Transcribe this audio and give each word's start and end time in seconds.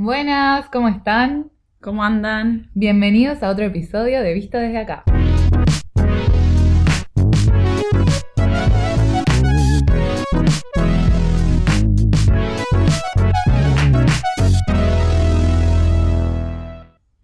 Buenas, 0.00 0.68
¿cómo 0.68 0.86
están? 0.86 1.50
¿Cómo 1.80 2.04
andan? 2.04 2.70
Bienvenidos 2.72 3.42
a 3.42 3.50
otro 3.50 3.64
episodio 3.64 4.22
de 4.22 4.32
Visto 4.32 4.56
desde 4.56 4.78
acá. 4.78 5.02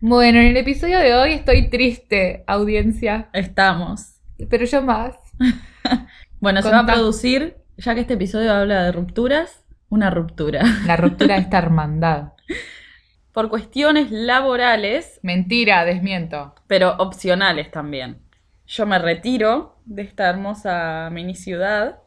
Bueno, 0.01 0.41
en 0.41 0.47
el 0.47 0.57
episodio 0.57 0.99
de 0.99 1.15
hoy 1.15 1.35
estoy 1.35 1.71
triste, 1.71 2.43
audiencia, 2.49 3.29
Estamos. 3.33 4.17
pero 4.51 4.65
yo 4.65 4.83
más. 4.83 5.15
Bueno, 6.41 6.61
se 6.61 6.71
va 6.71 6.81
a 6.81 6.87
producir, 6.87 7.57
ya 7.77 7.95
que 7.95 8.01
este 8.01 8.15
episodio 8.15 8.53
habla 8.53 8.83
de 8.83 8.93
rupturas, 8.93 9.65
una 9.89 10.11
ruptura. 10.11 10.65
La 10.87 10.97
ruptura 10.97 11.37
de 11.37 11.41
esta 11.43 11.59
hermandad. 11.59 12.34
Por 13.33 13.49
cuestiones 13.49 14.11
laborales, 14.11 15.19
Mentira, 15.23 15.85
desmiento. 15.85 16.55
pero 16.67 16.95
opcionales 16.99 17.71
también. 17.71 18.23
Yo 18.67 18.87
me 18.87 18.99
retiro 18.99 19.81
de 19.85 20.03
esta 20.03 20.29
hermosa 20.31 21.09
mini 21.11 21.35
ciudad. 21.35 22.01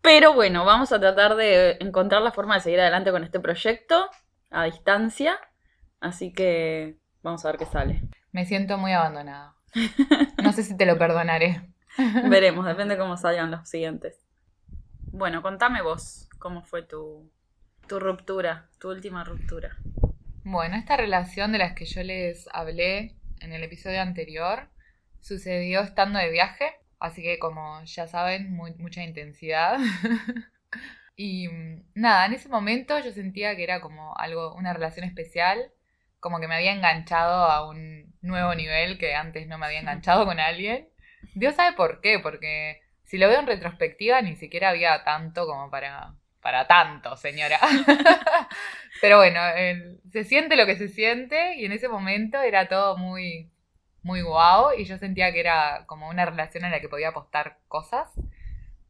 Pero 0.00 0.34
bueno, 0.34 0.64
vamos 0.64 0.92
a 0.92 1.00
tratar 1.00 1.36
de 1.36 1.76
encontrar 1.80 2.22
la 2.22 2.32
forma 2.32 2.54
de 2.54 2.60
seguir 2.60 2.80
adelante 2.80 3.10
con 3.10 3.24
este 3.24 3.40
proyecto 3.40 4.08
a 4.50 4.64
distancia. 4.64 5.36
Así 6.00 6.32
que 6.32 6.98
vamos 7.22 7.44
a 7.44 7.48
ver 7.50 7.58
qué 7.58 7.66
sale. 7.66 8.02
Me 8.32 8.44
siento 8.46 8.78
muy 8.78 8.92
abandonada. 8.92 9.54
No 10.42 10.52
sé 10.52 10.62
si 10.62 10.76
te 10.76 10.86
lo 10.86 10.98
perdonaré. 10.98 11.62
Veremos, 12.28 12.66
depende 12.66 12.96
cómo 12.96 13.16
salgan 13.16 13.50
los 13.50 13.68
siguientes. 13.68 14.18
Bueno, 15.12 15.42
contame 15.42 15.82
vos 15.82 16.28
cómo 16.38 16.62
fue 16.62 16.82
tu, 16.82 17.30
tu 17.92 18.00
ruptura, 18.00 18.70
tu 18.80 18.88
última 18.88 19.22
ruptura. 19.22 19.76
Bueno, 20.44 20.76
esta 20.76 20.96
relación 20.96 21.52
de 21.52 21.58
las 21.58 21.74
que 21.74 21.84
yo 21.84 22.02
les 22.02 22.48
hablé 22.50 23.16
en 23.40 23.52
el 23.52 23.62
episodio 23.64 24.00
anterior 24.00 24.70
sucedió 25.20 25.82
estando 25.82 26.18
de 26.18 26.30
viaje, 26.30 26.72
así 27.00 27.22
que 27.22 27.38
como 27.38 27.84
ya 27.84 28.06
saben, 28.06 28.50
muy- 28.50 28.72
mucha 28.76 29.02
intensidad. 29.04 29.76
y 31.16 31.48
mm, 31.48 31.84
nada, 31.96 32.24
en 32.24 32.32
ese 32.32 32.48
momento 32.48 32.98
yo 32.98 33.12
sentía 33.12 33.54
que 33.56 33.64
era 33.64 33.82
como 33.82 34.16
algo, 34.16 34.54
una 34.54 34.72
relación 34.72 35.04
especial, 35.04 35.58
como 36.18 36.40
que 36.40 36.48
me 36.48 36.54
había 36.54 36.72
enganchado 36.72 37.44
a 37.44 37.68
un 37.68 38.14
nuevo 38.22 38.54
nivel 38.54 38.96
que 38.96 39.14
antes 39.14 39.46
no 39.48 39.58
me 39.58 39.66
había 39.66 39.80
enganchado 39.80 40.24
con 40.24 40.40
alguien. 40.40 40.88
Dios 41.34 41.56
sabe 41.56 41.76
por 41.76 42.00
qué, 42.00 42.20
porque 42.20 42.80
si 43.04 43.18
lo 43.18 43.28
veo 43.28 43.40
en 43.40 43.46
retrospectiva 43.46 44.22
ni 44.22 44.34
siquiera 44.34 44.70
había 44.70 45.04
tanto 45.04 45.44
como 45.46 45.68
para, 45.70 46.14
para 46.42 46.66
tanto, 46.66 47.16
señora. 47.16 47.58
Pero 49.00 49.16
bueno, 49.16 49.40
se 50.10 50.24
siente 50.24 50.56
lo 50.56 50.66
que 50.66 50.76
se 50.76 50.88
siente 50.88 51.56
y 51.56 51.64
en 51.64 51.72
ese 51.72 51.88
momento 51.88 52.40
era 52.40 52.68
todo 52.68 52.98
muy, 52.98 53.50
muy 54.02 54.22
guau 54.22 54.72
y 54.76 54.84
yo 54.84 54.98
sentía 54.98 55.32
que 55.32 55.40
era 55.40 55.84
como 55.86 56.08
una 56.08 56.26
relación 56.26 56.64
en 56.64 56.72
la 56.72 56.80
que 56.80 56.88
podía 56.88 57.08
apostar 57.08 57.58
cosas. 57.68 58.10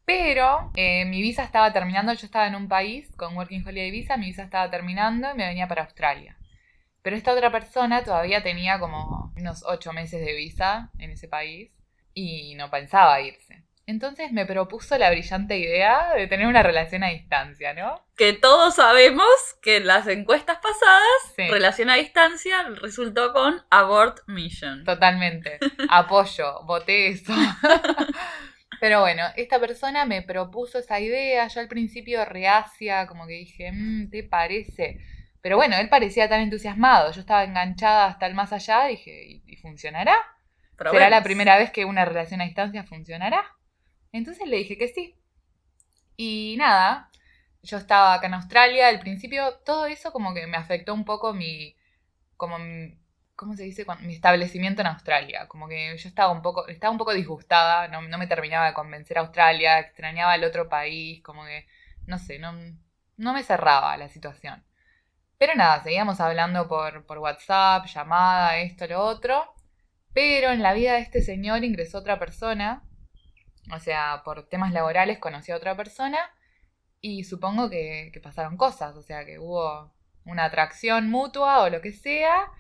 Pero 0.05 0.73
eh, 0.75 1.05
mi 1.05 1.23
visa 1.23 1.45
estaba 1.45 1.73
terminando, 1.73 2.13
yo 2.13 2.27
estaba 2.27 2.49
en 2.49 2.57
un 2.57 2.69
país 2.69 3.15
con 3.17 3.37
Working 3.37 3.67
Holiday 3.67 3.91
Visa, 3.91 4.17
mi 4.17 4.27
visa 4.27 4.43
estaba 4.43 4.69
terminando 4.71 5.31
y 5.31 5.35
me 5.35 5.47
venía 5.47 5.69
para 5.69 5.83
Australia. 5.83 6.37
Pero 7.03 7.17
esta 7.17 7.33
otra 7.33 7.53
persona 7.53 8.03
todavía 8.03 8.43
tenía 8.43 8.79
como 8.79 9.33
unos 9.37 9.65
ocho 9.67 9.93
meses 9.93 10.25
de 10.25 10.35
visa 10.35 10.91
en 10.99 11.11
ese 11.11 11.29
país 11.29 11.71
y 12.15 12.55
no 12.57 12.71
pensaba 12.71 13.21
irse. 13.21 13.65
Entonces 13.87 14.31
me 14.33 14.47
propuso 14.47 14.97
la 14.97 15.11
brillante 15.11 15.59
idea 15.59 16.15
de 16.15 16.29
tener 16.29 16.47
una 16.47 16.63
relación 16.63 17.03
a 17.03 17.09
distancia, 17.09 17.75
¿no? 17.75 18.05
Que 18.17 18.33
todos 18.33 18.77
sabemos 18.77 19.27
que 19.61 19.79
en 19.79 19.87
las 19.89 20.07
encuestas 20.07 20.59
pasadas, 20.59 21.33
Sí. 21.37 21.49
relación 21.49 21.91
a 21.91 21.97
distancia 21.97 22.63
resultó 22.81 23.33
con 23.33 23.61
Abort 23.71 24.21
Mission. 24.29 24.85
Totalmente. 24.85 25.59
Apoyo, 25.91 26.63
voté 26.65 27.09
eso. 27.09 27.33
Pero 28.81 29.01
bueno, 29.01 29.25
esta 29.37 29.61
persona 29.61 30.05
me 30.07 30.23
propuso 30.23 30.79
esa 30.79 30.99
idea. 31.01 31.47
Yo 31.49 31.61
al 31.61 31.69
principio 31.69 32.25
reacia, 32.25 33.07
como 33.07 33.27
que 33.27 33.35
dije, 33.35 33.71
"Mm, 33.73 34.11
¿te 34.11 34.23
parece? 34.25 34.99
Pero 35.41 35.57
bueno, 35.57 35.77
él 35.77 35.89
parecía 35.89 36.29
tan 36.29 36.41
entusiasmado. 36.41 37.11
Yo 37.13 37.21
estaba 37.21 37.45
enganchada 37.45 38.07
hasta 38.07 38.27
el 38.27 38.35
más 38.35 38.53
allá. 38.53 38.85
Dije, 38.87 39.41
¿y, 39.45 39.57
funcionará? 39.57 40.17
¿Será 40.91 41.11
la 41.11 41.23
primera 41.23 41.59
vez 41.59 41.71
que 41.71 41.85
una 41.85 42.05
relación 42.05 42.41
a 42.41 42.45
distancia 42.45 42.83
funcionará? 42.85 43.45
Entonces 44.13 44.47
le 44.49 44.59
dije 44.59 44.79
que 44.79 44.89
sí. 44.89 45.17
Y 46.17 46.57
nada, 46.59 47.11
yo 47.63 47.79
estaba 47.79 48.15
acá 48.15 48.27
en 48.27 48.35
Australia. 48.35 48.89
Al 48.89 49.01
principio 49.01 49.55
todo 49.65 49.87
eso 49.87 50.13
como 50.13 50.35
que 50.35 50.47
me 50.47 50.57
afectó 50.57 50.95
un 50.95 51.05
poco 51.05 51.33
mi, 51.35 51.77
como 52.37 52.59
¿cómo 53.43 53.55
se 53.57 53.65
dice? 53.65 53.85
Mi 54.03 54.15
establecimiento 54.15 54.83
en 54.83 54.89
Australia. 54.89 55.49
Como 55.49 55.69
que 55.69 55.97
yo 55.99 56.09
estaba 56.09 56.33
un 56.33 56.43
poco, 56.43 56.69
estaba 56.69 56.93
un 56.93 56.99
poco 56.99 57.13
disgustada, 57.13 57.89
no, 57.89 58.03
no 58.03 58.19
me 58.19 58.27
terminaba 58.29 58.67
de 58.67 58.75
convencer 58.75 59.19
a 59.19 59.23
Australia, 59.23 59.81
extrañaba 59.81 60.35
el 60.37 60.45
otro 60.45 60.69
país, 60.69 61.23
como 61.23 61.45
que, 61.45 61.67
no 62.07 62.19
sé, 62.19 62.39
no, 62.39 62.53
no 63.17 63.33
me 63.33 63.43
cerraba 63.43 63.97
la 63.97 64.09
situación. 64.09 64.65
Pero 65.39 65.55
nada, 65.57 65.83
seguíamos 65.83 66.21
hablando 66.21 66.69
por, 66.69 67.05
por 67.07 67.19
WhatsApp, 67.19 67.87
llamada, 67.87 68.59
esto, 68.59 68.87
lo 68.87 69.01
otro. 69.01 69.55
Pero 70.15 70.51
en 70.53 70.63
la 70.63 70.75
vida 70.75 70.95
de 70.95 71.01
este 71.01 71.23
señor 71.23 71.65
ingresó 71.65 71.99
otra 71.99 72.19
persona. 72.19 72.83
O 73.71 73.79
sea, 73.79 74.23
por 74.25 74.49
temas 74.49 74.73
laborales 74.73 75.19
conocí 75.19 75.53
a 75.53 75.57
otra 75.57 75.77
persona. 75.77 76.19
Y 77.01 77.25
supongo 77.25 77.69
que, 77.71 78.11
que 78.13 78.21
pasaron 78.21 78.57
cosas. 78.57 78.97
O 78.97 79.03
sea, 79.03 79.25
que 79.25 79.39
hubo 79.39 79.93
una 80.25 80.45
atracción 80.45 81.11
mutua 81.11 81.63
o 81.63 81.69
lo 81.69 81.81
que 81.81 81.93
sea. 81.93 82.51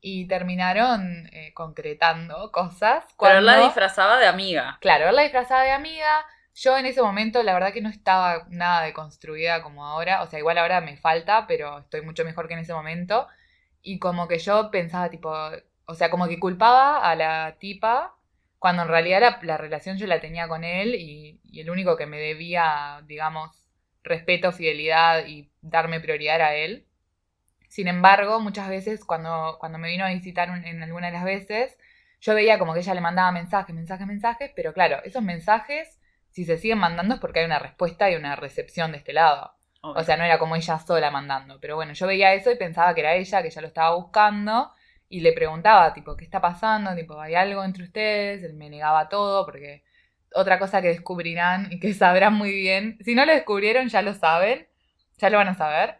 Y 0.00 0.28
terminaron 0.28 1.28
eh, 1.32 1.52
concretando 1.54 2.52
cosas. 2.52 3.04
Pero 3.18 3.38
él 3.38 3.46
la 3.46 3.58
disfrazaba 3.58 4.16
de 4.18 4.26
amiga. 4.26 4.78
Claro, 4.80 5.08
él 5.08 5.16
la 5.16 5.22
disfrazaba 5.22 5.62
de 5.62 5.72
amiga. 5.72 6.24
Yo 6.54 6.76
en 6.76 6.86
ese 6.86 7.02
momento, 7.02 7.42
la 7.42 7.54
verdad 7.54 7.72
que 7.72 7.80
no 7.80 7.88
estaba 7.88 8.46
nada 8.48 8.82
deconstruida 8.82 9.62
como 9.62 9.84
ahora. 9.84 10.22
O 10.22 10.26
sea, 10.26 10.38
igual 10.38 10.58
ahora 10.58 10.80
me 10.80 10.96
falta, 10.96 11.46
pero 11.46 11.78
estoy 11.78 12.02
mucho 12.02 12.24
mejor 12.24 12.48
que 12.48 12.54
en 12.54 12.60
ese 12.60 12.74
momento. 12.74 13.26
Y 13.82 13.98
como 13.98 14.28
que 14.28 14.38
yo 14.38 14.70
pensaba, 14.70 15.08
tipo, 15.08 15.32
o 15.86 15.94
sea, 15.94 16.10
como 16.10 16.28
que 16.28 16.38
culpaba 16.38 16.98
a 17.08 17.14
la 17.16 17.56
tipa, 17.58 18.14
cuando 18.58 18.82
en 18.82 18.88
realidad 18.88 19.20
la, 19.20 19.38
la 19.42 19.56
relación 19.56 19.98
yo 19.98 20.06
la 20.06 20.20
tenía 20.20 20.48
con 20.48 20.64
él 20.64 20.94
y, 20.94 21.40
y 21.44 21.60
el 21.60 21.70
único 21.70 21.96
que 21.96 22.06
me 22.06 22.18
debía, 22.18 23.02
digamos, 23.06 23.64
respeto, 24.02 24.52
fidelidad 24.52 25.26
y 25.26 25.50
darme 25.62 26.00
prioridad 26.00 26.36
era 26.36 26.54
él. 26.54 26.86
Sin 27.68 27.88
embargo, 27.88 28.40
muchas 28.40 28.68
veces 28.68 29.04
cuando, 29.04 29.56
cuando 29.60 29.78
me 29.78 29.88
vino 29.88 30.04
a 30.04 30.10
visitar 30.10 30.50
un- 30.50 30.64
en 30.64 30.82
alguna 30.82 31.08
de 31.08 31.12
las 31.14 31.24
veces, 31.24 31.76
yo 32.20 32.34
veía 32.34 32.58
como 32.58 32.74
que 32.74 32.80
ella 32.80 32.94
le 32.94 33.00
mandaba 33.00 33.30
mensajes, 33.32 33.74
mensajes, 33.74 34.06
mensajes, 34.06 34.50
pero 34.56 34.72
claro, 34.72 35.00
esos 35.04 35.22
mensajes, 35.22 36.00
si 36.30 36.44
se 36.44 36.58
siguen 36.58 36.78
mandando 36.78 37.14
es 37.14 37.20
porque 37.20 37.40
hay 37.40 37.46
una 37.46 37.58
respuesta 37.58 38.10
y 38.10 38.16
una 38.16 38.36
recepción 38.36 38.92
de 38.92 38.98
este 38.98 39.12
lado. 39.12 39.54
O 39.92 40.02
sea, 40.04 40.16
no 40.16 40.24
era 40.24 40.38
como 40.38 40.56
ella 40.56 40.78
sola 40.78 41.10
mandando. 41.10 41.60
Pero 41.60 41.76
bueno, 41.76 41.92
yo 41.92 42.06
veía 42.06 42.34
eso 42.34 42.50
y 42.50 42.56
pensaba 42.56 42.94
que 42.94 43.00
era 43.00 43.14
ella, 43.14 43.42
que 43.42 43.48
ella 43.48 43.62
lo 43.62 43.68
estaba 43.68 43.94
buscando. 43.96 44.72
Y 45.08 45.20
le 45.20 45.32
preguntaba, 45.32 45.94
tipo, 45.94 46.16
¿qué 46.16 46.24
está 46.24 46.40
pasando? 46.40 46.94
Tipo, 46.94 47.20
¿hay 47.20 47.34
algo 47.34 47.64
entre 47.64 47.84
ustedes? 47.84 48.42
Él 48.44 48.54
me 48.54 48.68
negaba 48.68 49.08
todo 49.08 49.44
porque 49.46 49.82
otra 50.34 50.58
cosa 50.58 50.82
que 50.82 50.88
descubrirán 50.88 51.68
y 51.72 51.80
que 51.80 51.94
sabrán 51.94 52.34
muy 52.34 52.52
bien, 52.52 52.98
si 53.04 53.14
no 53.14 53.24
lo 53.24 53.32
descubrieron 53.32 53.88
ya 53.88 54.02
lo 54.02 54.12
saben, 54.14 54.68
ya 55.16 55.30
lo 55.30 55.38
van 55.38 55.48
a 55.48 55.54
saber, 55.54 55.96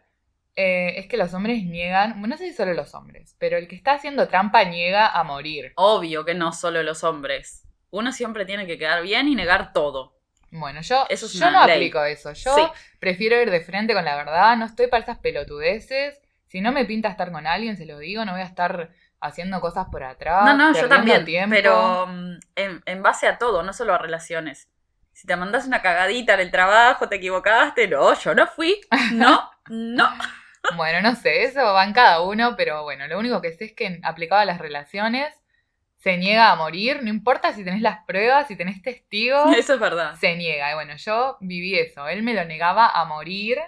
eh, 0.55 0.93
es 0.99 1.07
que 1.07 1.17
los 1.17 1.33
hombres 1.33 1.63
niegan, 1.63 2.11
bueno, 2.19 2.27
no 2.35 2.37
sé 2.37 2.49
si 2.49 2.53
solo 2.53 2.73
los 2.73 2.93
hombres, 2.93 3.35
pero 3.39 3.57
el 3.57 3.67
que 3.67 3.75
está 3.75 3.93
haciendo 3.93 4.27
trampa 4.27 4.63
niega 4.65 5.07
a 5.07 5.23
morir. 5.23 5.73
Obvio 5.75 6.25
que 6.25 6.35
no 6.35 6.51
solo 6.53 6.83
los 6.83 7.03
hombres. 7.03 7.63
Uno 7.91 8.11
siempre 8.11 8.45
tiene 8.45 8.67
que 8.67 8.77
quedar 8.77 9.01
bien 9.01 9.27
y 9.27 9.35
negar 9.35 9.73
todo. 9.73 10.15
Bueno, 10.51 10.81
yo, 10.81 11.05
Eso 11.09 11.25
es 11.27 11.33
yo 11.33 11.49
no 11.49 11.65
ley. 11.65 11.75
aplico 11.75 12.03
eso. 12.03 12.33
Yo 12.33 12.53
Sí. 12.55 12.61
prefiero 12.99 13.41
ir 13.41 13.49
de 13.51 13.61
frente 13.61 13.93
con 13.93 14.03
la 14.05 14.15
verdad. 14.15 14.57
No 14.57 14.65
estoy 14.65 14.87
para 14.87 15.01
esas 15.03 15.17
pelotudeces. 15.19 16.21
Si 16.47 16.61
no 16.61 16.71
me 16.71 16.85
pinta 16.85 17.07
estar 17.09 17.31
con 17.31 17.45
alguien, 17.47 17.77
se 17.77 17.85
lo 17.85 17.97
digo. 17.99 18.25
No 18.25 18.31
voy 18.33 18.41
a 18.41 18.45
estar 18.45 18.89
haciendo 19.21 19.61
cosas 19.61 19.87
por 19.91 20.03
atrás. 20.03 20.45
no, 20.45 20.55
no, 20.55 20.73
yo 20.73 20.87
también. 20.87 21.25
tiempo. 21.25 21.55
Pero 21.55 22.07
mm, 22.07 22.39
en, 22.55 22.81
en 22.85 23.03
base 23.03 23.27
a 23.27 23.37
todo, 23.37 23.63
no 23.63 23.73
solo 23.73 23.93
a 23.93 23.97
relaciones. 23.97 24.69
Si 25.13 25.27
te 25.27 25.35
mandas 25.35 25.67
una 25.67 25.81
cagadita 25.81 26.35
en 26.35 26.39
el 26.39 26.51
trabajo, 26.51 27.09
te 27.09 27.17
equivocaste, 27.17 27.87
no, 27.87 28.13
yo 28.13 28.33
no 28.33 28.47
fui. 28.47 28.79
No, 29.11 29.49
no. 29.69 30.09
Bueno, 30.75 31.01
no 31.01 31.15
sé, 31.15 31.43
eso 31.43 31.61
va 31.73 31.83
en 31.83 31.93
cada 31.93 32.21
uno. 32.21 32.55
Pero 32.55 32.83
bueno, 32.83 33.07
lo 33.07 33.19
único 33.19 33.41
que 33.41 33.51
sé 33.51 33.65
es 33.65 33.73
que 33.73 33.99
aplicado 34.03 34.41
a 34.41 34.45
las 34.45 34.59
relaciones, 34.59 35.33
se 35.97 36.17
niega 36.17 36.51
a 36.51 36.55
morir. 36.55 37.03
No 37.03 37.09
importa 37.09 37.53
si 37.53 37.65
tenés 37.65 37.81
las 37.81 38.05
pruebas, 38.05 38.47
si 38.47 38.55
tenés 38.55 38.81
testigos. 38.81 39.53
Eso 39.57 39.73
es 39.73 39.79
verdad. 39.79 40.15
se 40.15 40.35
niega. 40.35 40.71
Y 40.71 40.75
bueno, 40.75 40.95
yo 40.95 41.37
viví 41.41 41.77
eso. 41.77 42.07
Él 42.07 42.23
me 42.23 42.33
lo 42.33 42.45
negaba 42.45 42.87
a 42.87 43.03
morir. 43.05 43.59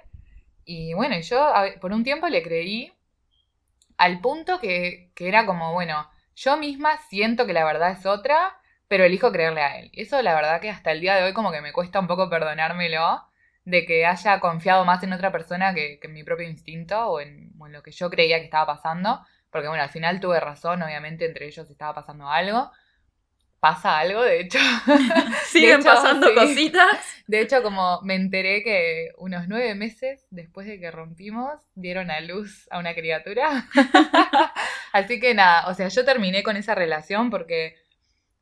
Y 0.64 0.94
bueno, 0.94 1.20
yo 1.20 1.54
por 1.82 1.92
un 1.92 2.04
tiempo 2.04 2.30
le 2.30 2.42
creí 2.44 2.94
al 4.04 4.20
punto 4.22 4.60
que, 4.60 5.12
que 5.16 5.28
era 5.28 5.46
como, 5.46 5.74
bueno, 5.74 6.10
yo 6.36 6.58
misma 6.58 6.98
siento 7.10 7.46
que 7.46 7.54
la 7.54 7.66
verdad 7.66 7.92
es 7.92 8.06
otra, 8.06 8.58
pero 8.88 9.04
elijo 9.06 9.32
creerle 9.32 9.62
a 9.62 9.80
él. 9.80 9.92
Eso 9.94 10.22
la 10.22 10.36
verdad 10.36 10.62
que 10.62 10.70
hasta 10.70 10.92
el 10.92 11.02
día 11.02 11.16
de 11.16 11.24
hoy 11.24 11.34
como 11.34 11.52
que 11.52 11.62
me 11.62 11.74
cuesta 11.74 12.00
un 12.00 12.08
poco 12.08 12.30
perdonármelo. 12.30 13.24
de 13.64 13.86
que 13.86 14.06
haya 14.06 14.40
confiado 14.40 14.86
más 14.86 15.04
en 15.04 15.14
otra 15.14 15.32
persona 15.32 15.74
que, 15.76 16.00
que 16.00 16.08
en 16.08 16.14
mi 16.14 16.24
propio 16.24 16.48
instinto 16.50 17.00
o 17.08 17.20
en, 17.22 17.52
o 17.60 17.68
en 17.68 17.74
lo 17.74 17.84
que 17.84 17.92
yo 17.92 18.10
creía 18.10 18.40
que 18.40 18.46
estaba 18.46 18.66
pasando. 18.76 19.22
Porque 19.52 19.68
bueno, 19.68 19.84
al 19.84 19.90
final 19.90 20.20
tuve 20.20 20.40
razón, 20.40 20.82
obviamente 20.82 21.26
entre 21.26 21.46
ellos 21.48 21.70
estaba 21.70 21.94
pasando 21.94 22.28
algo. 22.30 22.72
Pasa 23.62 24.00
algo, 24.00 24.24
de 24.24 24.42
hecho. 24.42 24.58
Siguen 25.46 25.82
hecho, 25.82 25.90
pasando 25.90 26.28
sí. 26.28 26.34
cositas. 26.34 26.98
De 27.28 27.42
hecho, 27.42 27.62
como 27.62 28.02
me 28.02 28.16
enteré 28.16 28.64
que 28.64 29.12
unos 29.20 29.48
nueve 29.48 29.76
meses 29.76 30.26
después 30.32 30.66
de 30.66 30.80
que 30.80 30.90
rompimos, 30.90 31.62
dieron 31.76 32.10
a 32.10 32.22
luz 32.22 32.68
a 32.72 32.80
una 32.80 32.96
criatura. 32.96 33.70
Así 34.94 35.20
que 35.20 35.36
nada, 35.36 35.68
o 35.68 35.76
sea, 35.76 35.90
yo 35.90 36.04
terminé 36.04 36.42
con 36.42 36.58
esa 36.58 36.74
relación 36.74 37.30
porque 37.30 37.76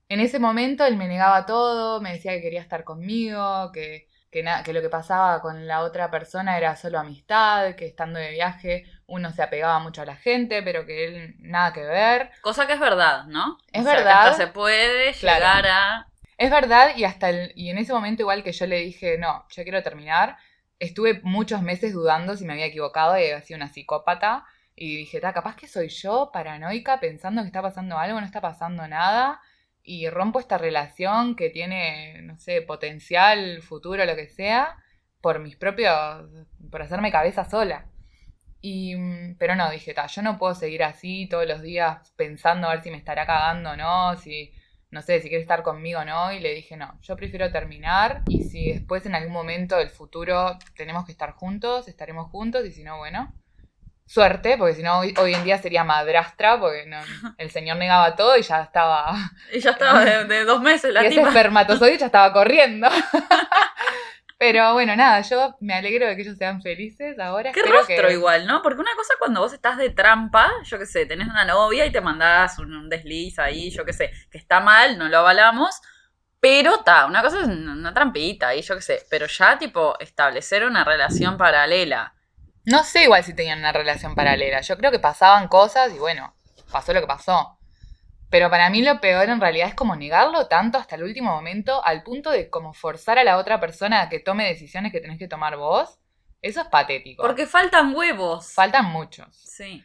en 0.07 0.21
ese 0.21 0.39
momento 0.39 0.85
él 0.85 0.95
me 0.95 1.09
negaba 1.09 1.45
todo, 1.45 1.99
me 1.99 2.13
decía 2.13 2.31
que 2.31 2.41
quería 2.41 2.61
estar 2.61 2.85
conmigo, 2.85 3.73
que, 3.73 4.07
que, 4.31 4.43
na- 4.43 4.63
que 4.63 4.73
lo 4.73 4.81
que 4.81 4.89
pasaba 4.89 5.41
con 5.41 5.67
la 5.67 5.81
otra 5.81 6.11
persona 6.11 6.57
era 6.57 6.75
solo 6.75 6.99
amistad, 6.99 7.75
que 7.75 7.85
estando 7.87 8.19
de 8.19 8.31
viaje 8.31 8.85
uno 9.07 9.31
se 9.31 9.41
apegaba 9.43 9.79
mucho 9.79 10.01
a 10.01 10.05
la 10.05 10.15
gente, 10.15 10.61
pero 10.63 10.85
que 10.85 11.05
él 11.05 11.35
nada 11.39 11.73
que 11.73 11.83
ver. 11.83 12.31
Cosa 12.41 12.67
que 12.67 12.73
es 12.73 12.79
verdad, 12.79 13.25
¿no? 13.27 13.57
Es 13.73 13.83
O 13.83 13.85
sea, 13.85 14.05
que 14.05 14.11
verdad. 14.11 14.33
hasta 14.33 14.33
se 14.33 14.47
puede 14.47 15.13
Claro. 15.19 15.45
llegar 15.45 15.65
a. 15.67 16.07
Es 16.37 16.51
verdad, 16.51 16.95
y 16.97 17.03
hasta 17.05 17.29
el, 17.29 17.53
y 17.55 17.69
en 17.69 17.77
ese 17.77 17.93
momento 17.93 18.23
igual 18.23 18.43
que 18.43 18.51
yo 18.53 18.67
le 18.67 18.79
dije, 18.79 19.17
no, 19.17 19.45
yo 19.49 19.63
quiero 19.63 19.83
terminar, 19.83 20.37
estuve 20.79 21.21
muchos 21.23 21.61
meses 21.61 21.93
dudando 21.93 22.37
si 22.37 22.45
me 22.45 22.53
había 22.53 22.67
equivocado 22.67 23.13
y 23.17 23.23
había 23.23 23.41
sido 23.41 23.57
una 23.57 23.69
psicópata. 23.73 24.45
Y 24.75 24.97
dije, 24.97 25.21
capaz 25.21 25.55
que 25.57 25.67
soy 25.67 25.89
yo, 25.89 26.31
paranoica, 26.33 26.99
pensando 27.01 27.41
que 27.41 27.47
está 27.47 27.61
pasando 27.61 27.97
algo, 27.97 28.19
no 28.21 28.25
está 28.25 28.41
pasando 28.41 28.87
nada. 28.87 29.41
Y 29.91 30.07
rompo 30.07 30.39
esta 30.39 30.59
relación 30.59 31.35
que 31.35 31.49
tiene, 31.49 32.21
no 32.21 32.37
sé, 32.37 32.61
potencial, 32.61 33.63
futuro, 33.63 34.05
lo 34.05 34.15
que 34.15 34.27
sea, 34.29 34.77
por 35.19 35.39
mis 35.39 35.55
propios, 35.55 36.29
por 36.69 36.83
hacerme 36.83 37.11
cabeza 37.11 37.43
sola. 37.43 37.89
Y, 38.61 38.95
mm, 38.95 39.37
pero 39.39 39.55
no, 39.55 39.71
dije, 39.71 39.95
ta, 39.95 40.05
yo 40.05 40.21
no 40.21 40.37
puedo 40.37 40.53
seguir 40.53 40.83
así 40.83 41.27
todos 41.27 41.47
los 41.47 41.63
días 41.63 42.13
pensando 42.15 42.67
a 42.67 42.75
ver 42.75 42.83
si 42.83 42.91
me 42.91 42.97
estará 42.97 43.25
cagando 43.25 43.71
o 43.71 43.77
no, 43.77 44.15
si, 44.17 44.53
no 44.91 45.01
sé, 45.01 45.21
si 45.21 45.29
quiere 45.29 45.41
estar 45.41 45.63
conmigo 45.63 46.01
o 46.01 46.05
no, 46.05 46.31
y 46.33 46.39
le 46.39 46.53
dije, 46.53 46.77
no, 46.77 46.99
yo 47.01 47.15
prefiero 47.15 47.51
terminar 47.51 48.21
y 48.27 48.43
si 48.43 48.71
después 48.71 49.07
en 49.07 49.15
algún 49.15 49.33
momento 49.33 49.77
del 49.77 49.89
futuro 49.89 50.59
tenemos 50.75 51.05
que 51.05 51.13
estar 51.13 51.31
juntos, 51.31 51.87
estaremos 51.87 52.29
juntos 52.29 52.63
y 52.65 52.71
si 52.71 52.83
no, 52.83 52.97
bueno, 52.99 53.33
suerte, 54.09 54.57
porque 54.57 54.73
si 54.73 54.81
no 54.81 54.99
hoy, 54.99 55.13
hoy 55.19 55.35
en 55.35 55.43
día 55.43 55.59
sería 55.59 55.83
madrastra, 55.83 56.59
porque 56.59 56.85
no- 56.87 56.97
el 57.37 57.51
señor 57.51 57.77
negaba 57.77 58.15
todo 58.15 58.35
y 58.37 58.41
ya 58.41 58.61
estaba, 58.63 59.15
Y 59.53 59.59
ya 59.59 59.71
estaba 59.71 60.03
de, 60.03 60.25
de 60.25 60.45
dos 60.45 60.61
meses 60.61 60.91
la 60.91 61.03
y 61.03 61.07
ese 61.07 61.21
espermatozoide 61.21 61.97
ya 61.99 62.07
estaba 62.07 62.33
corriendo. 62.33 62.87
Pero 64.37 64.71
bueno, 64.73 64.95
nada, 64.95 65.19
yo 65.21 65.57
me 65.59 65.73
alegro 65.73 66.07
de 66.07 66.15
que 66.15 66.21
ellos 66.21 66.37
sean 66.37 66.61
felices 66.61 67.19
ahora. 67.19 67.51
Qué 67.51 67.59
espero 67.59 67.79
rostro 67.79 68.07
que... 68.07 68.13
igual, 68.13 68.47
¿no? 68.47 68.61
Porque 68.61 68.79
una 68.79 68.95
cosa 68.95 69.13
cuando 69.19 69.41
vos 69.41 69.51
estás 69.51 69.75
de 69.77 69.89
trampa, 69.89 70.49
yo 70.63 70.79
qué 70.79 70.85
sé, 70.85 71.05
tenés 71.05 71.27
una 71.27 71.43
novia 71.43 71.85
y 71.85 71.91
te 71.91 71.99
mandás 71.99 72.57
un, 72.57 72.73
un 72.73 72.87
desliz 72.89 73.37
ahí, 73.37 73.69
yo 73.69 73.83
qué 73.83 73.91
sé, 73.91 74.11
que 74.31 74.37
está 74.37 74.61
mal, 74.61 74.97
no 74.97 75.09
lo 75.09 75.17
avalamos, 75.17 75.81
pero 76.39 76.75
está, 76.75 77.05
una 77.05 77.21
cosa 77.21 77.41
es 77.41 77.47
una 77.47 77.73
una 77.73 77.93
trampita 77.93 78.47
ahí, 78.47 78.61
yo 78.61 78.75
qué 78.75 78.81
sé, 78.81 79.03
pero 79.09 79.25
ya 79.27 79.57
tipo 79.57 79.99
establecer 79.99 80.63
una 80.63 80.85
relación 80.85 81.35
paralela. 81.37 82.13
No 82.69 82.83
sé 82.83 83.05
igual 83.05 83.23
si 83.23 83.33
tenían 83.33 83.57
una 83.59 83.71
relación 83.71 84.13
paralela. 84.13 84.61
Yo 84.61 84.77
creo 84.77 84.91
que 84.91 84.99
pasaban 84.99 85.47
cosas 85.47 85.91
y 85.91 85.97
bueno, 85.97 86.35
pasó 86.71 86.93
lo 86.93 87.01
que 87.01 87.07
pasó. 87.07 87.57
Pero 88.29 88.51
para 88.51 88.69
mí 88.69 88.83
lo 88.83 89.01
peor 89.01 89.27
en 89.29 89.41
realidad 89.41 89.69
es 89.69 89.73
como 89.73 89.95
negarlo 89.95 90.45
tanto 90.47 90.77
hasta 90.77 90.95
el 90.95 91.01
último 91.01 91.31
momento 91.31 91.83
al 91.83 92.03
punto 92.03 92.29
de 92.29 92.51
como 92.51 92.73
forzar 92.73 93.17
a 93.17 93.23
la 93.23 93.37
otra 93.37 93.59
persona 93.59 94.01
a 94.01 94.09
que 94.09 94.19
tome 94.19 94.45
decisiones 94.45 94.91
que 94.91 94.99
tenés 94.99 95.17
que 95.17 95.27
tomar 95.27 95.57
vos. 95.57 95.97
Eso 96.43 96.61
es 96.61 96.67
patético. 96.67 97.23
Porque 97.23 97.47
faltan 97.47 97.95
huevos. 97.95 98.53
faltan 98.53 98.85
muchos. 98.85 99.35
Sí. 99.35 99.83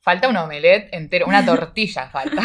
Falta 0.00 0.26
un 0.28 0.36
omelette 0.36 0.92
entero, 0.92 1.26
una 1.26 1.46
tortilla 1.46 2.08
falta. 2.10 2.42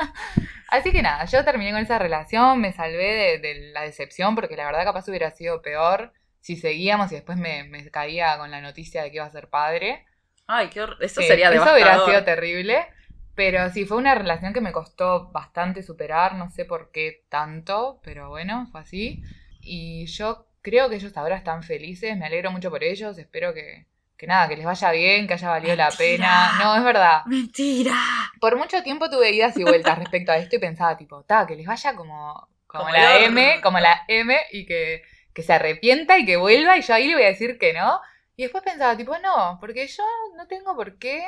Así 0.70 0.90
que 0.90 1.02
nada, 1.02 1.26
yo 1.26 1.44
terminé 1.44 1.72
con 1.72 1.82
esa 1.82 1.98
relación, 1.98 2.62
me 2.62 2.72
salvé 2.72 3.14
de, 3.14 3.38
de 3.40 3.72
la 3.72 3.82
decepción 3.82 4.34
porque 4.34 4.56
la 4.56 4.64
verdad 4.64 4.84
capaz 4.84 5.06
hubiera 5.08 5.30
sido 5.32 5.60
peor 5.60 6.14
si 6.48 6.56
seguíamos 6.56 7.12
y 7.12 7.16
después 7.16 7.36
me, 7.36 7.64
me 7.64 7.90
caía 7.90 8.38
con 8.38 8.50
la 8.50 8.62
noticia 8.62 9.02
de 9.02 9.10
que 9.10 9.16
iba 9.16 9.26
a 9.26 9.30
ser 9.30 9.48
padre. 9.50 10.06
Ay, 10.46 10.68
qué 10.70 10.80
Eso 11.02 11.20
Sí, 11.20 11.26
sería 11.26 11.48
Eso 11.50 11.60
devastador. 11.60 11.74
hubiera 11.82 12.04
sido 12.06 12.24
terrible. 12.24 12.86
Pero 13.34 13.68
sí, 13.68 13.84
fue 13.84 13.98
una 13.98 14.14
relación 14.14 14.54
que 14.54 14.62
me 14.62 14.72
costó 14.72 15.30
bastante 15.30 15.82
superar, 15.82 16.36
no 16.36 16.48
sé 16.50 16.64
por 16.64 16.90
qué 16.90 17.24
tanto, 17.28 18.00
pero 18.02 18.30
bueno, 18.30 18.66
fue 18.72 18.80
así. 18.80 19.22
Y 19.60 20.06
yo 20.06 20.46
creo 20.62 20.88
que 20.88 20.96
ellos 20.96 21.14
ahora 21.18 21.36
están 21.36 21.62
felices, 21.62 22.16
me 22.16 22.24
alegro 22.24 22.50
mucho 22.50 22.70
por 22.70 22.82
ellos, 22.82 23.18
espero 23.18 23.52
que, 23.52 23.84
que 24.16 24.26
nada, 24.26 24.48
que 24.48 24.56
les 24.56 24.64
vaya 24.64 24.90
bien, 24.90 25.26
que 25.26 25.34
haya 25.34 25.50
valido 25.50 25.76
la 25.76 25.90
pena. 25.90 26.58
No, 26.58 26.74
es 26.76 26.82
verdad. 26.82 27.26
Mentira. 27.26 27.94
Por 28.40 28.56
mucho 28.56 28.82
tiempo 28.82 29.10
tuve 29.10 29.32
idas 29.32 29.54
y 29.58 29.64
vueltas 29.64 29.98
respecto 29.98 30.32
a 30.32 30.38
esto 30.38 30.56
y 30.56 30.60
pensaba, 30.60 30.96
tipo, 30.96 31.22
ta, 31.24 31.46
que 31.46 31.56
les 31.56 31.66
vaya 31.66 31.94
como, 31.94 32.48
como, 32.66 32.84
Como 32.84 32.88
la 32.90 33.18
M, 33.18 33.60
como 33.62 33.78
la 33.80 34.04
M, 34.08 34.34
y 34.50 34.64
que, 34.64 35.02
que 35.38 35.44
se 35.44 35.52
arrepienta 35.52 36.18
y 36.18 36.26
que 36.26 36.36
vuelva, 36.36 36.76
y 36.76 36.82
yo 36.82 36.94
ahí 36.94 37.06
le 37.06 37.14
voy 37.14 37.22
a 37.22 37.28
decir 37.28 37.58
que 37.58 37.72
no. 37.72 38.00
Y 38.34 38.42
después 38.42 38.64
pensaba, 38.64 38.96
tipo, 38.96 39.16
no, 39.20 39.56
porque 39.60 39.86
yo 39.86 40.02
no 40.36 40.48
tengo 40.48 40.74
por 40.74 40.98
qué 40.98 41.24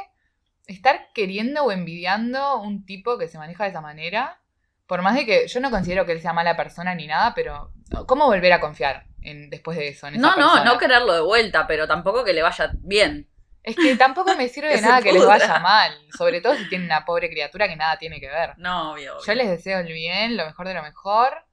estar 0.66 1.12
queriendo 1.14 1.62
o 1.62 1.70
envidiando 1.70 2.58
un 2.60 2.84
tipo 2.84 3.18
que 3.18 3.28
se 3.28 3.38
maneja 3.38 3.62
de 3.62 3.70
esa 3.70 3.80
manera. 3.80 4.40
Por 4.88 5.02
más 5.02 5.14
de 5.14 5.24
que 5.26 5.46
yo 5.46 5.60
no 5.60 5.70
considero 5.70 6.06
que 6.06 6.10
él 6.10 6.20
sea 6.20 6.32
mala 6.32 6.56
persona 6.56 6.92
ni 6.96 7.06
nada, 7.06 7.34
pero 7.36 7.70
¿cómo 8.08 8.26
volver 8.26 8.52
a 8.52 8.58
confiar 8.58 9.06
en, 9.22 9.48
después 9.48 9.78
de 9.78 9.86
eso? 9.90 10.08
En 10.08 10.14
esa 10.16 10.22
No, 10.22 10.30
no, 10.30 10.36
persona? 10.48 10.64
no 10.64 10.78
quererlo 10.78 11.12
de 11.14 11.20
vuelta, 11.20 11.68
pero 11.68 11.86
tampoco 11.86 12.24
que 12.24 12.32
le 12.32 12.42
vaya 12.42 12.72
bien. 12.80 13.28
Es 13.62 13.76
que 13.76 13.94
tampoco 13.94 14.34
me 14.34 14.48
sirve 14.48 14.70
de 14.74 14.80
nada 14.80 15.02
que 15.02 15.12
les 15.12 15.24
vaya 15.24 15.60
mal, 15.60 15.92
sobre 16.18 16.40
todo 16.40 16.56
si 16.56 16.68
tienen 16.68 16.88
una 16.88 17.04
pobre 17.04 17.30
criatura 17.30 17.68
que 17.68 17.76
nada 17.76 17.96
tiene 17.96 18.18
que 18.18 18.26
ver. 18.28 18.54
No, 18.58 18.90
obvio. 18.94 19.14
Yo 19.24 19.34
les 19.34 19.48
deseo 19.48 19.78
el 19.78 19.92
bien, 19.92 20.36
lo 20.36 20.46
mejor 20.46 20.66
de 20.66 20.74
lo 20.74 20.82
mejor. 20.82 21.44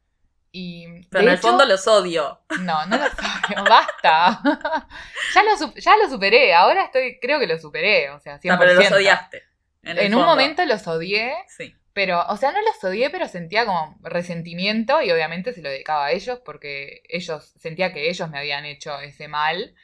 Y. 0.51 1.05
Pero 1.09 1.23
en 1.25 1.29
el 1.29 1.38
fondo 1.38 1.65
los 1.65 1.88
odio. 1.88 2.41
No, 2.61 2.85
no 2.85 2.97
lo 2.97 3.03
odio, 3.05 3.63
basta. 3.69 4.41
ya, 5.33 5.44
lo, 5.44 5.73
ya 5.75 5.97
lo 5.97 6.09
superé, 6.09 6.53
ahora 6.53 6.85
estoy, 6.85 7.19
creo 7.19 7.39
que 7.39 7.47
lo 7.47 7.57
superé, 7.59 8.09
o 8.09 8.19
sea, 8.19 8.39
100%. 8.39 8.49
No, 8.49 8.59
pero 8.59 8.73
los 8.73 8.91
odiaste. 8.91 9.44
En, 9.83 10.15
un 10.15 10.25
momento 10.25 10.65
los 10.65 10.85
odié, 10.88 11.33
Sí. 11.47 11.73
pero, 11.94 12.25
o 12.27 12.35
sea, 12.35 12.51
no 12.51 12.61
los 12.61 12.83
odié, 12.83 13.09
pero 13.09 13.27
sentía 13.27 13.65
como 13.65 13.97
resentimiento 14.01 15.01
y 15.01 15.11
obviamente 15.11 15.53
se 15.53 15.61
lo 15.61 15.69
dedicaba 15.69 16.07
a 16.07 16.11
ellos 16.11 16.41
porque 16.44 17.03
ellos, 17.07 17.53
sentía 17.57 17.94
que 17.94 18.09
ellos 18.09 18.29
me 18.29 18.38
habían 18.38 18.65
hecho 18.65 18.99
ese 18.99 19.27
mal. 19.27 19.75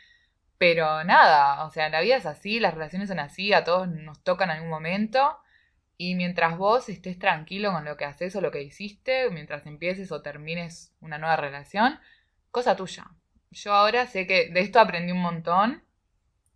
Pero 0.58 1.04
nada, 1.04 1.66
o 1.66 1.72
sea, 1.72 1.90
la 1.90 2.02
vida 2.02 2.16
es 2.16 2.26
así, 2.26 2.60
las 2.60 2.74
relaciones 2.74 3.10
son 3.10 3.20
así, 3.20 3.54
a 3.54 3.64
todos 3.64 3.88
nos 3.88 4.24
tocan 4.24 4.50
en 4.50 4.58
algún 4.58 4.70
momento. 4.70 5.38
Y 6.06 6.16
mientras 6.16 6.58
vos 6.58 6.90
estés 6.90 7.18
tranquilo 7.18 7.72
con 7.72 7.86
lo 7.86 7.96
que 7.96 8.04
haces 8.04 8.36
o 8.36 8.42
lo 8.42 8.52
que 8.52 8.62
hiciste, 8.62 9.30
mientras 9.30 9.66
empieces 9.66 10.12
o 10.12 10.22
termines 10.22 10.94
una 11.00 11.18
nueva 11.18 11.38
relación, 11.38 11.98
cosa 12.52 12.76
tuya. 12.76 13.06
Yo 13.52 13.72
ahora 13.72 14.06
sé 14.06 14.28
que 14.28 14.50
de 14.50 14.60
esto 14.60 14.82
aprendí 14.82 15.14
un 15.14 15.22
montón 15.22 15.82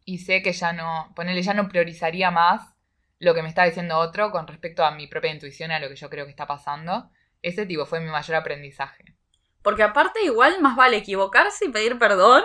y 0.03 0.17
sé 0.17 0.41
que 0.41 0.51
ya 0.51 0.73
no, 0.73 1.13
ponele, 1.15 1.41
ya 1.43 1.53
no 1.53 1.69
priorizaría 1.69 2.29
más 2.29 2.75
lo 3.19 3.33
que 3.33 3.41
me 3.41 3.47
está 3.47 3.63
diciendo 3.63 3.97
otro 3.99 4.31
con 4.31 4.47
respecto 4.47 4.83
a 4.83 4.91
mi 4.91 5.07
propia 5.07 5.31
intuición 5.31 5.71
y 5.71 5.75
a 5.75 5.79
lo 5.79 5.87
que 5.87 5.95
yo 5.95 6.09
creo 6.09 6.25
que 6.25 6.31
está 6.31 6.45
pasando. 6.45 7.09
Ese 7.41 7.65
tipo 7.65 7.85
fue 7.85 8.01
mi 8.01 8.11
mayor 8.11 8.35
aprendizaje. 8.35 9.15
Porque 9.61 9.83
aparte 9.83 10.25
igual 10.25 10.61
más 10.61 10.75
vale 10.75 10.97
equivocarse 10.97 11.67
y 11.67 11.69
pedir 11.69 11.97
perdón 11.97 12.43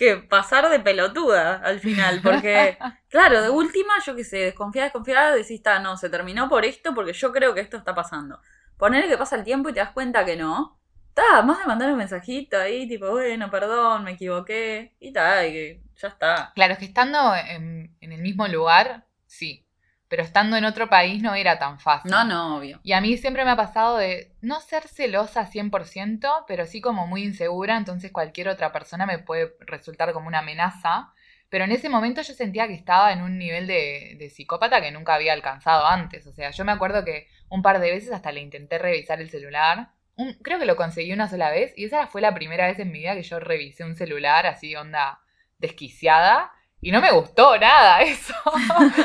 que 0.00 0.16
pasar 0.16 0.70
de 0.70 0.80
pelotuda 0.80 1.56
al 1.56 1.78
final. 1.78 2.22
Porque, 2.22 2.78
claro, 3.10 3.42
de 3.42 3.50
última, 3.50 3.92
yo 4.04 4.16
qué 4.16 4.24
sé, 4.24 4.38
desconfiada, 4.38 4.86
desconfiada, 4.86 5.34
decís, 5.34 5.58
está, 5.58 5.78
no, 5.78 5.98
se 5.98 6.08
terminó 6.08 6.48
por 6.48 6.64
esto 6.64 6.94
porque 6.94 7.12
yo 7.12 7.30
creo 7.32 7.52
que 7.52 7.60
esto 7.60 7.76
está 7.76 7.94
pasando. 7.94 8.40
Poner 8.78 9.06
que 9.08 9.18
pasa 9.18 9.36
el 9.36 9.44
tiempo 9.44 9.68
y 9.68 9.74
te 9.74 9.80
das 9.80 9.90
cuenta 9.90 10.24
que 10.24 10.36
no. 10.36 10.80
Está, 11.10 11.42
más 11.42 11.58
de 11.58 11.66
mandar 11.66 11.90
un 11.92 11.98
mensajito 11.98 12.56
ahí, 12.56 12.88
tipo, 12.88 13.10
bueno, 13.10 13.50
perdón, 13.50 14.04
me 14.04 14.12
equivoqué. 14.12 14.96
Y 15.00 15.08
está, 15.08 15.46
y 15.46 15.52
que 15.52 15.82
ya 15.96 16.08
está. 16.08 16.52
Claro, 16.54 16.72
es 16.72 16.78
que 16.78 16.86
estando 16.86 17.34
en, 17.34 17.94
en 18.00 18.12
el 18.12 18.22
mismo 18.22 18.48
lugar, 18.48 19.04
sí. 19.26 19.66
Pero 20.10 20.22
estando 20.22 20.56
en 20.58 20.64
otro 20.66 20.90
país 20.90 21.22
no 21.22 21.34
era 21.34 21.58
tan 21.58 21.80
fácil. 21.80 22.10
No, 22.10 22.24
no, 22.24 22.58
obvio. 22.58 22.80
Y 22.82 22.92
a 22.92 23.00
mí 23.00 23.16
siempre 23.16 23.44
me 23.46 23.52
ha 23.52 23.56
pasado 23.56 23.96
de 23.96 24.32
no 24.42 24.60
ser 24.60 24.86
celosa 24.88 25.46
100%, 25.46 26.44
pero 26.46 26.66
sí 26.66 26.82
como 26.82 27.06
muy 27.06 27.22
insegura, 27.24 27.78
entonces 27.78 28.12
cualquier 28.12 28.48
otra 28.48 28.72
persona 28.72 29.06
me 29.06 29.18
puede 29.20 29.54
resultar 29.60 30.12
como 30.12 30.28
una 30.28 30.40
amenaza. 30.40 31.12
Pero 31.48 31.64
en 31.64 31.72
ese 31.72 31.88
momento 31.88 32.22
yo 32.22 32.34
sentía 32.34 32.66
que 32.68 32.74
estaba 32.74 33.12
en 33.12 33.22
un 33.22 33.38
nivel 33.38 33.66
de, 33.66 34.16
de 34.18 34.30
psicópata 34.30 34.80
que 34.80 34.92
nunca 34.92 35.14
había 35.14 35.32
alcanzado 35.32 35.86
antes. 35.86 36.26
O 36.26 36.32
sea, 36.32 36.50
yo 36.50 36.64
me 36.64 36.72
acuerdo 36.72 37.04
que 37.04 37.28
un 37.48 37.62
par 37.62 37.80
de 37.80 37.90
veces 37.90 38.12
hasta 38.12 38.30
le 38.32 38.40
intenté 38.40 38.78
revisar 38.78 39.20
el 39.20 39.30
celular. 39.30 39.90
Un- 40.16 40.34
creo 40.42 40.58
que 40.58 40.66
lo 40.66 40.76
conseguí 40.76 41.12
una 41.12 41.28
sola 41.28 41.50
vez 41.50 41.72
y 41.76 41.84
esa 41.86 42.06
fue 42.06 42.20
la 42.20 42.34
primera 42.34 42.66
vez 42.66 42.78
en 42.78 42.92
mi 42.92 42.98
vida 43.00 43.14
que 43.14 43.22
yo 43.22 43.40
revisé 43.40 43.84
un 43.84 43.96
celular 43.96 44.46
así, 44.46 44.76
onda 44.76 45.20
desquiciada. 45.58 46.52
Y 46.82 46.92
no 46.92 47.00
me 47.00 47.12
gustó 47.12 47.58
nada 47.58 48.00
eso. 48.02 48.34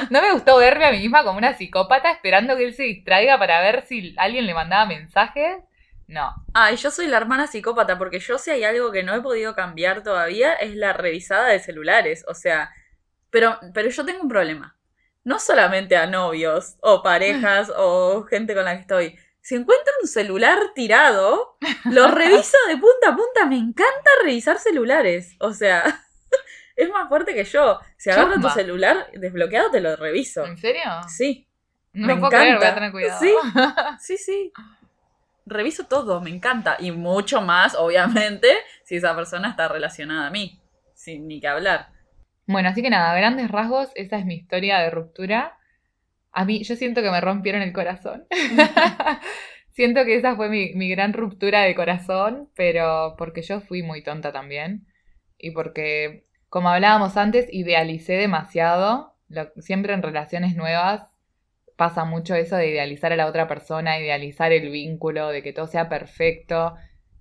No 0.09 0.21
me 0.21 0.31
gustó 0.31 0.57
verme 0.57 0.85
a 0.85 0.91
mí 0.91 0.99
misma 0.99 1.23
como 1.23 1.37
una 1.37 1.57
psicópata 1.57 2.11
esperando 2.11 2.55
que 2.55 2.65
él 2.65 2.73
se 2.73 2.83
distraiga 2.83 3.37
para 3.37 3.61
ver 3.61 3.85
si 3.85 4.13
alguien 4.17 4.45
le 4.45 4.53
mandaba 4.53 4.85
mensajes. 4.85 5.57
No. 6.07 6.33
Ay, 6.53 6.77
yo 6.77 6.91
soy 6.91 7.07
la 7.07 7.17
hermana 7.17 7.47
psicópata 7.47 7.97
porque 7.97 8.19
yo 8.19 8.37
si 8.37 8.51
hay 8.51 8.63
algo 8.63 8.91
que 8.91 9.03
no 9.03 9.15
he 9.15 9.21
podido 9.21 9.55
cambiar 9.55 10.03
todavía 10.03 10.53
es 10.53 10.75
la 10.75 10.93
revisada 10.93 11.47
de 11.47 11.59
celulares. 11.59 12.23
O 12.27 12.33
sea, 12.33 12.71
pero, 13.29 13.59
pero 13.73 13.89
yo 13.89 14.05
tengo 14.05 14.21
un 14.21 14.29
problema. 14.29 14.77
No 15.23 15.39
solamente 15.39 15.97
a 15.97 16.05
novios 16.05 16.77
o 16.81 17.01
parejas 17.01 17.71
o 17.75 18.23
gente 18.23 18.53
con 18.53 18.65
la 18.65 18.75
que 18.75 18.81
estoy. 18.81 19.19
Si 19.41 19.55
encuentro 19.55 19.91
un 20.01 20.07
celular 20.07 20.59
tirado, 20.73 21.57
lo 21.85 22.07
reviso 22.07 22.57
de 22.67 22.77
punta 22.77 23.09
a 23.09 23.15
punta. 23.15 23.45
Me 23.47 23.57
encanta 23.57 24.09
revisar 24.23 24.59
celulares. 24.59 25.35
O 25.39 25.53
sea, 25.53 26.04
es 26.75 26.89
más 26.89 27.07
fuerte 27.09 27.33
que 27.33 27.43
yo. 27.43 27.79
Si 27.97 28.09
agarro 28.09 28.39
tu 28.39 28.49
celular 28.49 29.07
desbloqueado, 29.13 29.71
te 29.71 29.81
lo 29.81 29.95
reviso. 29.95 30.45
¿En 30.45 30.57
serio? 30.57 30.83
Sí. 31.07 31.47
No 31.93 32.07
me 32.07 32.15
puedo 32.17 32.29
creer, 32.29 32.57
voy 32.57 32.65
a 32.65 32.69
encanta. 32.69 32.75
tener 32.75 32.91
cuidado. 32.91 33.19
Sí. 33.19 33.33
Sí, 33.99 34.17
sí. 34.17 34.53
Reviso 35.45 35.85
todo, 35.85 36.21
me 36.21 36.29
encanta. 36.29 36.75
Y 36.79 36.91
mucho 36.91 37.41
más, 37.41 37.75
obviamente, 37.75 38.49
si 38.83 38.95
esa 38.97 39.15
persona 39.15 39.49
está 39.49 39.67
relacionada 39.67 40.27
a 40.27 40.31
mí. 40.31 40.59
Sin 40.93 41.27
ni 41.27 41.39
que 41.39 41.47
hablar. 41.47 41.89
Bueno, 42.47 42.69
así 42.69 42.81
que 42.81 42.89
nada, 42.89 43.11
a 43.11 43.15
grandes 43.15 43.49
rasgos, 43.49 43.89
esa 43.95 44.17
es 44.17 44.25
mi 44.25 44.35
historia 44.35 44.79
de 44.79 44.89
ruptura. 44.89 45.57
A 46.31 46.45
mí, 46.45 46.63
yo 46.63 46.75
siento 46.75 47.01
que 47.01 47.11
me 47.11 47.21
rompieron 47.21 47.61
el 47.61 47.73
corazón. 47.73 48.27
siento 49.71 50.03
que 50.05 50.15
esa 50.17 50.35
fue 50.35 50.49
mi, 50.49 50.73
mi 50.73 50.89
gran 50.89 51.13
ruptura 51.13 51.61
de 51.61 51.75
corazón, 51.75 52.49
pero 52.55 53.15
porque 53.17 53.41
yo 53.41 53.61
fui 53.61 53.83
muy 53.83 54.03
tonta 54.03 54.31
también. 54.31 54.85
Y 55.37 55.51
porque, 55.51 56.25
como 56.55 56.69
hablábamos 56.69 57.17
antes, 57.17 57.49
idealicé 57.51 58.13
demasiado. 58.13 59.13
Lo- 59.27 59.51
siempre 59.57 59.93
en 59.93 60.01
relaciones 60.01 60.55
nuevas 60.55 61.09
pasa 61.75 62.05
mucho 62.05 62.33
eso 62.33 62.55
de 62.55 62.69
idealizar 62.69 63.11
a 63.11 63.17
la 63.17 63.25
otra 63.27 63.45
persona, 63.45 63.99
idealizar 63.99 64.53
el 64.53 64.69
vínculo, 64.69 65.27
de 65.27 65.43
que 65.43 65.51
todo 65.51 65.67
sea 65.67 65.89
perfecto. 65.89 66.75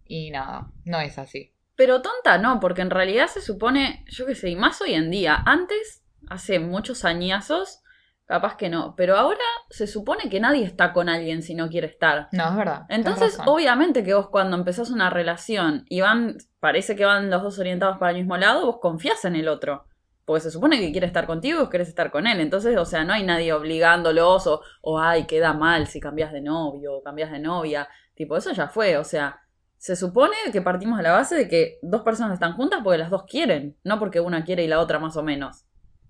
Y 0.05 0.31
nada, 0.31 0.69
no 0.85 1.00
es 1.00 1.19
así. 1.19 1.53
Pero 1.75 2.00
tonta 2.00 2.38
no, 2.38 2.61
porque 2.61 2.83
en 2.83 2.91
realidad 2.91 3.26
se 3.26 3.41
supone, 3.41 4.05
yo 4.09 4.25
qué 4.25 4.37
sé, 4.37 4.50
y 4.50 4.55
más 4.55 4.81
hoy 4.81 4.95
en 4.95 5.11
día. 5.11 5.43
Antes, 5.45 6.05
hace 6.31 6.61
muchos 6.61 7.05
añazos, 7.05 7.83
capaz 8.26 8.57
que 8.57 8.69
no. 8.69 8.95
Pero 8.97 9.16
ahora 9.16 9.45
se 9.71 9.87
supone 9.87 10.28
que 10.28 10.40
nadie 10.40 10.64
está 10.64 10.93
con 10.93 11.09
alguien 11.09 11.43
si 11.43 11.54
no 11.54 11.69
quiere 11.69 11.87
estar. 11.87 12.28
No, 12.33 12.49
es 12.49 12.57
verdad. 12.57 12.83
Entonces, 12.88 13.38
obviamente 13.47 14.04
que 14.04 14.14
vos 14.14 14.28
cuando 14.28 14.57
empezás 14.57 14.90
una 14.90 15.11
relación 15.11 15.85
y 15.88 16.00
van, 16.00 16.38
parece 16.61 16.97
que 16.97 17.04
van 17.04 17.31
los 17.31 17.43
dos 17.43 17.59
orientados 17.59 17.99
para 17.99 18.12
el 18.12 18.19
mismo 18.19 18.37
lado, 18.37 18.66
vos 18.66 18.78
confías 18.81 19.25
en 19.25 19.37
el 19.37 19.49
otro. 19.49 19.87
Porque 20.25 20.40
se 20.40 20.50
supone 20.50 20.81
que 20.81 20.90
quiere 20.90 21.07
estar 21.07 21.26
contigo 21.26 21.59
y 21.59 21.61
vos 21.61 21.71
querés 21.71 21.88
estar 21.88 22.11
con 22.11 22.26
él. 22.26 22.40
Entonces, 22.40 22.78
o 22.78 22.87
sea, 22.87 23.04
no 23.04 23.12
hay 23.12 23.25
nadie 23.25 23.52
obligándolos 23.52 24.47
o, 24.47 24.62
o 24.81 24.99
ay, 24.99 25.26
queda 25.26 25.52
mal 25.52 25.87
si 25.87 26.00
cambias 26.00 26.33
de 26.33 26.40
novio 26.40 26.95
o 26.95 27.02
cambias 27.02 27.31
de 27.31 27.40
novia. 27.40 27.88
Tipo, 28.14 28.37
eso 28.38 28.50
ya 28.52 28.69
fue. 28.69 28.97
O 28.97 29.04
sea, 29.04 29.43
se 29.76 29.97
supone 29.97 30.35
que 30.50 30.62
partimos 30.62 30.97
de 30.97 31.02
la 31.02 31.12
base 31.12 31.35
de 31.35 31.47
que 31.47 31.78
dos 31.83 32.00
personas 32.00 32.33
están 32.33 32.54
juntas 32.54 32.81
porque 32.83 32.97
las 32.97 33.11
dos 33.11 33.25
quieren, 33.25 33.76
no 33.85 33.99
porque 33.99 34.19
una 34.19 34.43
quiere 34.43 34.64
y 34.64 34.66
la 34.66 34.81
otra 34.81 34.99
más 34.99 35.14
o 35.19 35.23
menos. 35.23 35.66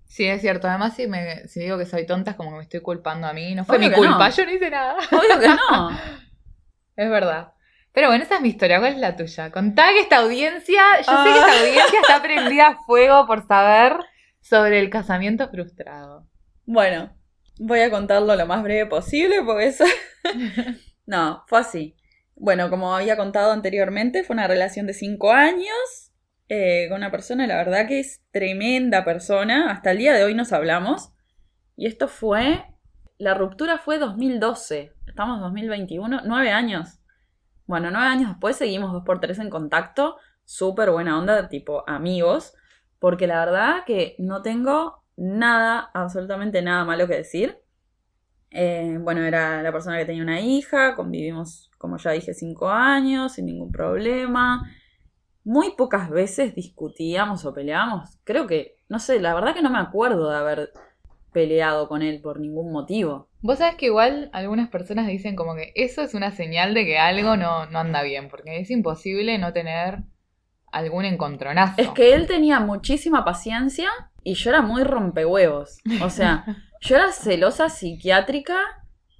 Sí, 0.07 0.25
es 0.25 0.41
cierto. 0.41 0.67
Además, 0.67 0.95
si, 0.95 1.07
me, 1.07 1.47
si 1.47 1.59
digo 1.61 1.77
que 1.77 1.85
soy 1.85 2.05
tonta, 2.05 2.31
es 2.31 2.37
como 2.37 2.51
que 2.51 2.57
me 2.57 2.63
estoy 2.63 2.79
culpando 2.81 3.27
a 3.27 3.33
mí. 3.33 3.53
No 3.55 3.65
fue 3.65 3.77
Obvio 3.77 3.89
mi 3.89 3.95
culpa, 3.95 4.29
no. 4.29 4.35
yo 4.35 4.45
no 4.45 4.51
hice 4.51 4.69
nada. 4.69 4.95
Obvio 5.11 5.39
que 5.39 5.47
no. 5.47 5.89
Es 6.95 7.09
verdad. 7.09 7.51
Pero 7.91 8.07
bueno, 8.07 8.23
esa 8.23 8.35
es 8.35 8.41
mi 8.41 8.49
historia. 8.49 8.79
¿Cuál 8.79 8.93
es 8.93 8.99
la 8.99 9.15
tuya? 9.17 9.51
Contá 9.51 9.89
que 9.93 9.99
esta 10.01 10.17
audiencia, 10.17 10.81
yo 10.99 11.03
sé 11.23 11.29
que 11.29 11.37
esta 11.39 11.51
Ah. 11.51 11.59
audiencia 11.61 11.99
está 12.01 12.21
prendida 12.21 12.67
a 12.67 12.77
fuego 12.85 13.25
por 13.27 13.45
saber 13.47 13.97
sobre 14.39 14.79
el 14.79 14.89
casamiento 14.89 15.49
frustrado. 15.49 16.27
Bueno, 16.65 17.13
voy 17.59 17.81
a 17.81 17.89
contarlo 17.89 18.35
lo 18.35 18.45
más 18.45 18.63
breve 18.63 18.85
posible 18.85 19.41
porque 19.45 19.67
eso... 19.67 19.83
no, 21.05 21.43
fue 21.47 21.59
así. 21.59 21.95
Bueno, 22.35 22.69
como 22.69 22.95
había 22.95 23.17
contado 23.17 23.51
anteriormente, 23.51 24.23
fue 24.23 24.33
una 24.35 24.47
relación 24.47 24.87
de 24.87 24.93
cinco 24.93 25.31
años 25.31 26.04
eh, 26.47 26.87
con 26.89 26.97
una 26.97 27.11
persona, 27.11 27.47
la 27.47 27.57
verdad 27.57 27.87
que 27.87 27.99
es 27.99 28.21
tremenda 28.31 29.03
persona. 29.03 29.71
Hasta 29.71 29.91
el 29.91 29.97
día 29.97 30.13
de 30.13 30.23
hoy 30.23 30.33
nos 30.33 30.53
hablamos. 30.53 31.11
Y 31.75 31.87
esto 31.87 32.07
fue... 32.07 32.65
La 33.17 33.33
ruptura 33.33 33.77
fue 33.77 33.97
2012. 33.97 34.93
Estamos 35.07 35.37
en 35.37 35.43
2021, 35.43 36.21
nueve 36.25 36.51
años. 36.51 36.99
Bueno, 37.65 37.89
nueve 37.89 38.07
años 38.07 38.29
después 38.29 38.57
seguimos 38.57 38.91
dos 38.91 39.03
por 39.05 39.19
tres 39.19 39.39
en 39.39 39.49
contacto. 39.49 40.17
Súper 40.43 40.91
buena 40.91 41.17
onda, 41.17 41.47
tipo 41.47 41.87
amigos. 41.87 42.53
Porque 42.99 43.25
la 43.25 43.39
verdad 43.39 43.83
que 43.85 44.15
no 44.19 44.41
tengo 44.41 45.03
nada, 45.15 45.89
absolutamente 45.93 46.61
nada 46.61 46.83
malo 46.83 47.07
que 47.07 47.15
decir. 47.15 47.59
Eh, 48.51 48.97
bueno, 49.01 49.21
era 49.21 49.63
la 49.63 49.71
persona 49.71 49.97
que 49.97 50.05
tenía 50.05 50.23
una 50.23 50.41
hija, 50.41 50.95
convivimos, 50.95 51.71
como 51.77 51.97
ya 51.97 52.11
dije, 52.11 52.33
cinco 52.33 52.69
años, 52.69 53.33
sin 53.33 53.45
ningún 53.47 53.71
problema. 53.71 54.63
Muy 55.45 55.75
pocas 55.77 56.09
veces 56.09 56.55
discutíamos 56.55 57.45
o 57.45 57.53
peleábamos. 57.53 58.19
Creo 58.25 58.47
que, 58.47 58.75
no 58.89 58.99
sé, 58.99 59.21
la 59.21 59.33
verdad 59.33 59.53
que 59.53 59.61
no 59.61 59.69
me 59.69 59.79
acuerdo 59.79 60.29
de 60.29 60.35
haber 60.35 60.73
peleado 61.31 61.87
con 61.87 62.01
él 62.01 62.19
por 62.21 62.39
ningún 62.39 62.71
motivo. 62.71 63.29
Vos 63.41 63.59
sabés 63.59 63.75
que 63.75 63.85
igual 63.85 64.29
algunas 64.33 64.69
personas 64.69 65.05
dicen 65.07 65.35
como 65.35 65.55
que 65.55 65.71
eso 65.75 66.01
es 66.01 66.13
una 66.13 66.31
señal 66.31 66.73
de 66.73 66.85
que 66.85 66.97
algo 66.97 67.37
no, 67.37 67.67
no 67.67 67.79
anda 67.79 68.01
bien, 68.01 68.27
porque 68.27 68.59
es 68.59 68.71
imposible 68.71 69.37
no 69.37 69.53
tener 69.53 69.99
algún 70.71 71.05
encontronazo. 71.05 71.81
Es 71.81 71.89
que 71.89 72.15
él 72.15 72.25
tenía 72.27 72.59
muchísima 72.59 73.23
paciencia 73.23 73.89
y 74.23 74.33
yo 74.33 74.49
era 74.49 74.61
muy 74.61 74.83
rompehuevos. 74.83 75.77
O 76.01 76.09
sea, 76.09 76.45
yo 76.81 76.95
era 76.95 77.11
celosa 77.11 77.69
psiquiátrica 77.69 78.57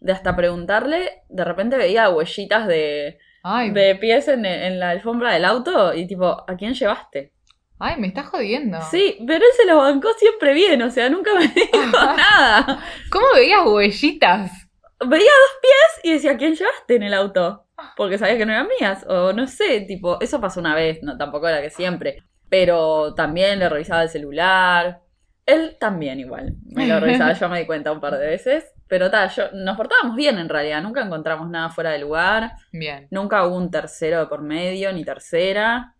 de 0.01 0.11
hasta 0.11 0.35
preguntarle, 0.35 1.23
de 1.29 1.43
repente 1.43 1.77
veía 1.77 2.09
huellitas 2.09 2.67
de, 2.67 3.19
Ay, 3.47 3.69
de 3.69 3.95
pies 3.95 4.27
en, 4.27 4.43
en 4.45 4.79
la 4.79 4.89
alfombra 4.89 5.33
del 5.33 5.45
auto 5.45 5.93
y 5.93 6.07
tipo, 6.07 6.25
¿a 6.25 6.55
quién 6.57 6.73
llevaste? 6.73 7.31
ay, 7.79 7.99
me 7.99 8.07
estás 8.07 8.27
jodiendo. 8.27 8.79
Sí, 8.89 9.17
pero 9.27 9.39
él 9.39 9.51
se 9.55 9.65
lo 9.65 9.77
bancó 9.77 10.09
siempre 10.17 10.53
bien, 10.53 10.81
o 10.81 10.89
sea, 10.89 11.09
nunca 11.09 11.33
me 11.39 11.47
dijo 11.47 11.91
nada. 12.17 12.83
¿Cómo 13.11 13.25
veías 13.35 13.65
huellitas? 13.65 14.51
Veía 14.99 15.25
dos 15.25 15.59
pies 15.61 16.03
y 16.03 16.13
decía, 16.13 16.31
¿a 16.31 16.37
quién 16.37 16.55
llevaste 16.55 16.95
en 16.95 17.03
el 17.03 17.13
auto? 17.13 17.67
Porque 17.97 18.17
sabía 18.17 18.37
que 18.37 18.45
no 18.45 18.53
eran 18.53 18.69
mías, 18.79 19.05
o 19.07 19.33
no 19.33 19.47
sé, 19.47 19.81
tipo, 19.81 20.19
eso 20.21 20.39
pasó 20.39 20.59
una 20.59 20.73
vez, 20.73 21.03
no, 21.03 21.17
tampoco 21.17 21.47
era 21.47 21.61
que 21.61 21.69
siempre. 21.69 22.23
Pero 22.49 23.13
también 23.13 23.59
le 23.59 23.67
revisaba 23.67 24.03
el 24.03 24.09
celular. 24.09 25.01
Él 25.45 25.77
también 25.79 26.19
igual, 26.19 26.55
me 26.65 26.87
lo 26.87 26.99
revisaba, 26.99 27.33
yo 27.39 27.49
me 27.49 27.59
di 27.59 27.65
cuenta 27.65 27.91
un 27.91 27.99
par 27.99 28.17
de 28.17 28.25
veces. 28.27 28.65
Pero 28.87 29.09
tal, 29.09 29.29
yo, 29.29 29.51
nos 29.53 29.77
portábamos 29.77 30.15
bien 30.15 30.37
en 30.37 30.47
realidad, 30.49 30.81
nunca 30.81 31.01
encontramos 31.01 31.49
nada 31.49 31.69
fuera 31.69 31.89
de 31.91 31.99
lugar, 31.99 32.51
Bien. 32.71 33.07
nunca 33.09 33.45
hubo 33.45 33.57
un 33.57 33.71
tercero 33.71 34.19
de 34.19 34.27
por 34.27 34.41
medio, 34.41 34.93
ni 34.93 35.03
tercera. 35.03 35.95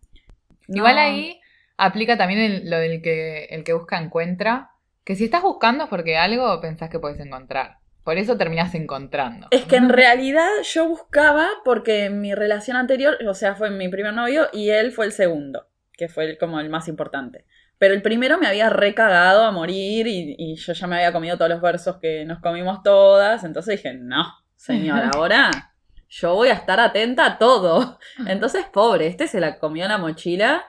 No. 0.68 0.76
Igual 0.78 0.98
ahí 0.98 1.40
aplica 1.76 2.16
también 2.16 2.40
el- 2.40 2.70
lo 2.70 2.78
del 2.78 3.02
que 3.02 3.44
el 3.46 3.64
que 3.64 3.72
busca 3.72 3.98
encuentra. 4.00 4.70
Que 5.04 5.14
si 5.14 5.24
estás 5.24 5.42
buscando 5.42 5.84
es 5.84 5.90
porque 5.90 6.16
algo 6.16 6.60
pensás 6.60 6.90
que 6.90 6.98
puedes 6.98 7.20
encontrar. 7.20 7.76
Por 8.02 8.18
eso 8.18 8.36
terminás 8.36 8.74
encontrando. 8.74 9.48
Es 9.50 9.64
que 9.64 9.76
en 9.76 9.88
realidad 9.88 10.48
yo 10.62 10.88
buscaba 10.88 11.48
porque 11.64 12.08
mi 12.10 12.34
relación 12.34 12.76
anterior, 12.76 13.16
o 13.28 13.34
sea, 13.34 13.54
fue 13.56 13.70
mi 13.70 13.88
primer 13.88 14.14
novio 14.14 14.48
y 14.52 14.70
él 14.70 14.92
fue 14.92 15.06
el 15.06 15.12
segundo, 15.12 15.66
que 15.92 16.08
fue 16.08 16.24
el- 16.24 16.38
como 16.38 16.58
el 16.60 16.68
más 16.70 16.86
importante. 16.88 17.46
Pero 17.78 17.94
el 17.94 18.02
primero 18.02 18.38
me 18.38 18.46
había 18.46 18.70
recagado 18.70 19.44
a 19.44 19.50
morir 19.50 20.06
y, 20.06 20.34
y 20.38 20.56
yo 20.56 20.72
ya 20.72 20.86
me 20.86 20.96
había 20.96 21.12
comido 21.12 21.36
todos 21.36 21.50
los 21.50 21.60
versos 21.60 21.96
que 22.00 22.24
nos 22.24 22.40
comimos 22.40 22.82
todas. 22.82 23.44
Entonces 23.44 23.76
dije, 23.76 23.94
no, 23.94 24.24
señor, 24.56 25.10
ahora 25.14 25.50
yo 26.08 26.34
voy 26.34 26.48
a 26.48 26.54
estar 26.54 26.80
atenta 26.80 27.26
a 27.26 27.38
todo. 27.38 27.98
Entonces, 28.26 28.64
pobre, 28.72 29.06
este 29.06 29.28
se 29.28 29.40
la 29.40 29.58
comió 29.58 29.86
la 29.88 29.98
mochila 29.98 30.64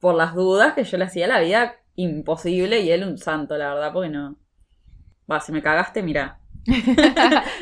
por 0.00 0.14
las 0.14 0.34
dudas 0.34 0.74
que 0.74 0.84
yo 0.84 0.96
le 0.98 1.04
hacía 1.04 1.26
la 1.26 1.40
vida 1.40 1.76
imposible 1.94 2.80
y 2.80 2.90
él 2.90 3.04
un 3.04 3.18
santo, 3.18 3.56
la 3.56 3.74
verdad, 3.74 3.92
porque 3.92 4.10
no. 4.10 4.38
Va, 5.30 5.40
si 5.40 5.52
me 5.52 5.62
cagaste, 5.62 6.02
mira. 6.02 6.40
si 6.64 6.94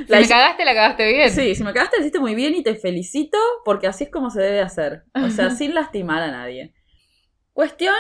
La 0.09 0.21
me 0.21 0.29
cagaste, 0.29 0.65
la 0.65 0.75
cagaste 0.75 1.13
bien. 1.13 1.31
Sí, 1.31 1.55
si 1.55 1.63
me 1.63 1.73
cagaste, 1.73 1.97
lo 1.97 2.03
hiciste 2.03 2.21
muy 2.21 2.35
bien 2.35 2.55
y 2.55 2.63
te 2.63 2.75
felicito 2.75 3.39
porque 3.65 3.87
así 3.87 4.05
es 4.05 4.11
como 4.11 4.31
se 4.31 4.41
debe 4.41 4.61
hacer. 4.61 5.05
O 5.15 5.31
sea, 5.31 5.51
sin 5.51 5.75
lastimar 5.75 6.23
a 6.23 6.31
nadie. 6.31 6.75
Cuestión, 7.53 7.95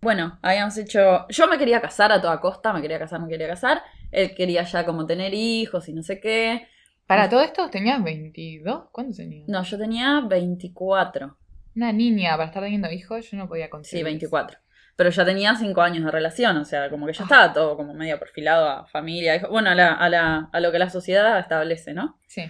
bueno, 0.00 0.38
habíamos 0.42 0.76
hecho. 0.78 1.26
Yo 1.28 1.48
me 1.48 1.58
quería 1.58 1.80
casar 1.80 2.12
a 2.12 2.20
toda 2.20 2.40
costa, 2.40 2.72
me 2.72 2.80
quería 2.82 2.98
casar, 2.98 3.20
me 3.20 3.28
quería 3.28 3.48
casar. 3.48 3.82
Él 4.12 4.34
quería 4.34 4.62
ya 4.62 4.84
como 4.84 5.06
tener 5.06 5.34
hijos 5.34 5.88
y 5.88 5.92
no 5.92 6.02
sé 6.02 6.20
qué. 6.20 6.68
Para 7.06 7.28
todo 7.28 7.40
esto 7.42 7.70
tenías 7.70 8.02
22. 8.02 8.88
¿Cuántos 8.92 9.16
tenías? 9.16 9.48
No, 9.48 9.62
yo 9.62 9.78
tenía 9.78 10.20
24. 10.20 11.36
Una 11.76 11.92
niña 11.92 12.32
para 12.32 12.46
estar 12.46 12.62
teniendo 12.62 12.90
hijos, 12.90 13.30
yo 13.30 13.36
no 13.36 13.48
podía 13.48 13.66
Sí, 13.66 13.70
conseguir. 13.70 14.04
24. 14.04 14.58
Pero 14.96 15.10
ya 15.10 15.24
tenía 15.24 15.54
5 15.56 15.82
años 15.82 16.04
de 16.06 16.10
relación, 16.10 16.56
o 16.56 16.64
sea, 16.64 16.88
como 16.88 17.06
que 17.06 17.12
ya 17.12 17.24
estaba 17.24 17.52
todo 17.52 17.76
como 17.76 17.92
medio 17.92 18.18
perfilado 18.18 18.68
a 18.68 18.86
familia, 18.86 19.36
hijos. 19.36 19.50
Bueno, 19.50 19.70
a, 19.70 19.74
la- 19.74 19.92
a, 19.92 20.08
la- 20.08 20.48
a 20.52 20.60
lo 20.60 20.72
que 20.72 20.78
la 20.78 20.88
sociedad 20.88 21.38
establece, 21.38 21.92
¿no? 21.92 22.18
Sí. 22.26 22.44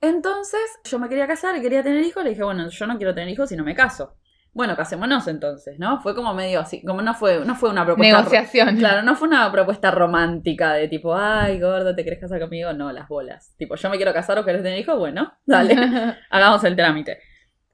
Entonces, 0.00 0.60
yo 0.84 0.98
me 0.98 1.08
quería 1.08 1.26
casar 1.26 1.56
y 1.56 1.60
quería 1.60 1.82
tener 1.82 2.02
hijos. 2.04 2.24
Le 2.24 2.30
dije, 2.30 2.42
bueno, 2.42 2.68
yo 2.70 2.86
no 2.86 2.96
quiero 2.96 3.14
tener 3.14 3.28
hijos 3.28 3.50
si 3.50 3.56
no 3.56 3.64
me 3.64 3.74
caso. 3.74 4.16
Bueno, 4.52 4.76
casémonos 4.76 5.28
entonces, 5.28 5.78
¿no? 5.78 6.00
Fue 6.00 6.14
como 6.14 6.34
medio 6.34 6.60
así, 6.60 6.82
como 6.82 7.02
no 7.02 7.14
fue, 7.14 7.44
no 7.44 7.54
fue 7.54 7.70
una 7.70 7.84
propuesta. 7.84 8.18
Negociación. 8.18 8.76
Claro, 8.78 9.02
no 9.02 9.14
fue 9.14 9.28
una 9.28 9.50
propuesta 9.52 9.90
romántica 9.90 10.72
de 10.74 10.88
tipo, 10.88 11.14
ay, 11.14 11.60
gordo, 11.60 11.94
¿te 11.94 12.02
querés 12.02 12.18
casar 12.18 12.40
conmigo? 12.40 12.72
No, 12.72 12.90
las 12.90 13.08
bolas. 13.08 13.54
Tipo, 13.56 13.76
yo 13.76 13.90
me 13.90 13.96
quiero 13.96 14.12
casar 14.12 14.38
o 14.38 14.44
querés 14.44 14.62
tener 14.62 14.78
hijos, 14.78 14.98
bueno, 14.98 15.32
dale, 15.46 15.74
hagamos 16.30 16.64
el 16.64 16.74
trámite. 16.74 17.18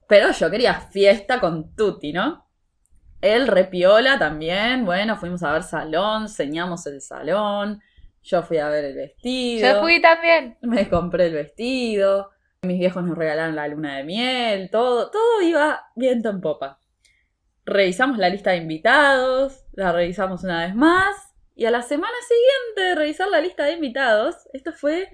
Pero 0.07 0.31
yo 0.31 0.51
quería 0.51 0.75
fiesta 0.75 1.39
con 1.39 1.75
Tutti, 1.75 2.13
¿no? 2.13 2.47
Él 3.21 3.47
repiola 3.47 4.19
también, 4.19 4.85
bueno, 4.85 5.15
fuimos 5.17 5.41
a 5.41 5.53
ver 5.53 5.63
salón, 5.63 6.29
señamos 6.29 6.85
el 6.85 7.01
salón, 7.01 7.81
yo 8.21 8.43
fui 8.43 8.59
a 8.59 8.69
ver 8.69 8.85
el 8.85 8.95
vestido. 8.95 9.73
Yo 9.73 9.81
fui 9.81 9.99
también. 9.99 10.57
Me 10.61 10.87
compré 10.87 11.27
el 11.27 11.33
vestido, 11.33 12.29
mis 12.61 12.79
viejos 12.79 13.03
nos 13.03 13.17
regalaron 13.17 13.55
la 13.55 13.67
luna 13.67 13.97
de 13.97 14.03
miel, 14.03 14.69
todo, 14.71 15.11
todo 15.11 15.41
iba 15.41 15.81
viento 15.95 16.29
en 16.29 16.41
popa. 16.41 16.79
Revisamos 17.65 18.17
la 18.17 18.29
lista 18.29 18.51
de 18.51 18.57
invitados, 18.57 19.65
la 19.73 19.91
revisamos 19.91 20.43
una 20.43 20.65
vez 20.65 20.75
más, 20.75 21.15
y 21.55 21.65
a 21.65 21.71
la 21.71 21.81
semana 21.81 22.13
siguiente 22.27 22.89
de 22.89 22.95
revisar 22.95 23.27
la 23.29 23.41
lista 23.41 23.65
de 23.65 23.73
invitados, 23.73 24.35
esto 24.53 24.73
fue 24.73 25.09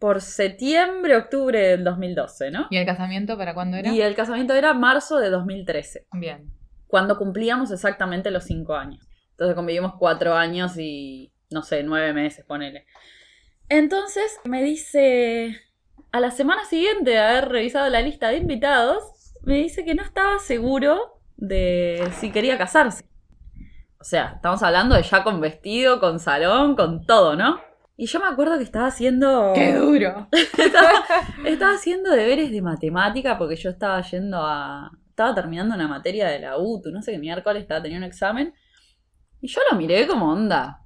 por 0.00 0.20
septiembre, 0.20 1.16
octubre 1.16 1.60
del 1.60 1.84
2012, 1.84 2.50
¿no? 2.50 2.66
¿Y 2.70 2.78
el 2.78 2.86
casamiento 2.86 3.36
para 3.36 3.54
cuándo 3.54 3.76
era? 3.76 3.90
Y 3.92 4.00
el 4.00 4.14
casamiento 4.14 4.54
era 4.54 4.74
marzo 4.74 5.18
de 5.18 5.30
2013, 5.30 6.06
Bien. 6.14 6.52
cuando 6.86 7.18
cumplíamos 7.18 7.70
exactamente 7.70 8.30
los 8.30 8.44
cinco 8.44 8.74
años. 8.74 9.06
Entonces 9.32 9.54
convivimos 9.54 9.94
cuatro 9.98 10.34
años 10.34 10.76
y, 10.76 11.32
no 11.50 11.62
sé, 11.62 11.82
nueve 11.82 12.12
meses, 12.12 12.44
ponele. 12.44 12.86
Entonces 13.68 14.40
me 14.44 14.62
dice, 14.62 15.56
a 16.12 16.20
la 16.20 16.30
semana 16.30 16.64
siguiente 16.64 17.10
de 17.10 17.18
haber 17.18 17.48
revisado 17.48 17.88
la 17.88 18.02
lista 18.02 18.28
de 18.28 18.38
invitados, 18.38 19.34
me 19.42 19.56
dice 19.56 19.84
que 19.84 19.94
no 19.94 20.02
estaba 20.02 20.38
seguro 20.38 21.20
de 21.36 22.10
si 22.18 22.30
quería 22.30 22.58
casarse. 22.58 23.04
O 24.00 24.04
sea, 24.04 24.32
estamos 24.36 24.62
hablando 24.62 24.96
de 24.96 25.02
ya 25.02 25.22
con 25.22 25.40
vestido, 25.40 26.00
con 26.00 26.18
salón, 26.18 26.74
con 26.74 27.04
todo, 27.04 27.36
¿no? 27.36 27.60
Y 27.96 28.06
yo 28.06 28.18
me 28.18 28.26
acuerdo 28.26 28.56
que 28.56 28.64
estaba 28.64 28.86
haciendo... 28.86 29.52
¡Qué 29.54 29.74
duro! 29.74 30.28
estaba, 30.32 30.90
estaba 31.44 31.74
haciendo 31.74 32.10
deberes 32.10 32.50
de 32.50 32.62
matemática 32.62 33.36
porque 33.38 33.56
yo 33.56 33.70
estaba 33.70 34.00
yendo 34.02 34.38
a... 34.38 34.90
Estaba 35.10 35.34
terminando 35.34 35.74
una 35.74 35.86
materia 35.86 36.28
de 36.28 36.38
la 36.38 36.56
UTU, 36.56 36.90
no 36.90 37.02
sé 37.02 37.12
qué 37.12 37.18
miércoles, 37.18 37.60
estaba 37.60 37.82
teniendo 37.82 38.06
un 38.06 38.10
examen. 38.10 38.54
Y 39.42 39.48
yo 39.48 39.60
lo 39.70 39.76
miré 39.76 40.06
como 40.06 40.32
onda. 40.32 40.80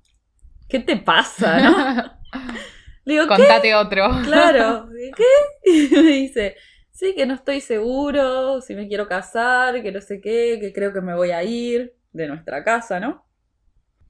¿Qué 0.69 0.81
te 0.81 0.97
pasa, 0.97 1.61
no? 1.61 2.03
Le 3.05 3.15
digo, 3.15 3.25
¿qué? 3.25 3.37
Contate 3.37 3.75
otro. 3.75 4.09
Claro. 4.25 4.89
¿Qué? 5.17 5.71
Y 5.71 5.89
me 5.91 6.03
dice, 6.03 6.57
sí, 6.91 7.15
que 7.15 7.27
no 7.27 7.35
estoy 7.35 7.61
seguro, 7.61 8.61
si 8.61 8.75
me 8.75 8.89
quiero 8.89 9.07
casar, 9.07 9.83
que 9.83 9.93
no 9.93 10.01
sé 10.01 10.21
qué, 10.21 10.59
que 10.61 10.73
creo 10.73 10.93
que 10.93 11.01
me 11.01 11.15
voy 11.15 11.31
a 11.31 11.43
ir 11.43 11.95
de 12.13 12.29
nuestra 12.29 12.65
casa, 12.65 13.01
¿no? 13.01 13.27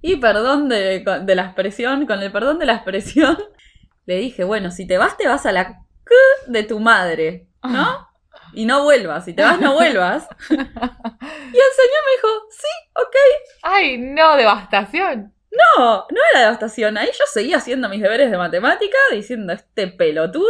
Y 0.00 0.16
perdón 0.16 0.68
de, 0.68 1.02
de 1.22 1.34
la 1.34 1.46
expresión, 1.46 2.06
con 2.06 2.22
el 2.22 2.30
perdón 2.30 2.58
de 2.58 2.66
la 2.66 2.74
expresión, 2.74 3.38
le 4.06 4.16
dije, 4.16 4.44
bueno, 4.44 4.70
si 4.70 4.86
te 4.86 4.98
vas, 4.98 5.16
te 5.16 5.26
vas 5.26 5.46
a 5.46 5.52
la 5.52 5.64
C 6.06 6.50
de 6.50 6.62
tu 6.62 6.80
madre, 6.80 7.48
¿no? 7.62 8.08
Y 8.56 8.66
no 8.66 8.84
vuelvas, 8.84 9.24
si 9.24 9.32
te 9.32 9.42
vas, 9.42 9.60
no 9.60 9.74
vuelvas. 9.74 10.28
Y 10.48 10.54
el 10.54 10.60
señor 10.60 12.02
me 12.04 12.12
dijo, 12.14 12.28
sí, 12.50 12.68
ok. 12.94 13.16
¡Ay, 13.62 13.98
no! 13.98 14.36
¡Devastación! 14.36 15.33
No, 15.56 16.06
no 16.10 16.20
era 16.32 16.40
devastación. 16.40 16.96
Ahí 16.98 17.08
yo 17.08 17.24
seguía 17.32 17.58
haciendo 17.58 17.88
mis 17.88 18.02
deberes 18.02 18.30
de 18.30 18.38
matemática, 18.38 18.98
diciendo, 19.12 19.52
este 19.52 19.88
pelotudo, 19.88 20.48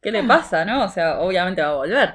¿qué 0.00 0.10
le 0.10 0.22
pasa, 0.22 0.64
no? 0.64 0.84
O 0.84 0.88
sea, 0.88 1.20
obviamente 1.20 1.62
va 1.62 1.68
a 1.68 1.74
volver. 1.74 2.14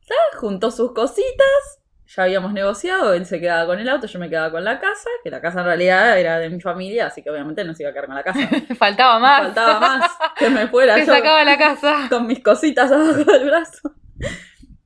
¿Sabes? 0.00 0.40
Juntó 0.40 0.70
sus 0.70 0.92
cositas, 0.92 1.78
ya 2.06 2.22
habíamos 2.22 2.54
negociado, 2.54 3.12
él 3.12 3.26
se 3.26 3.38
quedaba 3.38 3.66
con 3.66 3.78
el 3.78 3.88
auto, 3.88 4.06
yo 4.06 4.18
me 4.18 4.30
quedaba 4.30 4.50
con 4.50 4.64
la 4.64 4.80
casa, 4.80 5.10
que 5.22 5.30
la 5.30 5.42
casa 5.42 5.60
en 5.60 5.66
realidad 5.66 6.18
era 6.18 6.38
de 6.38 6.48
mi 6.48 6.60
familia, 6.60 7.08
así 7.08 7.22
que 7.22 7.28
obviamente 7.28 7.62
no 7.64 7.74
se 7.74 7.82
iba 7.82 7.90
a 7.90 7.92
quedar 7.92 8.06
con 8.06 8.14
la 8.14 8.24
casa. 8.24 8.40
Faltaba 8.78 9.18
más. 9.18 9.42
Faltaba 9.42 9.80
más 9.80 10.10
que 10.38 10.48
me 10.48 10.66
fuera 10.68 10.94
Te 10.96 11.04
yo 11.04 11.12
sacaba 11.12 11.44
la 11.44 11.58
casa. 11.58 12.06
con 12.08 12.26
mis 12.26 12.42
cositas 12.42 12.90
abajo 12.90 13.24
del 13.24 13.44
brazo. 13.44 13.94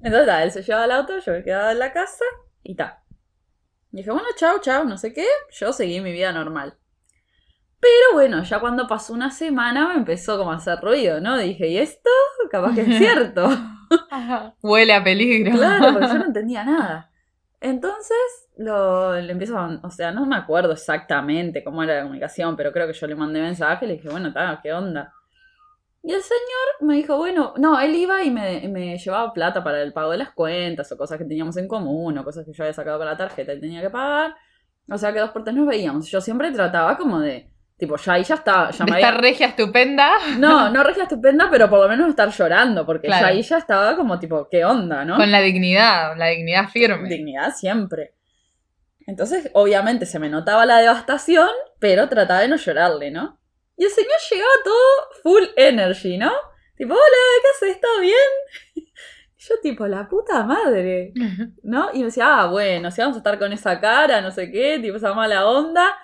Entonces, 0.00 0.26
ta, 0.26 0.42
él 0.42 0.50
se 0.50 0.62
llevaba 0.62 0.84
el 0.86 0.90
auto, 0.90 1.18
yo 1.20 1.32
me 1.32 1.44
quedaba 1.44 1.70
en 1.70 1.78
la 1.78 1.92
casa 1.92 2.24
y 2.64 2.74
ta. 2.74 3.01
Dije, 3.92 4.10
bueno, 4.10 4.26
chao, 4.36 4.58
chao, 4.60 4.84
no 4.84 4.96
sé 4.98 5.12
qué. 5.12 5.26
Yo 5.52 5.72
seguí 5.72 6.00
mi 6.00 6.12
vida 6.12 6.32
normal. 6.32 6.74
Pero 7.78 8.14
bueno, 8.14 8.42
ya 8.44 8.60
cuando 8.60 8.86
pasó 8.86 9.12
una 9.12 9.30
semana 9.30 9.88
me 9.88 9.94
empezó 9.94 10.38
como 10.38 10.52
a 10.52 10.56
hacer 10.56 10.78
ruido, 10.80 11.20
¿no? 11.20 11.36
Dije, 11.36 11.68
¿y 11.68 11.78
esto? 11.78 12.10
Capaz 12.50 12.74
que 12.74 12.82
es 12.82 12.86
cierto. 12.98 13.48
Huele 14.62 14.94
a 14.94 15.04
peligro. 15.04 15.52
claro, 15.52 15.92
porque 15.92 16.08
yo 16.08 16.14
no 16.14 16.24
entendía 16.26 16.64
nada. 16.64 17.10
Entonces, 17.60 18.16
lo, 18.56 19.14
le 19.20 19.30
empiezo 19.32 19.58
a, 19.58 19.78
O 19.82 19.90
sea, 19.90 20.10
no 20.12 20.26
me 20.26 20.36
acuerdo 20.36 20.72
exactamente 20.72 21.62
cómo 21.62 21.82
era 21.82 21.96
la 21.96 22.02
comunicación, 22.02 22.56
pero 22.56 22.72
creo 22.72 22.86
que 22.86 22.92
yo 22.94 23.06
le 23.06 23.14
mandé 23.14 23.40
mensaje 23.40 23.84
y 23.84 23.88
le 23.88 23.94
dije, 23.94 24.08
bueno, 24.08 24.32
ta, 24.32 24.60
¿qué 24.62 24.72
onda? 24.72 25.12
Y 26.04 26.12
el 26.12 26.20
señor 26.22 26.88
me 26.88 26.94
dijo, 26.96 27.16
bueno, 27.16 27.54
no, 27.58 27.78
él 27.78 27.94
iba 27.94 28.22
y 28.24 28.30
me, 28.30 28.66
me 28.68 28.98
llevaba 28.98 29.32
plata 29.32 29.62
para 29.62 29.80
el 29.82 29.92
pago 29.92 30.10
de 30.10 30.18
las 30.18 30.30
cuentas 30.32 30.90
o 30.90 30.96
cosas 30.96 31.16
que 31.18 31.24
teníamos 31.24 31.56
en 31.56 31.68
común 31.68 32.18
o 32.18 32.24
cosas 32.24 32.44
que 32.44 32.52
yo 32.52 32.64
había 32.64 32.72
sacado 32.72 32.98
con 32.98 33.06
la 33.06 33.16
tarjeta 33.16 33.52
y 33.54 33.60
tenía 33.60 33.80
que 33.80 33.90
pagar. 33.90 34.34
O 34.90 34.98
sea 34.98 35.12
que 35.12 35.20
dos 35.20 35.30
por 35.30 35.44
tres 35.44 35.54
nos 35.54 35.66
veíamos. 35.66 36.08
Yo 36.10 36.20
siempre 36.20 36.50
trataba 36.50 36.96
como 36.98 37.20
de, 37.20 37.48
tipo, 37.76 37.96
ya 37.96 38.14
ahí 38.14 38.24
ya 38.24 38.34
estaba, 38.34 38.72
ya 38.72 38.84
De 38.84 38.90
me 38.90 38.98
esta 38.98 39.08
había... 39.10 39.20
regia 39.20 39.46
estupenda. 39.46 40.10
No, 40.38 40.70
no 40.70 40.82
regia 40.82 41.04
estupenda, 41.04 41.48
pero 41.48 41.70
por 41.70 41.78
lo 41.80 41.88
menos 41.88 42.08
estar 42.08 42.28
llorando, 42.30 42.84
porque 42.84 43.06
Claro. 43.06 43.22
ya 43.26 43.28
ahí 43.28 43.42
ya 43.42 43.58
estaba 43.58 43.94
como 43.94 44.18
tipo, 44.18 44.48
¿qué 44.50 44.64
onda, 44.64 45.04
no? 45.04 45.16
Con 45.16 45.30
la 45.30 45.40
dignidad, 45.40 46.16
la 46.16 46.26
dignidad 46.26 46.68
firme. 46.68 47.08
Dignidad 47.08 47.54
siempre. 47.54 48.14
Entonces, 49.06 49.50
obviamente 49.54 50.04
se 50.06 50.18
me 50.18 50.28
notaba 50.28 50.66
la 50.66 50.78
devastación, 50.78 51.48
pero 51.78 52.08
trataba 52.08 52.40
de 52.40 52.48
no 52.48 52.56
llorarle, 52.56 53.10
¿no? 53.12 53.38
Y 53.82 53.84
el 53.84 53.90
señor 53.90 54.12
llegaba 54.30 54.50
todo 54.64 55.22
full 55.24 55.42
energy, 55.56 56.16
¿no? 56.18 56.30
Tipo, 56.76 56.94
hola, 56.94 57.02
¿qué 57.42 57.66
haces? 57.66 57.80
¿Todo 57.80 58.00
bien? 58.00 58.14
Y 59.36 59.44
yo 59.48 59.54
tipo, 59.60 59.88
la 59.88 60.08
puta 60.08 60.44
madre, 60.44 61.12
¿no? 61.64 61.90
Y 61.92 61.98
me 61.98 62.04
decía, 62.04 62.26
ah, 62.42 62.46
bueno, 62.46 62.92
si 62.92 63.00
vamos 63.00 63.16
a 63.16 63.18
estar 63.18 63.40
con 63.40 63.52
esa 63.52 63.80
cara, 63.80 64.20
no 64.20 64.30
sé 64.30 64.52
qué, 64.52 64.78
tipo 64.80 64.98
esa 64.98 65.14
mala 65.14 65.48
onda. 65.48 65.96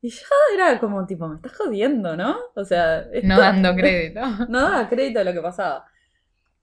Y 0.00 0.08
yo 0.08 0.24
era 0.54 0.78
como, 0.80 1.04
tipo, 1.04 1.28
me 1.28 1.36
estás 1.36 1.54
jodiendo, 1.54 2.16
¿no? 2.16 2.38
O 2.56 2.64
sea, 2.64 3.00
esto- 3.12 3.28
No 3.28 3.38
dando 3.38 3.74
crédito. 3.76 4.20
no 4.48 4.62
daba 4.62 4.88
crédito 4.88 5.20
a 5.20 5.24
lo 5.24 5.34
que 5.34 5.42
pasaba. 5.42 5.84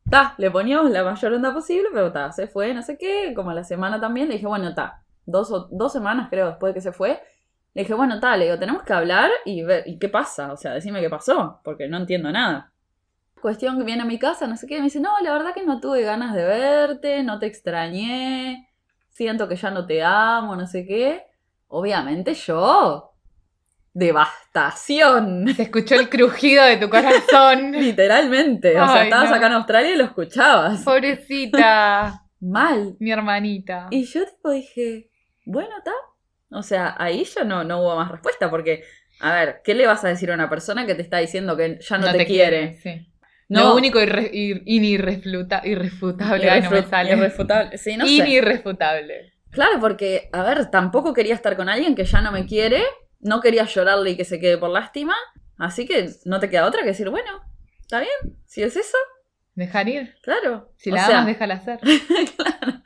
Ta, 0.10 0.34
le 0.40 0.50
poníamos 0.50 0.90
la 0.90 1.04
mayor 1.04 1.34
onda 1.34 1.54
posible, 1.54 1.90
pero 1.94 2.12
ta, 2.12 2.32
se 2.32 2.48
fue, 2.48 2.74
no 2.74 2.82
sé 2.82 2.98
qué, 2.98 3.34
como 3.36 3.52
a 3.52 3.54
la 3.54 3.64
semana 3.64 4.00
también, 4.02 4.28
le 4.28 4.34
dije, 4.36 4.48
bueno, 4.48 4.74
ta, 4.74 5.04
dos, 5.28 5.52
o- 5.52 5.68
dos 5.72 5.94
semanas 5.94 6.30
creo 6.32 6.48
después 6.48 6.72
de 6.74 6.76
que 6.76 6.82
se 6.82 6.92
fue, 6.92 7.22
le 7.76 7.82
dije, 7.82 7.94
bueno, 7.94 8.22
ta, 8.22 8.38
le 8.38 8.46
digo, 8.46 8.58
tenemos 8.58 8.84
que 8.84 8.94
hablar 8.94 9.30
y 9.44 9.62
ver, 9.62 9.84
¿y 9.86 10.00
qué 10.00 10.08
pasa? 10.08 10.54
O 10.54 10.58
sea, 10.58 10.74
decime 10.74 11.02
qué 11.02 11.10
pasó, 11.10 11.60
porque 11.64 11.90
no 11.90 11.98
entiendo 11.98 12.32
nada. 12.32 12.72
Cuestión 13.42 13.78
que 13.78 13.84
viene 13.84 14.04
a 14.04 14.06
mi 14.06 14.18
casa, 14.18 14.48
no 14.48 14.56
sé 14.56 14.66
qué, 14.66 14.78
me 14.78 14.86
dice, 14.86 15.02
no, 15.02 15.12
la 15.22 15.34
verdad 15.34 15.54
que 15.54 15.66
no 15.66 15.82
tuve 15.82 16.02
ganas 16.02 16.34
de 16.34 16.46
verte, 16.46 17.22
no 17.22 17.38
te 17.38 17.48
extrañé, 17.48 18.70
siento 19.10 19.50
que 19.50 19.58
ya 19.58 19.72
no 19.72 19.86
te 19.86 20.02
amo, 20.02 20.56
no 20.56 20.66
sé 20.66 20.88
qué. 20.88 21.26
Obviamente 21.68 22.34
yo, 22.34 23.14
devastación. 23.94 25.54
Se 25.54 25.64
escuchó 25.64 25.96
el 25.96 26.10
crujido 26.10 26.64
de 26.64 26.78
tu 26.78 26.90
corazón. 26.90 27.72
Literalmente. 27.74 28.72
O 28.80 28.86
sea, 28.86 29.02
Ay, 29.02 29.04
estabas 29.06 29.30
no. 29.32 29.36
acá 29.36 29.48
en 29.48 29.54
Australia 29.54 29.92
y 29.92 29.98
lo 29.98 30.06
escuchabas. 30.06 30.84
Pobrecita. 30.84 32.24
Mal. 32.40 32.96
Mi 33.00 33.12
hermanita. 33.12 33.88
Y 33.90 34.06
yo 34.06 34.26
tipo 34.26 34.52
dije, 34.52 35.10
bueno, 35.46 35.78
está. 35.78 35.92
O 36.56 36.64
sea, 36.64 36.96
ahí 36.98 37.24
ya 37.26 37.44
no, 37.44 37.64
no 37.64 37.80
hubo 37.82 37.96
más 37.96 38.10
respuesta 38.12 38.50
porque, 38.50 38.84
a 39.20 39.34
ver, 39.34 39.62
¿qué 39.64 39.74
le 39.76 39.86
vas 39.88 40.04
a 40.04 40.08
decir 40.10 40.32
a 40.32 40.34
una 40.36 40.50
persona 40.50 40.86
que 40.86 40.96
te 40.96 41.02
está 41.02 41.18
diciendo 41.18 41.56
que 41.58 41.80
ya 41.82 41.98
no, 41.98 42.12
te, 42.12 42.26
quiere? 42.26 42.80
sí. 42.82 43.08
No. 43.48 43.60
Lo 43.70 43.76
único 43.76 44.00
irre- 44.00 44.32
ir- 44.34 44.64
irrefutable. 44.66 46.50
Ay, 46.50 46.62
no 46.62 46.72
me 46.72 46.78
Irrefu- 46.82 46.90
sale. 46.90 47.12
irrefutable. 47.12 47.78
Sí, 47.78 47.96
no 47.96 48.06
sé. 48.06 48.12
Inirrefutable. 48.12 49.34
Claro, 49.52 49.80
porque, 49.80 50.30
a 50.34 50.44
ver, 50.44 50.70
tampoco 50.72 51.14
quería 51.14 51.36
estar 51.36 51.56
con 51.56 51.70
alguien 51.70 51.96
que 51.96 52.06
ya 52.06 52.22
no 52.22 52.32
me 52.32 52.46
quiere, 52.46 52.84
no 53.20 53.42
quería 53.42 53.66
llorarle 53.66 54.12
y 54.12 54.18
que 54.18 54.26
se 54.26 54.40
quede 54.40 54.58
por 54.58 54.70
lástima, 54.70 55.16
así 55.58 55.86
que 55.86 56.10
no 56.26 56.40
te 56.40 56.50
queda 56.50 56.66
otra 56.66 56.82
que 56.82 56.88
decir, 56.88 57.10
bueno, 57.10 57.42
está 57.82 58.00
bien, 58.00 58.36
si 58.46 58.64
es 58.64 58.76
eso, 58.76 58.98
Dejar 59.54 59.88
ir. 59.88 60.16
claro. 60.24 60.72
Si 60.78 60.92
O 60.92 60.96
la 60.96 61.06
sea, 61.06 61.18
amas, 61.20 61.28
déjala 61.28 61.54
hacer. 61.56 61.80
claro. 62.36 62.82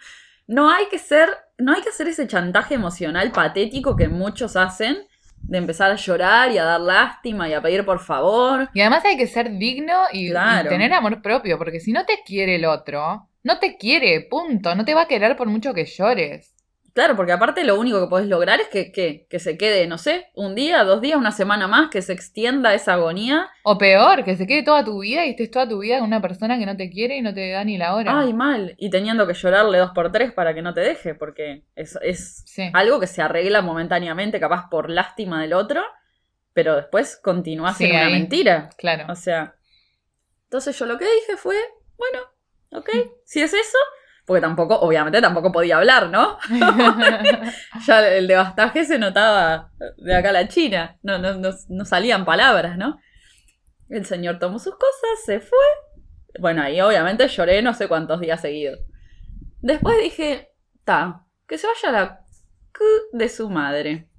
No 0.46 0.70
hay 0.70 0.88
que 0.90 1.00
ser, 1.00 1.30
no 1.60 1.74
hay 1.74 1.82
que 1.82 1.89
hacer 1.89 2.08
ese 2.08 2.28
chantaje 2.28 2.76
emocional 2.76 3.32
patético 3.32 3.95
que 3.95 4.08
muchos 4.08 4.56
hacen 4.56 4.98
de 5.41 5.58
empezar 5.58 5.91
a 5.91 5.95
llorar 5.95 6.52
y 6.52 6.58
a 6.58 6.63
dar 6.63 6.82
lástima 6.82 7.48
y 7.48 7.54
a 7.54 7.62
pedir 7.62 7.86
por 7.86 8.00
favor. 8.00 8.69
Y 8.74 8.82
además 8.82 9.06
hay 9.06 9.17
que 9.17 9.28
ser 9.28 9.58
digno 9.58 9.95
y, 10.12 10.32
tener 10.67 10.93
amor 10.93 11.22
propio, 11.22 11.58
porque 11.58 11.80
si 11.80 11.91
no 11.91 12.06
te 12.06 12.19
quiere 12.26 12.56
el 12.56 12.65
otro, 12.65 13.28
no 13.43 13.60
te 13.60 13.78
quiere, 13.78 14.22
punto. 14.30 14.76
No 14.76 14.86
te 14.86 14.93
va 14.93 15.04
a 15.04 15.08
querer 15.08 15.36
por 15.36 15.48
mucho 15.48 15.74
que 15.74 15.86
llores. 15.86 16.56
Claro, 17.00 17.16
porque 17.16 17.32
aparte 17.32 17.64
lo 17.64 17.80
único 17.80 18.02
que 18.02 18.10
podés 18.10 18.28
lograr 18.28 18.60
es 18.60 18.68
que, 18.68 18.92
que, 18.92 19.26
que 19.30 19.40
se 19.40 19.58
quede, 19.58 19.88
no 19.88 19.98
sé, 19.98 20.28
un 20.36 20.54
día, 20.54 20.84
dos 20.84 21.00
días, 21.00 21.18
una 21.18 21.32
semana 21.32 21.66
más, 21.66 21.90
que 21.90 22.02
se 22.02 22.12
extienda 22.12 22.74
esa 22.74 22.96
agonía. 22.96 23.48
O 23.64 23.78
peor, 23.78 24.26
que 24.26 24.36
se 24.36 24.46
quede 24.46 24.64
toda 24.64 24.84
tu 24.84 25.00
vida 25.00 25.26
y 25.26 25.30
estés 25.30 25.50
toda 25.50 25.66
tu 25.70 25.80
vida 25.80 26.00
con 26.00 26.08
una 26.10 26.22
persona 26.22 26.60
que 26.60 26.66
no 26.66 26.76
te 26.76 26.90
quiere 26.90 27.16
y 27.16 27.22
no 27.22 27.34
te 27.34 27.52
da 27.52 27.64
ni 27.64 27.78
la 27.78 27.96
hora. 27.96 28.20
Ay, 28.20 28.34
mal. 28.34 28.76
Y 28.78 28.90
teniendo 28.90 29.26
que 29.26 29.34
llorarle 29.34 29.78
dos 29.78 29.92
por 29.92 30.12
tres 30.12 30.34
para 30.34 30.54
que 30.54 30.62
no 30.62 30.74
te 30.74 30.82
deje, 30.82 31.16
porque 31.16 31.64
es, 31.74 31.98
es 32.02 32.44
Sí. 32.46 32.70
algo 32.74 33.00
que 33.00 33.08
se 33.08 33.22
arregla 33.22 33.62
momentáneamente, 33.62 34.38
capaz 34.42 34.68
por 34.70 34.90
lástima 34.90 35.42
del 35.42 35.54
otro, 35.54 35.82
pero 36.52 36.76
después 36.76 37.18
continúa 37.24 37.72
Sí, 37.72 37.86
siendo 37.86 37.96
una 37.98 38.10
mentira. 38.10 38.70
Claro. 38.78 39.06
O 39.10 39.16
sea. 39.16 39.56
Entonces 40.44 40.78
yo 40.78 40.86
lo 40.86 40.98
que 40.98 41.06
dije 41.06 41.38
fue, 41.38 41.56
bueno, 41.98 42.20
ok, 42.72 42.90
si 43.24 43.40
es 43.42 43.54
eso, 43.54 43.78
porque 44.30 44.42
tampoco, 44.42 44.80
obviamente 44.80 45.24
tampoco 45.24 45.52
podía 45.52 45.78
hablar, 45.78 46.12
¿no? 46.12 46.38
ya 47.88 48.08
el 48.08 48.28
devastaje 48.28 48.86
se 48.86 49.00
notaba 49.00 49.72
de 49.98 50.15
acá 50.15 50.30
a 50.30 50.34
la 50.34 50.48
China, 50.48 51.00
no, 51.02 51.18
no, 51.18 51.34
no, 51.34 51.50
no 51.68 51.84
salían 51.84 52.26
palabras, 52.26 52.78
¿no? 52.78 53.00
El 53.89 54.06
señor 54.06 54.38
tomó 54.38 54.60
sus 54.60 54.74
cosas, 54.74 55.26
se 55.26 55.39
fue. 55.39 55.58
Bueno, 56.39 56.62
ahí 56.62 56.80
obviamente 56.80 57.28
lloré 57.28 57.63
no 57.63 57.74
sé 57.74 57.88
cuántos 57.88 58.20
días 58.20 58.39
seguidos. 58.39 58.80
Después 59.62 59.98
dije, 60.00 60.52
ta, 60.84 61.26
que 61.48 61.58
se 61.58 61.65
vaya 61.65 61.92
la 61.92 62.20
c 62.72 62.86
de 63.12 63.30
su 63.30 63.50
madre. 63.50 64.12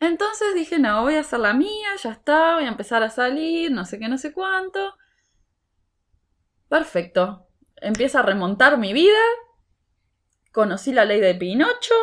Entonces 0.00 0.52
dije, 0.56 0.80
no, 0.80 1.02
voy 1.02 1.14
a 1.14 1.20
hacer 1.20 1.38
la 1.38 1.54
mía, 1.54 1.90
ya 2.02 2.10
está, 2.10 2.56
voy 2.56 2.64
a 2.64 2.68
empezar 2.70 3.04
a 3.04 3.10
salir, 3.10 3.70
no 3.70 3.84
sé 3.84 4.00
qué, 4.00 4.08
no 4.08 4.18
sé 4.18 4.32
cuánto. 4.32 4.96
Perfecto. 6.68 7.47
Empieza 7.80 8.20
a 8.20 8.22
remontar 8.22 8.76
mi 8.78 8.92
vida. 8.92 9.18
Conocí 10.52 10.92
la 10.92 11.04
ley 11.04 11.20
de 11.20 11.34
Pinocho. 11.34 11.94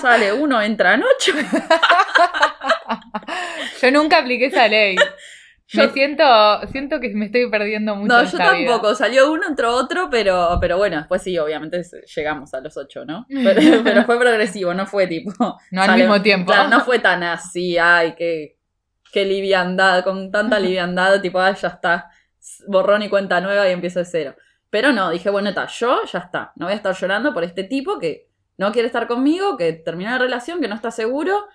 Sale 0.00 0.32
uno, 0.32 0.60
entran 0.62 1.02
ocho. 1.02 1.32
Yo 3.82 3.90
nunca 3.90 4.18
apliqué 4.18 4.46
esa 4.46 4.68
ley. 4.68 4.96
Yo- 5.72 5.84
Me 5.84 5.90
siento, 5.92 6.24
siento 6.72 6.98
que 6.98 7.10
me 7.10 7.26
estoy 7.26 7.48
perdiendo 7.48 7.94
mucho. 7.94 8.08
No, 8.12 8.24
yo 8.24 8.38
esta 8.38 8.52
vida. 8.54 8.72
tampoco. 8.72 8.96
Salió 8.96 9.30
uno, 9.30 9.46
entró 9.46 9.72
otro, 9.76 10.08
pero, 10.10 10.58
pero 10.60 10.78
bueno, 10.78 10.96
después 10.96 11.22
sí, 11.22 11.38
obviamente 11.38 11.80
llegamos 12.16 12.52
a 12.54 12.60
los 12.60 12.76
ocho, 12.76 13.04
¿no? 13.04 13.24
Pero, 13.28 13.84
pero 13.84 14.04
fue 14.04 14.18
progresivo, 14.18 14.74
no 14.74 14.86
fue 14.88 15.06
tipo. 15.06 15.32
No 15.70 15.82
al 15.82 15.94
mismo 15.96 16.20
tiempo. 16.22 16.50
Claro, 16.50 16.70
no 16.70 16.80
fue 16.80 16.98
tan 16.98 17.22
así, 17.22 17.78
ay, 17.78 18.16
qué, 18.18 18.56
qué 19.12 19.24
liviandad, 19.24 20.02
con 20.02 20.32
tanta 20.32 20.58
liviandad, 20.58 21.20
tipo, 21.20 21.40
ay, 21.40 21.54
ya 21.54 21.68
está. 21.68 22.10
Borrón 22.66 23.02
y 23.02 23.08
cuenta 23.08 23.40
nueva 23.40 23.68
y 23.68 23.72
empiezo 23.72 24.00
de 24.00 24.06
cero. 24.06 24.34
Pero 24.70 24.92
no, 24.92 25.10
dije, 25.10 25.30
bueno, 25.30 25.48
está, 25.50 25.66
yo 25.66 26.04
ya 26.04 26.20
está. 26.20 26.52
No 26.56 26.66
voy 26.66 26.72
a 26.72 26.76
estar 26.76 26.94
llorando 26.94 27.34
por 27.34 27.42
este 27.44 27.64
tipo 27.64 27.98
que 27.98 28.30
no 28.56 28.70
quiere 28.72 28.86
estar 28.86 29.06
conmigo, 29.08 29.56
que 29.56 29.72
terminó 29.72 30.10
la 30.12 30.18
relación, 30.18 30.60
que 30.60 30.68
no 30.68 30.76
está 30.76 30.90
seguro. 30.90 31.46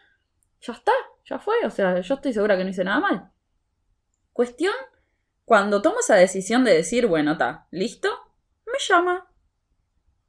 Ya 0.62 0.74
está, 0.74 0.92
ya 1.26 1.40
fue. 1.40 1.56
O 1.66 1.70
sea, 1.70 2.00
yo 2.02 2.16
estoy 2.16 2.34
segura 2.34 2.58
que 2.58 2.64
no 2.64 2.70
hice 2.72 2.84
nada 2.84 3.00
mal. 3.00 3.32
Cuestión, 4.34 4.74
cuando 5.46 5.82
tomo 5.82 6.00
esa 6.02 6.16
decisión 6.16 6.64
de 6.66 6.74
decir, 6.74 7.08
bueno, 7.08 7.34
está, 7.34 7.68
listo, 7.72 8.10
me 8.66 8.80
llama, 8.80 9.28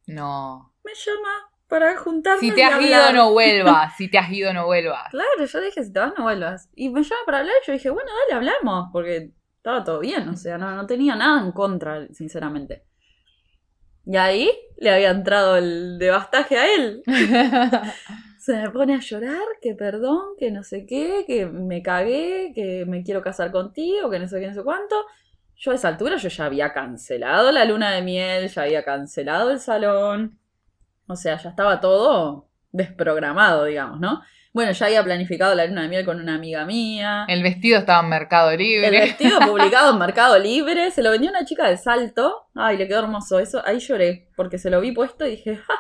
No. 0.07 0.73
me 0.85 0.93
llama 0.95 1.51
para 1.67 1.97
juntarnos 1.97 2.41
Si 2.41 2.53
te 2.53 2.61
y 2.61 2.63
has 2.63 2.81
ido, 2.81 3.13
no 3.13 3.33
vuelvas. 3.33 3.97
Si 3.97 4.09
te 4.09 4.19
has 4.19 4.31
ido, 4.31 4.53
no 4.53 4.67
vuelvas. 4.67 5.11
Claro, 5.11 5.45
yo 5.45 5.61
dije, 5.61 5.83
si 5.83 5.93
te 5.93 5.99
vas, 5.99 6.13
no 6.17 6.23
vuelvas. 6.25 6.69
Y 6.77 6.91
me 6.91 7.03
llama 7.03 7.21
para 7.27 7.39
hablar 7.39 7.55
y 7.63 7.67
yo 7.67 7.73
dije, 7.73 7.91
bueno, 7.91 8.09
dale, 8.29 8.35
hablamos, 8.39 8.91
porque 8.93 9.33
estaba 9.67 9.83
todo 9.83 9.99
bien, 9.99 10.29
o 10.29 10.37
sea, 10.37 10.59
no, 10.59 10.77
no 10.77 10.87
tenía 10.87 11.17
nada 11.17 11.45
en 11.45 11.51
contra, 11.51 12.07
sinceramente. 12.13 12.85
Y 14.05 14.17
ahí 14.17 14.49
le 14.77 14.91
había 14.91 15.11
entrado 15.11 15.57
el 15.57 15.99
devastaje 15.99 16.57
a 16.57 16.73
él. 16.73 17.03
Se 18.39 18.55
me 18.55 18.71
pone 18.71 18.95
a 18.95 19.01
llorar, 19.01 19.43
que 19.61 19.75
perdón, 19.75 20.37
que 20.39 20.53
no 20.53 20.63
sé 20.63 20.87
qué, 20.87 21.25
que 21.27 21.47
me 21.47 21.83
cagué, 21.83 22.53
que 22.55 22.85
me 22.87 23.03
quiero 23.03 23.23
casar 23.23 23.51
contigo, 23.51 24.09
que 24.09 24.21
no 24.21 24.29
sé 24.29 24.39
qué, 24.39 24.47
no 24.47 24.55
sé 24.55 24.63
cuánto. 24.63 24.95
Yo 25.57 25.73
a 25.73 25.75
esa 25.75 25.89
altura 25.89 26.17
yo 26.17 26.29
ya 26.29 26.45
había 26.45 26.73
cancelado 26.73 27.51
la 27.51 27.65
luna 27.65 27.91
de 27.91 28.03
miel, 28.03 28.49
ya 28.49 28.63
había 28.63 28.85
cancelado 28.85 29.51
el 29.51 29.59
salón. 29.59 30.39
O 31.09 31.17
sea, 31.17 31.39
ya 31.39 31.51
estaba 31.51 31.81
todo 31.81 32.51
desprogramado, 32.71 33.65
digamos, 33.65 33.99
¿no? 33.99 34.23
Bueno, 34.57 34.73
ya 34.73 34.87
había 34.87 35.05
planificado 35.05 35.55
la 35.55 35.67
luna 35.67 35.83
de 35.83 35.89
miel 35.89 36.07
con 36.07 36.19
una 36.19 36.37
amiga 36.37 36.65
mía. 36.65 37.27
El 37.29 37.43
vestido 37.43 37.81
estaba 37.81 38.03
en 38.03 38.09
Mercado 38.09 38.51
El 38.51 38.57
Libre. 38.61 38.89
vestido 38.89 39.39
publicado 39.47 39.93
en 39.93 39.99
Mercado 39.99 40.39
Libre, 40.39 40.91
se 40.91 41.03
lo 41.03 41.11
vendió 41.11 41.29
una 41.29 41.45
chica 41.45 41.69
de 41.69 41.77
salto. 41.77 42.49
Ay, 42.55 42.79
le 42.79 42.89
quedó 42.89 43.01
hermoso. 43.01 43.39
Eso, 43.39 43.61
ahí 43.67 43.81
lloré, 43.81 44.31
porque 44.35 44.57
se 44.57 44.71
lo 44.71 44.81
vi 44.81 44.93
puesto 44.93 45.27
y 45.27 45.33
dije, 45.33 45.57
¡ja! 45.57 45.75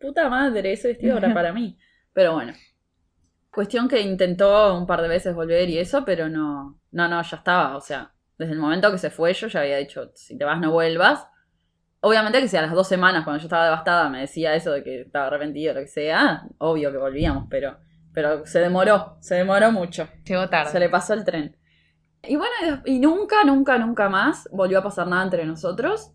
Puta 0.00 0.28
madre, 0.28 0.72
ese 0.72 0.88
vestido 0.88 1.18
era 1.18 1.32
para 1.34 1.52
mí. 1.52 1.78
Pero 2.12 2.32
bueno. 2.32 2.54
Cuestión 3.52 3.86
que 3.86 4.00
intentó 4.00 4.76
un 4.76 4.88
par 4.88 5.00
de 5.00 5.06
veces 5.06 5.32
volver 5.32 5.70
y 5.70 5.78
eso, 5.78 6.04
pero 6.04 6.28
no. 6.28 6.80
No, 6.90 7.06
no, 7.06 7.22
ya 7.22 7.36
estaba. 7.36 7.76
O 7.76 7.80
sea, 7.80 8.12
desde 8.36 8.54
el 8.54 8.58
momento 8.58 8.90
que 8.90 8.98
se 8.98 9.10
fue, 9.10 9.34
yo 9.34 9.46
ya 9.46 9.60
había 9.60 9.76
dicho, 9.76 10.10
si 10.16 10.36
te 10.36 10.44
vas, 10.44 10.58
no 10.58 10.72
vuelvas. 10.72 11.28
Obviamente 12.00 12.40
que 12.40 12.48
si 12.48 12.56
a 12.56 12.62
las 12.62 12.72
dos 12.72 12.88
semanas, 12.88 13.22
cuando 13.22 13.38
yo 13.38 13.46
estaba 13.46 13.66
devastada, 13.66 14.08
me 14.08 14.22
decía 14.22 14.54
eso 14.56 14.72
de 14.72 14.82
que 14.82 15.02
estaba 15.02 15.28
arrepentido 15.28 15.70
o 15.70 15.74
lo 15.76 15.80
que 15.82 15.86
sea, 15.86 16.42
obvio 16.58 16.90
que 16.90 16.98
volvíamos, 16.98 17.46
pero, 17.48 17.78
pero 18.14 18.46
se 18.46 18.60
demoró, 18.60 19.18
se 19.20 19.34
demoró 19.34 19.70
mucho. 19.72 20.08
Llegó 20.24 20.48
tarde. 20.48 20.70
Se 20.72 20.78
le 20.80 20.88
pasó 20.88 21.12
el 21.12 21.24
tren. 21.24 21.56
Y 22.22 22.36
bueno, 22.36 22.80
y 22.86 23.00
nunca, 23.00 23.44
nunca, 23.44 23.76
nunca 23.76 24.08
más 24.08 24.48
volvió 24.50 24.78
a 24.78 24.82
pasar 24.82 25.06
nada 25.08 25.24
entre 25.24 25.44
nosotros. 25.44 26.12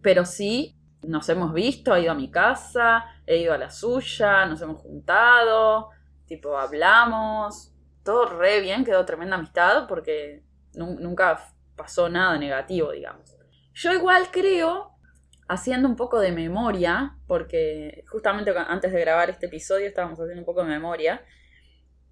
Pero 0.00 0.24
sí, 0.24 0.78
nos 1.02 1.28
hemos 1.28 1.52
visto, 1.52 1.92
ha 1.92 2.00
ido 2.00 2.12
a 2.12 2.14
mi 2.14 2.30
casa, 2.30 3.04
he 3.26 3.36
ido 3.38 3.52
a 3.52 3.58
la 3.58 3.70
suya, 3.70 4.46
nos 4.46 4.62
hemos 4.62 4.80
juntado, 4.80 5.90
tipo, 6.26 6.56
hablamos. 6.56 7.74
Todo 8.04 8.26
re 8.38 8.60
bien, 8.60 8.84
quedó 8.84 9.04
tremenda 9.04 9.36
amistad 9.36 9.86
porque 9.86 10.42
nu- 10.74 10.98
nunca 10.98 11.38
pasó 11.76 12.08
nada 12.08 12.38
negativo, 12.38 12.92
digamos. 12.92 13.36
Yo 13.74 13.92
igual 13.92 14.28
creo, 14.30 14.91
haciendo 15.52 15.88
un 15.88 15.96
poco 15.96 16.20
de 16.20 16.32
memoria, 16.32 17.16
porque 17.26 18.04
justamente 18.08 18.52
antes 18.56 18.92
de 18.92 19.00
grabar 19.00 19.30
este 19.30 19.46
episodio 19.46 19.86
estábamos 19.86 20.18
haciendo 20.18 20.40
un 20.40 20.46
poco 20.46 20.62
de 20.62 20.68
memoria, 20.68 21.24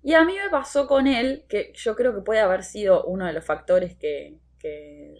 y 0.03 0.15
a 0.15 0.25
mí 0.25 0.35
me 0.43 0.49
pasó 0.51 0.87
con 0.87 1.07
él, 1.07 1.45
que 1.49 1.73
yo 1.75 1.95
creo 1.95 2.15
que 2.15 2.23
puede 2.23 2.41
haber 2.41 2.63
sido 2.65 3.05
uno 3.05 3.27
de 3.27 3.33
los 3.35 3.45
factores 3.45 3.97
que... 3.97 4.39
que 4.59 5.15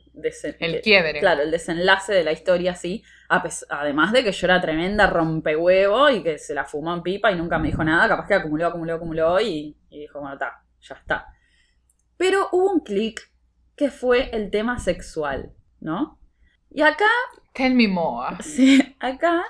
El 0.59 0.75
que- 0.77 0.81
quiebre. 0.81 1.21
Claro, 1.21 1.43
el 1.43 1.51
desenlace 1.51 2.13
de 2.15 2.25
la 2.25 2.33
historia, 2.33 2.75
sí. 2.75 3.03
Además 3.69 4.13
de 4.13 4.25
que 4.25 4.33
yo 4.33 4.47
era 4.47 4.61
tremenda 4.61 5.07
rompehuevo 5.07 6.11
y 6.11 6.23
que 6.23 6.39
se 6.39 6.55
la 6.55 6.65
fumó 6.65 6.95
en 6.95 7.03
pipa 7.03 7.31
y 7.31 7.37
nunca 7.37 7.59
me 7.59 7.69
dijo 7.69 7.85
nada, 7.85 8.09
capaz 8.09 8.27
que 8.27 8.35
acumuló, 8.35 8.67
acumuló, 8.67 8.95
acumuló 8.95 9.41
y, 9.41 9.77
y 9.91 10.01
dijo, 10.01 10.19
bueno, 10.21 10.35
está, 10.35 10.63
ya 10.81 10.95
está. 10.95 11.27
Pero 12.17 12.49
hubo 12.53 12.73
un 12.73 12.81
clic 12.81 13.21
que 13.77 13.91
fue 13.91 14.31
el 14.37 14.51
tema 14.51 14.79
sexual, 14.79 15.53
¿no? 15.81 16.19
Y 16.71 16.83
acá 16.83 17.07
Tell 17.53 17.75
me 17.75 17.89
more. 17.89 18.37
Sí, 18.43 18.97
acá 19.01 19.43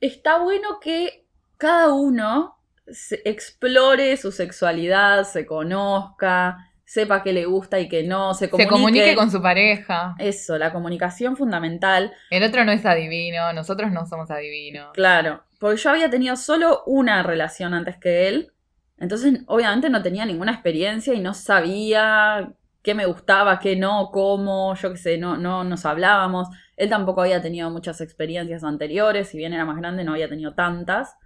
está 0.00 0.38
bueno 0.38 0.80
que 0.80 1.26
cada 1.56 1.92
uno 1.92 2.56
se 2.90 3.20
explore 3.24 4.16
su 4.16 4.32
sexualidad, 4.32 5.24
se 5.24 5.44
conozca, 5.46 6.56
sepa 6.84 7.22
qué 7.22 7.32
le 7.32 7.44
gusta 7.44 7.78
y 7.80 7.88
qué 7.88 8.02
no, 8.02 8.32
se 8.34 8.46
Se 8.46 8.50
comunique. 8.50 8.70
comunique 8.70 9.14
con 9.14 9.30
su 9.30 9.42
pareja. 9.42 10.14
Eso, 10.18 10.56
la 10.56 10.72
comunicación 10.72 11.36
fundamental. 11.36 12.12
El 12.30 12.42
otro 12.42 12.64
no 12.64 12.72
es 12.72 12.86
adivino, 12.86 13.52
nosotros 13.52 13.92
no 13.92 14.06
somos 14.06 14.30
adivinos. 14.30 14.90
Claro, 14.94 15.42
porque 15.58 15.76
yo 15.80 15.90
había 15.90 16.08
tenido 16.08 16.36
solo 16.36 16.82
una 16.86 17.22
relación 17.22 17.74
antes 17.74 17.98
que 17.98 18.28
él, 18.28 18.52
entonces 18.96 19.40
obviamente 19.46 19.90
no 19.90 20.02
tenía 20.02 20.24
ninguna 20.24 20.52
experiencia 20.52 21.12
y 21.14 21.20
no 21.20 21.34
sabía 21.34 22.52
qué 22.82 22.94
me 22.94 23.06
gustaba, 23.06 23.58
qué 23.58 23.76
no, 23.76 24.10
cómo, 24.12 24.74
yo 24.74 24.92
qué 24.92 24.96
sé, 24.96 25.18
no, 25.18 25.36
no 25.36 25.64
nos 25.64 25.84
hablábamos. 25.84 26.48
Él 26.76 26.88
tampoco 26.88 27.22
había 27.22 27.42
tenido 27.42 27.70
muchas 27.70 28.00
experiencias 28.00 28.64
anteriores, 28.64 29.28
si 29.28 29.38
bien 29.38 29.52
era 29.52 29.64
más 29.64 29.76
grande 29.76 30.04
no 30.04 30.12
había 30.12 30.28
tenido 30.28 30.54
tantas. 30.54 31.16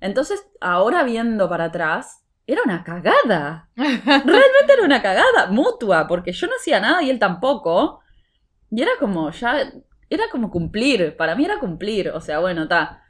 Entonces, 0.00 0.44
ahora 0.60 1.02
viendo 1.04 1.48
para 1.48 1.66
atrás, 1.66 2.24
era 2.46 2.62
una 2.64 2.82
cagada. 2.82 3.68
Realmente 3.76 4.72
era 4.72 4.82
una 4.82 5.02
cagada 5.02 5.46
mutua, 5.50 6.06
porque 6.06 6.32
yo 6.32 6.46
no 6.46 6.54
hacía 6.58 6.80
nada 6.80 7.02
y 7.02 7.10
él 7.10 7.18
tampoco. 7.18 8.00
Y 8.70 8.82
era 8.82 8.92
como 8.98 9.30
ya, 9.30 9.72
era 10.08 10.24
como 10.30 10.50
cumplir, 10.50 11.16
para 11.16 11.34
mí 11.34 11.44
era 11.44 11.58
cumplir, 11.58 12.10
o 12.10 12.20
sea, 12.20 12.40
bueno, 12.40 12.64
está, 12.64 13.02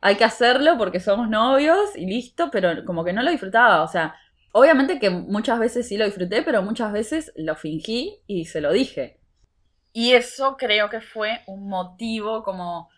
hay 0.00 0.16
que 0.16 0.24
hacerlo 0.24 0.76
porque 0.78 1.00
somos 1.00 1.28
novios 1.28 1.96
y 1.96 2.06
listo, 2.06 2.50
pero 2.50 2.84
como 2.84 3.04
que 3.04 3.12
no 3.12 3.22
lo 3.22 3.30
disfrutaba, 3.30 3.82
o 3.82 3.88
sea, 3.88 4.14
obviamente 4.54 5.00
que 5.00 5.10
muchas 5.10 5.58
veces 5.58 5.88
sí 5.88 5.96
lo 5.96 6.04
disfruté, 6.04 6.42
pero 6.42 6.62
muchas 6.62 6.92
veces 6.92 7.32
lo 7.34 7.56
fingí 7.56 8.22
y 8.28 8.44
se 8.44 8.60
lo 8.60 8.72
dije. 8.72 9.18
Y 9.92 10.12
eso 10.12 10.56
creo 10.56 10.88
que 10.88 11.00
fue 11.00 11.42
un 11.46 11.68
motivo 11.68 12.44
como, 12.44 12.88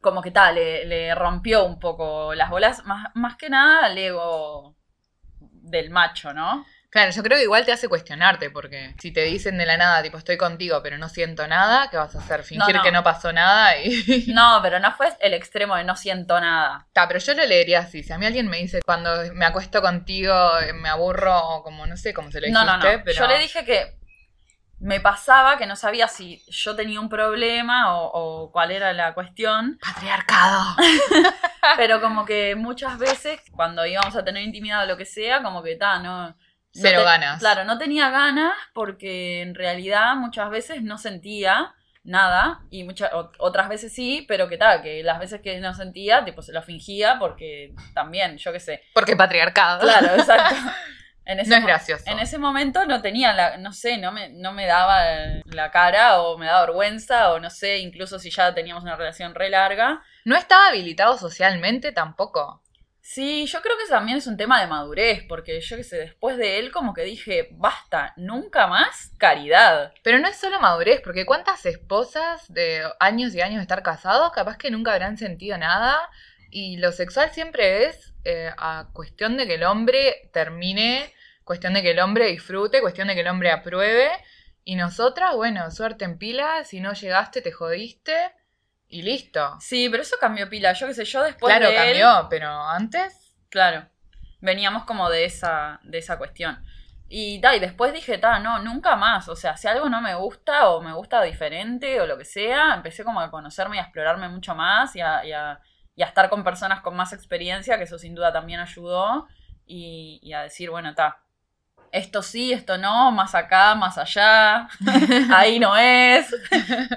como 0.00 0.22
que 0.22 0.30
tal, 0.30 0.54
le, 0.54 1.14
rompió 1.16 1.64
un 1.64 1.80
poco 1.80 2.32
las 2.34 2.48
bolas, 2.48 2.84
más, 2.84 3.08
más 3.14 3.36
que 3.36 3.50
nada 3.50 3.86
al 3.86 3.98
ego 3.98 4.76
del 5.40 5.90
macho, 5.90 6.32
¿no? 6.32 6.64
Claro, 6.92 7.10
yo 7.10 7.22
creo 7.22 7.38
que 7.38 7.44
igual 7.44 7.64
te 7.64 7.72
hace 7.72 7.88
cuestionarte, 7.88 8.50
porque 8.50 8.94
si 8.98 9.12
te 9.12 9.22
dicen 9.22 9.56
de 9.56 9.64
la 9.64 9.78
nada, 9.78 10.02
tipo, 10.02 10.18
estoy 10.18 10.36
contigo, 10.36 10.82
pero 10.82 10.98
no 10.98 11.08
siento 11.08 11.48
nada, 11.48 11.88
¿qué 11.88 11.96
vas 11.96 12.14
a 12.14 12.18
hacer? 12.18 12.42
Fingir 12.44 12.76
no. 12.76 12.82
que 12.82 12.92
no 12.92 13.02
pasó 13.02 13.32
nada 13.32 13.78
y... 13.82 14.26
No, 14.28 14.60
pero 14.62 14.78
no 14.78 14.92
fue 14.92 15.08
el 15.20 15.32
extremo 15.32 15.74
de 15.74 15.84
no 15.84 15.96
siento 15.96 16.38
nada. 16.38 16.86
Ta, 16.92 17.08
pero 17.08 17.18
yo 17.18 17.32
lo 17.32 17.46
leería 17.46 17.78
así. 17.78 18.02
Si 18.02 18.12
a 18.12 18.18
mí 18.18 18.26
alguien 18.26 18.46
me 18.46 18.58
dice, 18.58 18.82
cuando 18.84 19.10
me 19.32 19.46
acuesto 19.46 19.80
contigo, 19.80 20.34
eh, 20.60 20.74
me 20.74 20.90
aburro, 20.90 21.34
o 21.34 21.62
como, 21.62 21.86
no 21.86 21.96
sé 21.96 22.12
cómo 22.12 22.30
se 22.30 22.42
lo 22.42 22.48
No, 22.48 22.60
dijiste, 22.60 22.86
no, 22.86 22.92
no. 22.98 23.02
pero... 23.06 23.18
Yo 23.20 23.26
le 23.26 23.38
dije 23.38 23.64
que 23.64 23.96
me 24.78 25.00
pasaba 25.00 25.56
que 25.56 25.64
no 25.64 25.76
sabía 25.76 26.08
si 26.08 26.44
yo 26.46 26.76
tenía 26.76 27.00
un 27.00 27.08
problema 27.08 27.96
o, 27.96 28.10
o 28.12 28.52
cuál 28.52 28.70
era 28.70 28.92
la 28.92 29.14
cuestión, 29.14 29.78
Patriarcado. 29.80 30.76
pero 31.78 32.02
como 32.02 32.26
que 32.26 32.54
muchas 32.54 32.98
veces 32.98 33.40
cuando 33.52 33.86
íbamos 33.86 34.14
a 34.14 34.22
tener 34.22 34.42
intimidad 34.42 34.82
o 34.82 34.86
lo 34.86 34.98
que 34.98 35.06
sea, 35.06 35.42
como 35.42 35.62
que 35.62 35.76
ta, 35.76 35.98
no... 35.98 36.36
te- 36.80 37.02
ganas. 37.04 37.38
Claro, 37.40 37.64
no 37.64 37.78
tenía 37.78 38.10
ganas 38.10 38.52
porque 38.72 39.42
en 39.42 39.54
realidad 39.54 40.14
muchas 40.16 40.50
veces 40.50 40.82
no 40.82 40.98
sentía 40.98 41.74
nada 42.04 42.62
y 42.70 42.84
muchas 42.84 43.10
otras 43.38 43.68
veces 43.68 43.92
sí, 43.94 44.24
pero 44.26 44.48
que 44.48 44.56
tal, 44.58 44.82
que 44.82 45.02
las 45.02 45.18
veces 45.18 45.40
que 45.40 45.60
no 45.60 45.74
sentía, 45.74 46.24
tipo 46.24 46.42
se 46.42 46.52
lo 46.52 46.62
fingía 46.62 47.18
porque 47.18 47.74
también, 47.94 48.38
yo 48.38 48.52
qué 48.52 48.60
sé. 48.60 48.82
Porque 48.94 49.16
patriarcado. 49.16 49.80
Claro, 49.82 50.14
exacto. 50.16 50.56
En 51.24 51.38
ese 51.38 51.50
No 51.50 51.56
es 51.56 51.64
gracioso. 51.64 52.04
En 52.06 52.18
ese 52.18 52.38
momento 52.38 52.84
no 52.84 53.00
tenía 53.00 53.32
la, 53.32 53.56
no 53.56 53.72
sé, 53.72 53.96
no 53.98 54.10
me, 54.10 54.30
no 54.30 54.52
me 54.52 54.66
daba 54.66 55.04
la 55.44 55.70
cara 55.70 56.20
o 56.20 56.36
me 56.36 56.46
daba 56.46 56.62
vergüenza 56.66 57.30
o 57.32 57.38
no 57.38 57.48
sé, 57.48 57.78
incluso 57.78 58.18
si 58.18 58.30
ya 58.30 58.52
teníamos 58.54 58.82
una 58.82 58.96
relación 58.96 59.32
re 59.34 59.48
larga. 59.48 60.02
No 60.24 60.34
estaba 60.36 60.66
habilitado 60.68 61.16
socialmente 61.18 61.92
tampoco. 61.92 62.61
Sí, 63.04 63.46
yo 63.46 63.60
creo 63.62 63.76
que 63.76 63.90
también 63.90 64.18
es 64.18 64.28
un 64.28 64.36
tema 64.36 64.60
de 64.60 64.68
madurez, 64.68 65.24
porque 65.28 65.60
yo 65.60 65.76
qué 65.76 65.82
sé, 65.82 65.96
después 65.98 66.36
de 66.36 66.60
él 66.60 66.70
como 66.70 66.94
que 66.94 67.02
dije, 67.02 67.48
basta, 67.50 68.14
nunca 68.16 68.68
más 68.68 69.10
caridad. 69.18 69.92
Pero 70.04 70.20
no 70.20 70.28
es 70.28 70.36
solo 70.36 70.60
madurez, 70.60 71.00
porque 71.02 71.26
cuántas 71.26 71.66
esposas 71.66 72.50
de 72.52 72.82
años 73.00 73.34
y 73.34 73.40
años 73.40 73.56
de 73.56 73.62
estar 73.62 73.82
casados, 73.82 74.30
capaz 74.32 74.56
que 74.56 74.70
nunca 74.70 74.92
habrán 74.92 75.18
sentido 75.18 75.58
nada. 75.58 76.08
Y 76.48 76.76
lo 76.76 76.92
sexual 76.92 77.30
siempre 77.32 77.86
es 77.86 78.14
eh, 78.24 78.52
a 78.56 78.88
cuestión 78.92 79.36
de 79.36 79.48
que 79.48 79.54
el 79.54 79.64
hombre 79.64 80.30
termine, 80.32 81.12
cuestión 81.44 81.74
de 81.74 81.82
que 81.82 81.90
el 81.90 81.98
hombre 81.98 82.26
disfrute, 82.28 82.80
cuestión 82.80 83.08
de 83.08 83.14
que 83.14 83.22
el 83.22 83.28
hombre 83.28 83.50
apruebe. 83.50 84.10
Y 84.64 84.76
nosotras, 84.76 85.34
bueno, 85.34 85.70
suerte 85.72 86.04
en 86.04 86.18
pila, 86.18 86.62
si 86.64 86.80
no 86.80 86.92
llegaste 86.92 87.42
te 87.42 87.50
jodiste 87.50 88.14
y 88.92 89.02
listo. 89.02 89.56
Sí, 89.60 89.88
pero 89.90 90.02
eso 90.02 90.16
cambió 90.20 90.48
pila, 90.48 90.72
yo 90.74 90.86
qué 90.86 90.94
sé, 90.94 91.04
yo 91.04 91.22
después 91.22 91.52
claro, 91.52 91.68
de 91.70 91.90
él- 91.92 92.00
cambió, 92.00 92.28
pero 92.30 92.48
antes... 92.48 93.34
Claro. 93.48 93.88
Veníamos 94.40 94.84
como 94.84 95.08
de 95.10 95.24
esa, 95.24 95.80
de 95.82 95.98
esa 95.98 96.18
cuestión. 96.18 96.62
Y, 97.08 97.40
ta, 97.40 97.54
y 97.54 97.60
después 97.60 97.92
dije, 97.92 98.18
ta, 98.18 98.38
no, 98.38 98.58
nunca 98.60 98.96
más. 98.96 99.28
O 99.28 99.36
sea, 99.36 99.56
si 99.56 99.68
algo 99.68 99.88
no 99.88 100.00
me 100.00 100.14
gusta 100.14 100.68
o 100.70 100.80
me 100.80 100.92
gusta 100.94 101.22
diferente 101.22 102.00
o 102.00 102.06
lo 102.06 102.16
que 102.18 102.24
sea, 102.24 102.74
empecé 102.74 103.04
como 103.04 103.20
a 103.20 103.30
conocerme 103.30 103.76
y 103.76 103.78
a 103.78 103.82
explorarme 103.82 104.28
mucho 104.28 104.54
más 104.54 104.94
y 104.96 105.00
a, 105.00 105.24
y 105.24 105.32
a- 105.32 105.60
y 105.94 106.02
a 106.02 106.06
estar 106.06 106.30
con 106.30 106.42
personas 106.42 106.80
con 106.80 106.96
más 106.96 107.12
experiencia, 107.12 107.76
que 107.76 107.84
eso 107.84 107.98
sin 107.98 108.14
duda 108.14 108.32
también 108.32 108.60
ayudó. 108.60 109.26
Y, 109.66 110.20
y 110.22 110.32
a 110.32 110.42
decir, 110.42 110.70
bueno, 110.70 110.94
ta, 110.94 111.21
esto 111.92 112.22
sí, 112.22 112.52
esto 112.52 112.78
no, 112.78 113.12
más 113.12 113.34
acá, 113.34 113.74
más 113.74 113.98
allá, 113.98 114.66
ahí 115.36 115.58
no 115.58 115.76
es. 115.76 116.34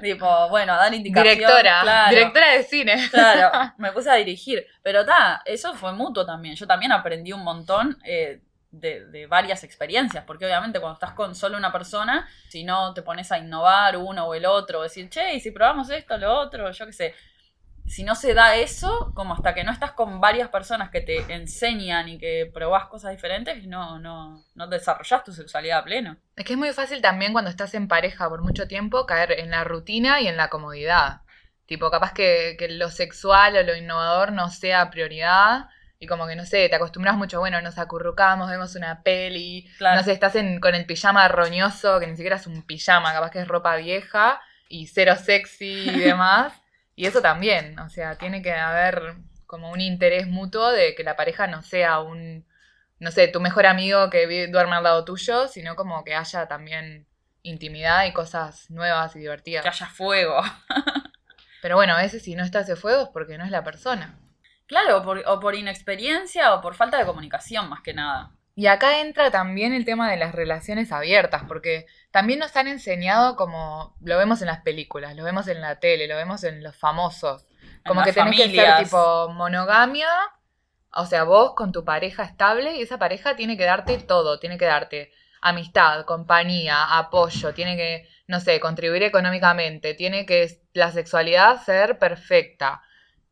tipo, 0.02 0.50
bueno, 0.50 0.74
dar 0.76 0.94
indicación. 0.94 1.36
Directora, 1.36 1.82
claro. 1.82 2.16
directora 2.16 2.52
de 2.54 2.64
cine. 2.64 3.10
Claro, 3.12 3.74
me 3.78 3.92
puse 3.92 4.10
a 4.10 4.16
dirigir. 4.16 4.66
Pero 4.82 5.06
ta, 5.06 5.42
eso 5.46 5.74
fue 5.74 5.92
mutuo 5.94 6.26
también. 6.26 6.56
Yo 6.56 6.66
también 6.66 6.94
aprendí 6.94 7.34
un 7.34 7.44
montón 7.44 7.98
eh, 8.06 8.40
de, 8.72 9.06
de 9.08 9.28
varias 9.28 9.66
experiencias, 9.66 10.24
porque 10.24 10.46
obviamente 10.46 10.80
cuando 10.80 10.94
estás 10.94 11.12
con 11.12 11.36
solo 11.36 11.58
una 11.58 11.74
persona, 11.74 12.28
si 12.48 12.64
no 12.64 12.94
te 12.94 13.02
pones 13.02 13.30
a 13.34 13.38
innovar 13.38 13.98
uno 13.98 14.26
o 14.28 14.34
el 14.34 14.46
otro, 14.46 14.82
decir, 14.82 15.10
che, 15.10 15.36
y 15.36 15.42
si 15.42 15.52
probamos 15.52 15.90
esto, 15.90 16.18
lo 16.18 16.40
otro, 16.40 16.72
yo 16.72 16.86
qué 16.86 16.94
sé. 16.94 17.16
Si 17.88 18.04
no 18.04 18.16
se 18.16 18.34
da 18.34 18.56
eso, 18.56 19.12
como 19.14 19.34
hasta 19.34 19.54
que 19.54 19.64
no 19.64 19.72
estás 19.72 19.92
con 19.92 20.20
varias 20.20 20.50
personas 20.50 20.90
que 20.90 21.02
te 21.02 21.18
enseñan 21.34 22.10
y 22.10 22.18
que 22.18 22.50
probás 22.54 22.88
cosas 22.88 23.12
diferentes, 23.12 23.66
no, 23.68 24.00
no, 24.00 24.44
no 24.56 24.68
desarrollás 24.68 25.24
tu 25.24 25.32
sexualidad 25.32 25.80
a 25.80 25.84
pleno. 25.84 26.18
Es 26.36 26.46
que 26.46 26.54
es 26.54 26.60
muy 26.60 26.72
fácil 26.74 27.02
también 27.02 27.32
cuando 27.32 27.50
estás 27.52 27.74
en 27.76 27.88
pareja 27.88 28.28
por 28.28 28.42
mucho 28.42 28.68
tiempo 28.68 29.06
caer 29.06 29.34
en 29.34 29.52
la 29.52 29.64
rutina 29.64 30.20
y 30.20 30.28
en 30.28 30.36
la 30.36 30.50
comodidad. 30.50 31.22
Tipo, 31.68 31.90
capaz 31.90 32.14
que, 32.14 32.56
que 32.60 32.68
lo 32.70 32.90
sexual 32.90 33.56
o 33.56 33.64
lo 33.64 33.76
innovador 33.76 34.32
no 34.32 34.50
sea 34.50 34.90
prioridad 34.90 35.66
y 36.00 36.08
como 36.08 36.28
que, 36.28 36.36
no 36.36 36.46
sé, 36.46 36.68
te 36.70 36.76
acostumbras 36.76 37.16
mucho, 37.16 37.40
bueno, 37.40 37.62
nos 37.62 37.78
acurrucamos, 37.78 38.50
vemos 38.50 38.76
una 38.76 39.02
peli, 39.04 39.68
Claro. 39.78 39.98
no 39.98 40.04
sé, 40.04 40.12
estás 40.12 40.36
en- 40.36 40.60
con 40.60 40.76
el 40.76 40.86
pijama 40.86 41.28
roñoso, 41.30 42.00
que 42.00 42.08
ni 42.08 42.16
siquiera 42.18 42.36
es 42.36 42.46
un 42.48 42.64
pijama, 42.64 43.14
capaz 43.14 43.32
que 43.32 43.40
es 43.40 43.48
ropa 43.48 43.76
vieja 43.78 44.42
y 44.68 44.88
cero 44.88 45.16
sexy 45.16 45.88
y 45.90 46.00
demás. 46.00 46.54
y 46.96 47.06
eso 47.06 47.22
también, 47.22 47.78
o 47.80 47.90
sea, 47.90 48.18
tiene 48.18 48.42
que 48.42 48.54
haber 48.54 49.16
como 49.46 49.72
un 49.72 49.82
interés 49.82 50.28
mutuo 50.28 50.72
de 50.72 50.96
que 50.96 51.04
la 51.04 51.16
pareja 51.16 51.48
no 51.48 51.62
sea 51.62 52.00
un, 52.00 52.46
no 53.00 53.12
sé, 53.12 53.28
tu 53.28 53.42
mejor 53.42 53.66
amigo 53.66 54.10
que 54.10 54.48
duerme 54.48 54.76
al 54.76 54.84
lado 54.84 55.06
tuyo, 55.06 55.48
sino 55.48 55.76
como 55.76 56.04
que 56.04 56.16
haya 56.16 56.48
también 56.48 57.08
intimidad 57.44 58.06
y 58.06 58.14
cosas 58.14 58.70
nuevas 58.70 59.16
y 59.16 59.20
divertidas. 59.20 59.64
Que 59.64 59.70
haya 59.70 59.88
fuego. 59.88 60.42
Pero 61.62 61.76
bueno, 61.76 61.94
a 61.94 62.02
veces 62.02 62.24
si 62.24 62.36
no 62.36 62.44
está 62.44 62.62
ese 62.62 62.76
fuego 62.76 63.04
es 63.04 63.10
porque 63.10 63.38
no 63.38 63.44
es 63.44 63.52
la 63.52 63.64
persona. 63.64 64.18
Claro, 64.68 64.98
o 64.98 65.04
por, 65.04 65.24
o 65.28 65.40
por 65.40 65.56
inexperiencia 65.56 66.54
o 66.56 66.62
por 66.62 66.76
falta 66.76 66.98
de 66.98 67.06
comunicación, 67.06 67.70
más 67.70 67.82
que 67.82 67.94
nada. 67.94 68.32
Y 68.56 68.68
acá 68.68 69.02
entra 69.02 69.32
también 69.32 69.74
el 69.74 69.84
tema 69.84 70.10
de 70.10 70.18
las 70.18 70.34
relaciones 70.34 70.92
abiertas, 70.92 71.44
porque 71.48 71.88
también 72.16 72.40
nos 72.40 72.56
han 72.56 72.70
enseñado 72.70 73.36
como 73.36 73.94
lo 74.00 74.18
vemos 74.18 74.40
en 74.40 74.48
las 74.48 74.62
películas, 74.62 75.18
lo 75.18 75.26
vemos 75.26 75.50
en 75.50 75.60
la 75.60 75.82
tele, 75.82 76.08
lo 76.08 76.16
vemos 76.16 76.46
en 76.46 76.64
los 76.64 76.74
famosos, 76.74 77.46
como 77.86 78.00
En 78.00 78.06
que 78.06 78.14
tenés 78.14 78.40
que 78.40 78.56
ser 78.56 78.86
tipo 78.86 79.28
monogamia, 79.34 80.08
o 80.94 81.06
sea, 81.08 81.26
vos 81.26 81.56
con 81.56 81.74
tu 81.74 81.84
pareja 81.84 82.24
estable 82.24 82.78
y 82.78 82.84
esa 82.84 82.98
pareja 82.98 83.36
tiene 83.36 83.58
que 83.58 83.66
darte 83.66 83.98
todo, 83.98 84.40
tiene 84.40 84.58
que 84.58 84.64
darte 84.64 85.12
amistad, 85.42 86.06
compañía, 86.06 86.98
apoyo, 86.98 87.54
tiene 87.54 87.76
que, 87.76 88.08
no 88.28 88.40
sé, 88.40 88.62
contribuir 88.62 89.04
económicamente, 89.04 89.94
tiene 89.94 90.26
que 90.26 90.62
la 90.72 90.94
sexualidad 90.94 91.66
ser 91.66 92.00
perfecta. 92.00 92.82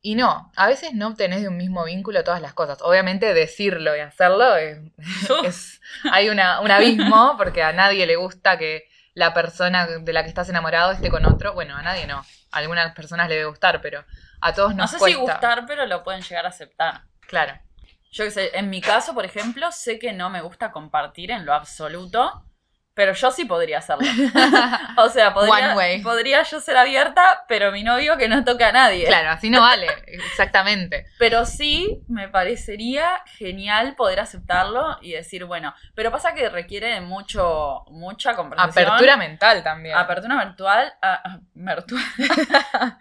Y 0.05 0.15
no, 0.15 0.51
a 0.57 0.67
veces 0.67 0.93
no 0.93 1.07
obtenés 1.07 1.41
de 1.41 1.47
un 1.47 1.55
mismo 1.55 1.85
vínculo 1.85 2.25
todas 2.25 2.41
las 2.41 2.53
cosas. 2.53 2.79
Obviamente 2.81 3.33
decirlo 3.33 3.95
y 3.95 4.01
hacerlo 4.01 4.55
es, 4.57 4.77
es- 5.45 5.81
hay 6.11 6.27
una, 6.29 6.59
un 6.59 6.69
abismo 6.71 7.35
porque 7.37 7.63
a 7.63 7.71
nadie 7.71 8.05
le 8.05 8.17
gusta 8.17 8.57
que 8.57 8.83
la 9.13 9.33
persona 9.33 9.87
de 9.87 10.11
la 10.13 10.23
que 10.23 10.29
estás 10.29 10.49
enamorado 10.49 10.91
esté 10.91 11.09
con 11.09 11.25
otro. 11.25 11.53
Bueno, 11.53 11.77
a 11.77 11.81
nadie 11.81 12.05
no. 12.05 12.17
A 12.51 12.57
algunas 12.57 12.93
personas 12.93 13.29
le 13.29 13.35
debe 13.35 13.47
gustar, 13.47 13.81
pero 13.81 14.03
a 14.41 14.53
todos 14.53 14.71
No 14.75 14.83
nos 14.83 14.91
sé 14.91 14.97
cuesta. 14.97 15.17
si 15.17 15.23
gustar, 15.25 15.65
pero 15.65 15.85
lo 15.85 16.03
pueden 16.03 16.21
llegar 16.21 16.45
a 16.45 16.49
aceptar. 16.49 17.03
Claro. 17.21 17.57
Yo 18.11 18.25
qué 18.25 18.31
sé, 18.31 18.51
en 18.57 18.69
mi 18.69 18.81
caso, 18.81 19.13
por 19.13 19.23
ejemplo, 19.25 19.71
sé 19.71 19.97
que 19.99 20.11
no 20.11 20.29
me 20.29 20.41
gusta 20.41 20.71
compartir 20.71 21.31
en 21.31 21.45
lo 21.45 21.53
absoluto, 21.53 22.43
pero 22.93 23.13
yo 23.13 23.32
sí 23.32 23.45
podría 23.45 23.79
hacerlo. 23.79 24.08
o 24.97 25.10
sea, 25.10 25.34
podría, 25.34 25.75
podría 26.03 26.43
yo 26.43 26.60
ser 26.60 26.77
abierta, 26.77 27.45
pero 27.47 27.71
mi 27.71 27.84
novio 27.84 28.17
que 28.17 28.27
no 28.27 28.43
toca 28.43 28.69
a 28.69 28.71
nadie. 28.71 29.08
Claro, 29.08 29.32
así 29.32 29.49
no 29.49 29.62
vale. 29.62 29.88
Exactamente. 30.08 31.08
Pero 31.17 31.45
sí 31.45 32.03
me 32.08 32.27
parecería 32.27 33.21
genial 33.38 33.95
poder 33.95 34.19
aceptarlo 34.19 34.97
y 35.01 35.13
decir, 35.13 35.45
bueno, 35.45 35.73
pero 35.95 36.12
pasa 36.12 36.36
que 36.36 36.49
requiere 36.49 36.93
de 36.93 37.01
mucho, 37.01 37.86
mucha 37.89 38.36
conversación. 38.36 38.86
Apertura 38.86 39.17
mental 39.17 39.63
también. 39.63 39.97
Apertura 39.97 40.45
virtual. 40.45 40.93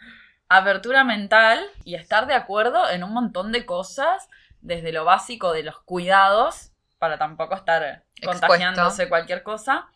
Apertura 0.49 1.05
mental 1.05 1.65
y 1.85 1.95
estar 1.95 2.27
de 2.27 2.35
acuerdo 2.35 2.91
en 2.91 3.05
un 3.05 3.13
montón 3.13 3.53
de 3.53 3.65
cosas, 3.67 4.29
desde 4.61 4.93
lo 4.93 5.05
básico 5.05 5.53
de 5.53 5.63
los 5.63 5.81
cuidados, 5.81 6.73
para 6.99 7.19
tampoco 7.19 7.55
estar 7.55 8.05
Expuesto. 8.23 8.47
contagiándose 8.47 9.09
cualquier 9.09 9.43
cosa, 9.43 9.89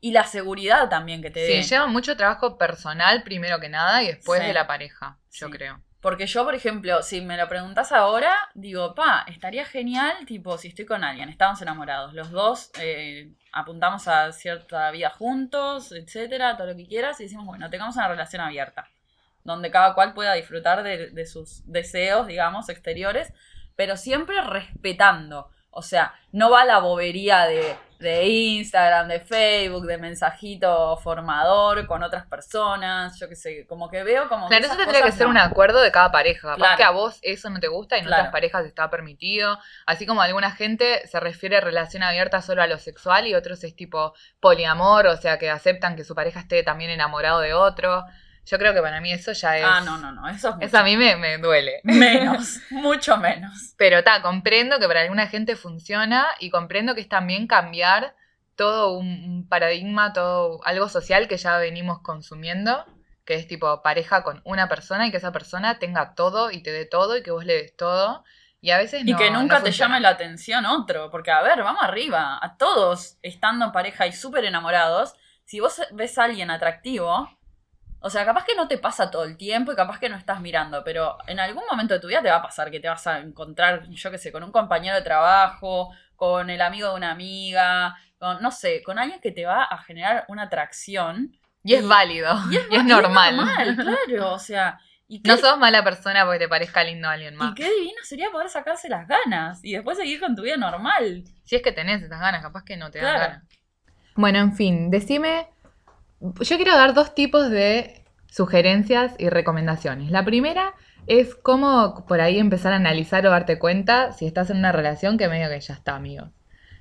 y 0.00 0.12
la 0.12 0.24
seguridad 0.24 0.88
también 0.88 1.20
que 1.22 1.30
te 1.30 1.46
Sí, 1.46 1.52
dé. 1.52 1.62
lleva 1.62 1.86
mucho 1.86 2.16
trabajo 2.16 2.56
personal 2.58 3.22
primero 3.22 3.60
que 3.60 3.68
nada 3.68 4.02
y 4.02 4.06
después 4.08 4.40
Sí. 4.40 4.46
de 4.46 4.54
la 4.54 4.66
pareja, 4.66 5.18
yo 5.30 5.46
Sí. 5.48 5.52
creo. 5.52 5.80
Porque 6.00 6.26
yo, 6.26 6.44
por 6.44 6.54
ejemplo, 6.54 7.02
si 7.02 7.20
me 7.20 7.36
lo 7.36 7.46
preguntas 7.46 7.92
ahora, 7.92 8.34
digo, 8.54 8.94
pa, 8.94 9.26
estaría 9.28 9.66
genial, 9.66 10.24
tipo, 10.24 10.56
si 10.56 10.68
estoy 10.68 10.86
con 10.86 11.04
alguien, 11.04 11.28
estamos 11.28 11.60
enamorados, 11.60 12.14
los 12.14 12.30
dos 12.30 12.70
eh, 12.80 13.30
apuntamos 13.52 14.08
a 14.08 14.32
cierta 14.32 14.90
vida 14.92 15.10
juntos, 15.10 15.92
etcétera, 15.92 16.56
todo 16.56 16.68
lo 16.68 16.76
que 16.76 16.86
quieras, 16.86 17.20
y 17.20 17.24
decimos, 17.24 17.44
bueno, 17.44 17.68
tengamos 17.68 17.96
una 17.96 18.08
relación 18.08 18.40
abierta, 18.40 18.88
donde 19.44 19.70
cada 19.70 19.92
cual 19.92 20.14
pueda 20.14 20.32
disfrutar 20.32 20.82
de, 20.82 21.10
de 21.10 21.26
sus 21.26 21.70
deseos, 21.70 22.26
digamos, 22.26 22.70
exteriores, 22.70 23.34
pero 23.76 23.98
siempre 23.98 24.40
respetando. 24.40 25.50
O 25.70 25.82
sea, 25.82 26.14
no 26.32 26.50
va 26.50 26.64
la 26.64 26.78
bobería 26.78 27.46
de 27.46 27.76
de 28.00 28.26
Instagram, 28.26 29.08
de 29.08 29.20
Facebook, 29.20 29.84
de 29.86 29.98
mensajito 29.98 30.96
formador 30.96 31.86
con 31.86 32.02
otras 32.02 32.26
personas, 32.26 33.18
yo 33.20 33.28
qué 33.28 33.36
sé, 33.36 33.66
como 33.66 33.90
que 33.90 34.02
veo 34.02 34.26
como... 34.26 34.48
Claro, 34.48 34.62
que 34.62 34.66
eso 34.68 34.76
tendría 34.76 35.02
que 35.02 35.12
ser 35.12 35.26
no. 35.26 35.32
un 35.32 35.36
acuerdo 35.36 35.82
de 35.82 35.92
cada 35.92 36.10
pareja. 36.10 36.48
Capaz 36.48 36.56
Claro. 36.56 36.76
que 36.78 36.82
a 36.84 36.90
vos 36.90 37.18
eso 37.20 37.50
no 37.50 37.60
te 37.60 37.68
gusta 37.68 37.96
y 37.96 38.00
en 38.00 38.06
Claro. 38.06 38.22
otras 38.22 38.32
parejas 38.32 38.64
está 38.64 38.88
permitido. 38.88 39.58
Así 39.84 40.06
como 40.06 40.22
alguna 40.22 40.50
gente 40.50 41.06
se 41.08 41.20
refiere 41.20 41.58
a 41.58 41.60
relación 41.60 42.02
abierta 42.02 42.40
solo 42.40 42.62
a 42.62 42.66
lo 42.66 42.78
sexual 42.78 43.26
y 43.26 43.34
otros 43.34 43.62
es 43.64 43.76
tipo 43.76 44.14
poliamor, 44.40 45.06
o 45.06 45.16
sea 45.18 45.38
que 45.38 45.50
aceptan 45.50 45.94
que 45.94 46.04
su 46.04 46.14
pareja 46.14 46.40
esté 46.40 46.62
también 46.62 46.90
enamorado 46.90 47.40
de 47.40 47.52
otro. 47.52 48.04
Yo 48.50 48.58
creo 48.58 48.74
que 48.74 48.80
para 48.82 49.00
mí 49.00 49.12
eso 49.12 49.32
ya 49.32 49.56
es... 49.58 49.64
Ah, 49.64 49.80
no, 49.84 49.96
no, 49.98 50.10
no, 50.10 50.28
eso 50.28 50.48
es 50.48 50.54
mucho. 50.56 50.66
Eso 50.66 50.78
a 50.78 50.82
mí 50.82 50.96
me, 50.96 51.14
me 51.16 51.38
duele. 51.38 51.80
Menos, 51.84 52.58
mucho 52.70 53.16
menos. 53.16 53.74
Pero 53.76 53.98
está, 53.98 54.22
comprendo 54.22 54.78
que 54.80 54.88
para 54.88 55.02
alguna 55.02 55.28
gente 55.28 55.54
funciona 55.54 56.26
y 56.40 56.50
comprendo 56.50 56.94
que 56.94 57.00
es 57.02 57.08
también 57.08 57.46
cambiar 57.46 58.14
todo 58.56 58.92
un, 58.98 59.46
paradigma, 59.48 60.12
todo 60.12 60.60
algo 60.64 60.88
social 60.88 61.28
que 61.28 61.36
ya 61.36 61.56
venimos 61.58 62.00
consumiendo, 62.02 62.84
que 63.24 63.34
es 63.34 63.46
tipo 63.46 63.82
pareja 63.82 64.22
con 64.24 64.42
una 64.44 64.68
persona 64.68 65.06
y 65.06 65.10
que 65.12 65.18
esa 65.18 65.32
persona 65.32 65.78
tenga 65.78 66.14
todo 66.14 66.50
y 66.50 66.62
te 66.62 66.72
dé 66.72 66.84
todo 66.86 67.16
y 67.16 67.22
que 67.22 67.30
vos 67.30 67.44
le 67.44 67.54
des 67.54 67.76
todo. 67.76 68.24
Y 68.60 68.72
a 68.72 68.78
veces 68.78 69.02
Y 69.06 69.12
no- 69.12 69.16
que 69.16 69.30
no 69.30 69.40
nunca 69.40 69.56
te 69.58 69.66
funciona. 69.66 69.94
llame 69.94 70.00
la 70.00 70.08
atención 70.10 70.66
otro, 70.66 71.10
porque 71.10 71.30
a 71.30 71.40
ver, 71.40 71.62
vamos 71.62 71.82
arriba, 71.82 72.38
a 72.42 72.56
todos 72.56 73.16
estando 73.22 73.64
en 73.66 73.72
pareja 73.72 74.06
y 74.06 74.12
súper 74.12 74.44
enamorados, 74.44 75.14
si 75.44 75.60
vos 75.60 75.80
ves 75.92 76.18
a 76.18 76.24
alguien 76.24 76.50
atractivo, 76.50 77.30
o 78.00 78.10
sea, 78.10 78.24
capaz 78.24 78.44
que 78.44 78.54
no 78.54 78.66
te 78.68 78.78
pasa 78.78 79.10
todo 79.10 79.24
el 79.24 79.36
tiempo 79.36 79.72
y 79.72 79.76
capaz 79.76 79.98
que 79.98 80.08
no 80.08 80.16
estás 80.16 80.40
mirando, 80.40 80.82
pero 80.84 81.18
en 81.26 81.38
algún 81.40 81.64
momento 81.70 81.94
de 81.94 82.00
tu 82.00 82.08
vida 82.08 82.22
te 82.22 82.30
va 82.30 82.36
a 82.36 82.42
pasar 82.42 82.70
que 82.70 82.80
te 82.80 82.88
vas 82.88 83.06
a 83.06 83.18
encontrar, 83.18 83.88
yo 83.90 84.10
qué 84.10 84.18
sé, 84.18 84.32
con 84.32 84.42
un 84.42 84.52
compañero 84.52 84.96
de 84.96 85.02
trabajo, 85.02 85.90
con 86.16 86.50
el 86.50 86.60
amigo 86.62 86.88
de 86.90 86.94
una 86.96 87.10
amiga, 87.10 87.96
con, 88.18 88.42
no 88.42 88.50
sé, 88.50 88.82
con 88.82 88.98
alguien 88.98 89.20
que 89.20 89.32
te 89.32 89.44
va 89.46 89.64
a 89.64 89.78
generar 89.78 90.24
una 90.28 90.42
atracción. 90.44 91.36
Y 91.62 91.74
es 91.74 91.82
Y- 91.84 91.86
válido. 91.86 92.34
Y 92.50 92.56
es, 92.56 92.66
Y 92.70 92.76
es 92.76 92.82
y 92.82 92.86
normal. 92.86 93.36
normal, 93.36 93.76
claro, 93.76 94.32
o 94.34 94.38
sea... 94.38 94.78
Y 95.12 95.20
No 95.24 95.36
sos 95.36 95.58
mala 95.58 95.82
persona 95.82 96.24
porque 96.24 96.38
te 96.38 96.48
parezca 96.48 96.84
lindo 96.84 97.08
alguien 97.08 97.34
y 97.34 97.36
más. 97.36 97.54
qué 97.56 97.64
divino 97.68 97.96
sería 98.04 98.30
poder 98.30 98.48
sacarse 98.48 98.88
las 98.88 99.08
ganas 99.08 99.58
y 99.64 99.72
después 99.72 99.98
seguir 99.98 100.20
con 100.20 100.36
tu 100.36 100.42
vida 100.42 100.56
normal. 100.56 101.24
Si 101.42 101.56
es 101.56 101.62
que 101.62 101.72
tenés 101.72 102.00
esas 102.02 102.20
ganas, 102.20 102.42
capaz 102.42 102.62
que 102.64 102.76
no 102.76 102.92
te 102.92 103.00
dan 103.00 103.18
ganas. 103.18 103.44
Bueno, 104.14 104.38
en 104.38 104.54
fin, 104.54 104.88
decime. 104.88 105.48
Yo 106.20 106.56
quiero 106.56 106.76
dar 106.76 106.92
dos 106.92 107.14
tipos 107.14 107.48
de 107.48 108.04
sugerencias 108.26 109.14
y 109.18 109.30
recomendaciones. 109.30 110.10
La 110.10 110.24
primera 110.24 110.74
es 111.06 111.34
cómo 111.34 112.04
por 112.06 112.20
ahí 112.20 112.38
empezar 112.38 112.74
a 112.74 112.76
analizar 112.76 113.26
o 113.26 113.30
darte 113.30 113.58
cuenta 113.58 114.12
si 114.12 114.26
estás 114.26 114.50
en 114.50 114.58
una 114.58 114.70
relación 114.70 115.16
que 115.16 115.28
medio 115.28 115.48
que 115.48 115.60
ya 115.60 115.74
está, 115.74 115.96
amigos. 115.96 116.28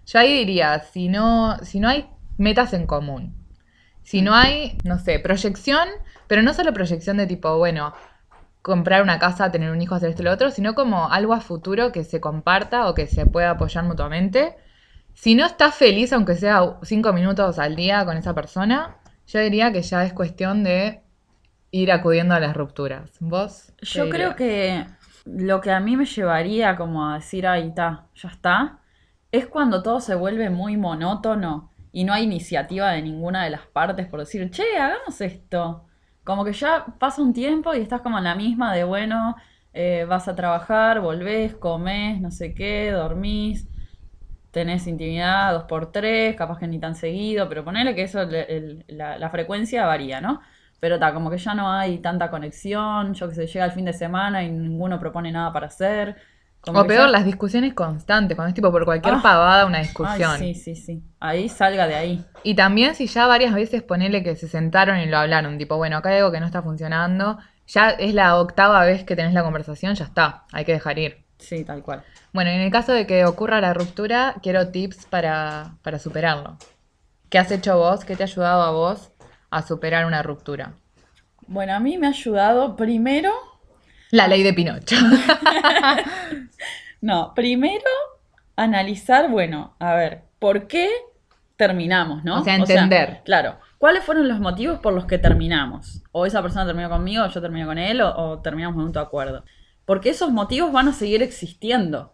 Yo 0.05 0.19
ahí 0.19 0.39
diría, 0.39 0.79
si 0.79 1.07
no, 1.07 1.57
si 1.63 1.79
no 1.79 1.87
hay 1.87 2.09
metas 2.37 2.73
en 2.73 2.85
común, 2.85 3.35
si 4.03 4.21
no 4.21 4.35
hay, 4.35 4.77
no 4.83 4.99
sé, 4.99 5.19
proyección, 5.19 5.87
pero 6.27 6.41
no 6.41 6.53
solo 6.53 6.73
proyección 6.73 7.17
de 7.17 7.27
tipo, 7.27 7.57
bueno, 7.57 7.93
comprar 8.61 9.01
una 9.03 9.19
casa, 9.19 9.51
tener 9.51 9.71
un 9.71 9.81
hijo, 9.81 9.95
hacer 9.95 10.09
esto 10.09 10.21
y 10.21 10.25
lo 10.25 10.31
otro, 10.31 10.51
sino 10.51 10.75
como 10.75 11.11
algo 11.11 11.33
a 11.33 11.39
futuro 11.39 11.91
que 11.91 12.03
se 12.03 12.19
comparta 12.19 12.89
o 12.89 12.93
que 12.93 13.07
se 13.07 13.25
pueda 13.25 13.51
apoyar 13.51 13.85
mutuamente. 13.85 14.55
Si 15.13 15.35
no 15.35 15.45
estás 15.45 15.75
feliz, 15.75 16.11
aunque 16.13 16.35
sea 16.35 16.77
cinco 16.83 17.13
minutos 17.13 17.59
al 17.59 17.75
día 17.75 18.05
con 18.05 18.17
esa 18.17 18.33
persona, 18.33 18.97
yo 19.29 19.39
diría 19.39 19.71
que 19.71 19.83
ya 19.83 20.03
es 20.03 20.13
cuestión 20.13 20.63
de 20.63 21.01
ir 21.69 21.91
acudiendo 21.91 22.33
a 22.33 22.39
las 22.39 22.55
rupturas. 22.55 23.11
¿Vos? 23.19 23.71
Yo 23.81 24.09
creo 24.09 24.35
que 24.35 24.85
lo 25.25 25.61
que 25.61 25.71
a 25.71 25.79
mí 25.79 25.95
me 25.95 26.05
llevaría 26.05 26.75
como 26.75 27.07
a 27.07 27.15
decir, 27.15 27.45
ahí 27.45 27.67
está, 27.67 28.07
ya 28.15 28.29
está, 28.29 28.79
es 29.31 29.45
cuando 29.45 29.83
todo 29.83 29.99
se 29.99 30.15
vuelve 30.15 30.49
muy 30.49 30.77
monótono 30.77 31.71
y 31.91 32.05
no 32.05 32.13
hay 32.13 32.23
iniciativa 32.23 32.91
de 32.91 33.03
ninguna 33.03 33.43
de 33.43 33.51
las 33.51 33.67
partes 33.67 34.07
por 34.07 34.19
decir, 34.19 34.49
che, 34.49 34.77
hagamos 34.77 35.21
esto. 35.21 35.85
Como 36.23 36.43
que 36.43 36.53
ya 36.53 36.85
pasa 36.97 37.21
un 37.21 37.33
tiempo 37.33 37.75
y 37.75 37.81
estás 37.81 38.01
como 38.01 38.17
en 38.17 38.23
la 38.23 38.35
misma 38.35 38.73
de, 38.73 38.83
bueno, 38.83 39.35
eh, 39.73 40.05
vas 40.09 40.27
a 40.27 40.35
trabajar, 40.35 41.01
volvés, 41.01 41.55
comés, 41.55 42.19
no 42.19 42.31
sé 42.31 42.55
qué, 42.55 42.91
dormís, 42.91 43.67
tenés 44.51 44.87
intimidad 44.87 45.53
dos 45.53 45.63
por 45.63 45.91
tres, 45.91 46.35
capaz 46.35 46.59
que 46.59 46.67
ni 46.67 46.79
tan 46.79 46.95
seguido, 46.95 47.47
pero 47.49 47.63
ponele 47.63 47.95
que 47.95 48.03
eso, 48.03 48.21
el- 48.21 48.83
la, 48.87 49.17
la 49.17 49.29
frecuencia 49.29 49.85
varía, 49.85 50.21
¿no? 50.21 50.41
Pero 50.79 50.95
está, 50.95 51.13
como 51.13 51.29
que 51.29 51.37
ya 51.37 51.53
no 51.53 51.71
hay 51.71 51.99
tanta 51.99 52.29
conexión, 52.31 53.13
yo 53.13 53.27
que 53.29 53.35
sé, 53.35 53.47
llega 53.47 53.65
el 53.65 53.71
fin 53.71 53.85
de 53.85 53.93
semana 53.93 54.43
y 54.43 54.49
ninguno 54.51 54.99
propone 54.99 55.31
nada 55.31 55.51
para 55.53 55.67
hacer. 55.67 56.15
Como 56.61 56.79
O 56.79 56.87
peor, 56.87 57.05
ya- 57.05 57.11
las 57.11 57.25
discusiones 57.25 57.73
constantes, 57.73 58.35
cuando 58.35 58.49
es 58.49 58.55
tipo 58.55 58.71
por 58.71 58.85
cualquier 58.85 59.15
Ah. 59.15 59.21
pavada 59.21 59.65
una 59.65 59.77
Ay, 59.79 59.83
discusión. 59.83 60.37
sí, 60.39 60.53
sí, 60.55 60.75
sí. 60.75 61.03
Ahí 61.19 61.49
salga 61.49 61.87
de 61.87 61.95
ahí. 61.95 62.25
Y 62.43 62.55
también 62.55 62.95
si 62.95 63.07
ya 63.07 63.27
varias 63.27 63.53
veces 63.53 63.83
ponele 63.83 64.23
que 64.23 64.35
se 64.35 64.47
sentaron 64.47 64.97
y 64.99 65.05
lo 65.07 65.17
hablaron, 65.17 65.57
tipo, 65.57 65.77
bueno, 65.77 65.97
acá 65.97 66.09
hay 66.09 66.17
algo 66.17 66.31
que 66.31 66.39
no 66.39 66.45
está 66.45 66.61
funcionando, 66.61 67.37
ya 67.67 67.89
es 67.91 68.13
la 68.13 68.35
octava 68.37 68.83
vez 68.85 69.03
que 69.03 69.15
tenés 69.15 69.33
la 69.33 69.43
conversación, 69.43 69.95
ya 69.95 70.05
está, 70.05 70.45
hay 70.51 70.65
que 70.65 70.73
dejar 70.73 70.97
ir. 70.99 71.25
Sí, 71.39 71.63
tal 71.63 71.81
cual. 71.81 72.03
Bueno, 72.33 72.51
en 72.51 72.59
el 72.59 72.71
caso 72.71 72.91
de 72.91 73.07
que 73.07 73.25
ocurra 73.25 73.61
la 73.61 73.73
ruptura, 73.73 74.35
quiero 74.43 74.69
tips 74.69 75.05
para, 75.05 75.77
para 75.81 75.97
superarlo. 75.97 76.57
¿Qué 77.29 77.39
has 77.39 77.51
hecho 77.51 77.77
vos? 77.77 78.05
¿Qué 78.05 78.15
te 78.15 78.23
ha 78.23 78.25
ayudado 78.25 78.61
a 78.61 78.71
vos 78.71 79.11
a 79.49 79.61
superar 79.61 80.05
una 80.05 80.21
ruptura? 80.21 80.73
Bueno, 81.47 81.73
a 81.73 81.79
mí 81.79 81.97
me 81.97 82.07
ha 82.07 82.11
ayudado 82.11 82.75
primero, 82.75 83.31
La 84.11 84.27
ley 84.27 84.43
de 84.43 84.53
Pinocho. 84.53 84.95
no, 87.01 87.33
primero 87.33 87.83
analizar, 88.55 89.29
bueno, 89.29 89.75
a 89.79 89.95
ver, 89.95 90.23
¿por 90.37 90.67
qué 90.67 90.89
terminamos, 91.55 92.23
no? 92.23 92.41
O 92.41 92.43
sea, 92.43 92.55
entender. 92.55 93.21
claro, 93.23 93.57
¿cuáles 93.77 94.03
fueron 94.03 94.27
los 94.27 94.39
motivos 94.39 94.79
por 94.79 94.93
los 94.93 95.05
que 95.05 95.17
terminamos? 95.17 96.03
O 96.11 96.25
esa 96.25 96.41
persona 96.41 96.65
terminó 96.65 96.89
conmigo, 96.89 97.23
o 97.23 97.29
yo 97.29 97.41
terminé 97.41 97.65
con 97.65 97.77
él, 97.77 98.01
o, 98.01 98.15
o 98.15 98.39
terminamos 98.39 98.77
en 98.77 98.85
mutuo 98.85 99.01
acuerdo. 99.01 99.43
Porque 99.89 100.09
esos 100.11 100.29
motivos 100.29 100.71
van 100.71 100.87
a 100.87 100.93
seguir 100.93 101.23
existiendo. 101.23 102.13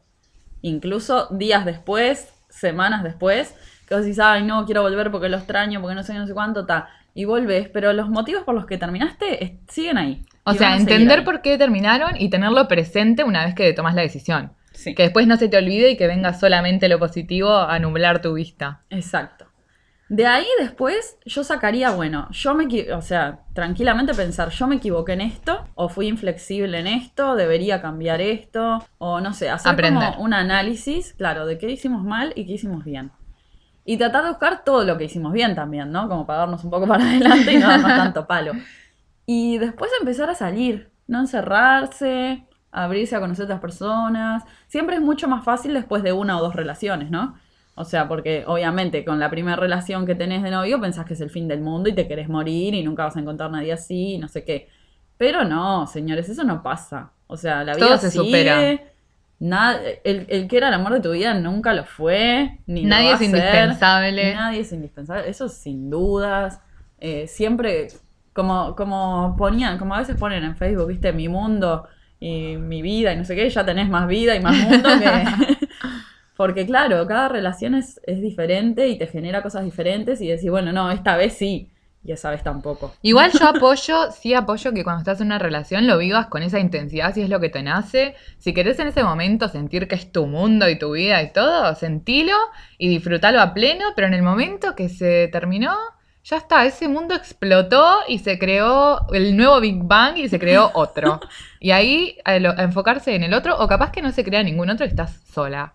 Incluso 0.61 1.27
días 1.29 1.65
después, 1.65 2.33
semanas 2.49 3.03
después, 3.03 3.53
que 3.85 3.95
vos 3.95 4.05
decís, 4.05 4.17
ay, 4.19 4.43
no, 4.43 4.65
quiero 4.65 4.81
volver 4.81 5.11
porque 5.11 5.27
lo 5.27 5.35
extraño, 5.35 5.81
porque 5.81 5.93
no 5.93 6.01
sé, 6.01 6.13
no 6.13 6.25
sé 6.25 6.33
cuánto, 6.33 6.65
ta. 6.65 6.87
Y 7.13 7.25
volvés, 7.25 7.67
pero 7.67 7.91
los 7.91 8.07
motivos 8.09 8.43
por 8.43 8.55
los 8.55 8.65
que 8.65 8.77
terminaste 8.77 9.43
es- 9.43 9.51
siguen 9.67 9.97
ahí. 9.97 10.25
O 10.45 10.53
sea, 10.53 10.77
entender 10.77 11.25
por 11.25 11.41
qué 11.41 11.57
terminaron 11.57 12.11
y 12.17 12.29
tenerlo 12.29 12.65
presente 12.69 13.25
una 13.25 13.43
vez 13.43 13.53
que 13.55 13.73
tomas 13.73 13.93
la 13.93 14.03
decisión. 14.03 14.53
Sí. 14.71 14.95
Que 14.95 15.03
después 15.03 15.27
no 15.27 15.35
se 15.35 15.49
te 15.49 15.57
olvide 15.57 15.89
y 15.91 15.97
que 15.97 16.07
venga 16.07 16.33
solamente 16.33 16.87
lo 16.87 16.97
positivo 16.97 17.57
a 17.57 17.77
nublar 17.79 18.21
tu 18.21 18.35
vista. 18.35 18.83
Exacto. 18.89 19.44
De 20.07 20.27
ahí 20.27 20.45
después 20.59 21.17
yo 21.25 21.43
sacaría, 21.43 21.89
bueno, 21.89 22.27
yo 22.29 22.53
me, 22.53 22.67
o 22.93 23.01
sea, 23.01 23.39
tranquilamente 23.53 24.13
pensar, 24.13 24.49
yo 24.49 24.67
me 24.67 24.75
equivoqué 24.75 25.13
en 25.13 25.21
esto, 25.21 25.65
o 25.73 25.89
fui 25.89 26.07
inflexible 26.07 26.79
en 26.79 26.85
esto, 26.85 27.35
debería 27.35 27.81
cambiar 27.81 28.21
esto, 28.21 28.85
o 28.99 29.19
no 29.19 29.33
sé, 29.33 29.49
hacer 29.49 29.71
Aprender. 29.71 30.11
como 30.11 30.23
un 30.23 30.33
análisis, 30.35 31.13
claro, 31.13 31.47
de 31.47 31.57
qué 31.57 31.71
hicimos 31.71 32.03
mal 32.03 32.33
y 32.35 32.45
qué 32.45 32.53
hicimos 32.53 32.83
bien. 32.83 33.11
Y 33.83 33.97
tratar 33.97 34.23
de 34.23 34.29
buscar 34.29 34.63
todo 34.63 34.83
lo 34.83 34.97
que 34.97 35.05
hicimos 35.05 35.33
bien 35.33 35.55
también, 35.55 35.91
¿no? 35.91 36.07
Como 36.07 36.27
para 36.27 36.39
darnos 36.39 36.63
un 36.63 36.69
poco 36.69 36.87
para 36.87 37.03
adelante 37.03 37.53
y 37.53 37.57
no 37.57 37.67
darnos 37.67 37.89
tanto 37.89 38.27
palo. 38.27 38.53
Y 39.25 39.57
después 39.57 39.91
empezar 39.99 40.29
a 40.29 40.35
salir, 40.35 40.91
no 41.07 41.19
encerrarse, 41.19 42.45
abrirse 42.71 43.15
a 43.15 43.19
conocer 43.19 43.45
otras 43.45 43.59
personas. 43.59 44.43
Siempre 44.67 44.97
es 44.97 45.01
mucho 45.01 45.27
más 45.27 45.43
fácil 45.43 45.73
después 45.73 46.03
de 46.03 46.13
una 46.13 46.37
o 46.37 46.41
dos 46.41 46.55
relaciones, 46.55 47.09
¿no? 47.09 47.35
O 47.75 47.83
sea, 47.85 48.07
porque 48.07 48.43
obviamente 48.47 49.03
con 49.05 49.19
la 49.19 49.29
primera 49.29 49.57
relación 49.57 50.05
que 50.05 50.15
tenés 50.15 50.43
de 50.43 50.51
novio 50.51 50.79
pensás 50.79 51.05
que 51.05 51.13
es 51.13 51.21
el 51.21 51.29
fin 51.29 51.47
del 51.47 51.61
mundo 51.61 51.89
y 51.89 51.93
te 51.93 52.07
querés 52.07 52.29
morir 52.29 52.73
y 52.73 52.83
nunca 52.83 53.03
vas 53.03 53.17
a 53.17 53.19
encontrar 53.19 53.51
nadie 53.51 53.73
así 53.73 54.13
y 54.15 54.17
no 54.17 54.27
sé 54.29 54.43
qué. 54.45 54.69
Pero 55.17 55.43
no, 55.45 55.87
señores, 55.87 56.29
eso 56.29 56.43
no 56.43 56.63
pasa. 56.63 57.11
O 57.27 57.37
sea, 57.37 57.63
la 57.63 57.75
vida 57.75 57.87
Todo 57.87 57.97
se 57.97 58.11
sigue, 58.11 58.25
supera. 58.25 58.81
Nada, 59.39 59.79
el, 60.05 60.25
el 60.29 60.47
que 60.47 60.57
era 60.57 60.69
el 60.69 60.73
amor 60.75 60.93
de 60.93 61.01
tu 61.01 61.11
vida 61.11 61.33
nunca 61.33 61.73
lo 61.73 61.83
fue, 61.85 62.59
ni 62.67 62.87
lo 62.87 62.89
Nadie 62.89 63.07
va 63.07 63.15
es 63.15 63.21
a 63.21 63.29
ser. 63.29 63.29
indispensable. 63.29 64.33
Nadie 64.33 64.61
es 64.61 64.71
indispensable, 64.71 65.29
eso 65.29 65.49
sin 65.49 65.89
dudas. 65.89 66.61
Eh, 66.99 67.27
siempre, 67.27 67.87
como, 68.33 68.75
como 68.75 69.35
ponían, 69.37 69.77
como 69.77 69.95
a 69.95 69.99
veces 69.99 70.15
ponen 70.17 70.43
en 70.43 70.55
Facebook, 70.55 70.87
viste, 70.87 71.11
mi 71.13 71.27
mundo 71.27 71.87
y 72.19 72.55
mi 72.57 72.81
vida 72.81 73.13
y 73.13 73.17
no 73.17 73.25
sé 73.25 73.35
qué, 73.35 73.49
ya 73.49 73.65
tenés 73.65 73.89
más 73.89 74.07
vida 74.07 74.35
y 74.35 74.39
más 74.41 74.55
mundo 74.57 74.89
que. 74.99 75.64
Porque 76.35 76.65
claro, 76.65 77.05
cada 77.07 77.29
relación 77.29 77.75
es, 77.75 77.99
es 78.05 78.21
diferente 78.21 78.87
y 78.89 78.97
te 78.97 79.07
genera 79.07 79.41
cosas 79.41 79.63
diferentes 79.63 80.21
y 80.21 80.27
decís, 80.27 80.49
bueno, 80.51 80.71
no, 80.73 80.91
esta 80.91 81.15
vez 81.17 81.33
sí, 81.33 81.71
y 82.03 82.11
esa 82.11 82.29
vez 82.31 82.43
tampoco. 82.43 82.93
Igual 83.01 83.31
yo 83.31 83.47
apoyo, 83.47 84.11
sí 84.11 84.33
apoyo 84.33 84.73
que 84.73 84.83
cuando 84.83 84.99
estás 84.99 85.21
en 85.21 85.27
una 85.27 85.39
relación 85.39 85.85
lo 85.87 85.97
vivas 85.97 86.27
con 86.27 86.41
esa 86.43 86.59
intensidad 86.59 87.13
si 87.13 87.21
es 87.21 87.29
lo 87.29 87.39
que 87.39 87.49
te 87.49 87.61
nace. 87.63 88.15
Si 88.37 88.53
querés 88.53 88.79
en 88.79 88.87
ese 88.87 89.03
momento 89.03 89.47
sentir 89.47 89.87
que 89.87 89.95
es 89.95 90.11
tu 90.11 90.25
mundo 90.25 90.67
y 90.69 90.77
tu 90.79 90.91
vida 90.93 91.21
y 91.21 91.31
todo, 91.31 91.73
sentilo 91.75 92.33
y 92.77 92.89
disfrutalo 92.89 93.39
a 93.41 93.53
pleno, 93.53 93.85
pero 93.95 94.07
en 94.07 94.13
el 94.15 94.23
momento 94.23 94.75
que 94.75 94.89
se 94.89 95.29
terminó, 95.31 95.75
ya 96.23 96.37
está, 96.37 96.65
ese 96.65 96.87
mundo 96.87 97.13
explotó 97.15 97.99
y 98.07 98.19
se 98.19 98.39
creó 98.39 99.07
el 99.13 99.37
nuevo 99.37 99.59
Big 99.61 99.83
Bang 99.83 100.17
y 100.17 100.27
se 100.29 100.39
creó 100.39 100.71
otro. 100.73 101.21
Y 101.59 101.71
ahí 101.71 102.17
a 102.25 102.37
lo- 102.39 102.51
a 102.51 102.63
enfocarse 102.63 103.15
en 103.15 103.23
el 103.23 103.33
otro, 103.33 103.57
o 103.59 103.67
capaz 103.67 103.91
que 103.91 104.01
no 104.01 104.11
se 104.11 104.23
crea 104.23 104.43
ningún 104.43 104.69
otro 104.69 104.85
y 104.85 104.89
estás 104.89 105.21
sola. 105.33 105.73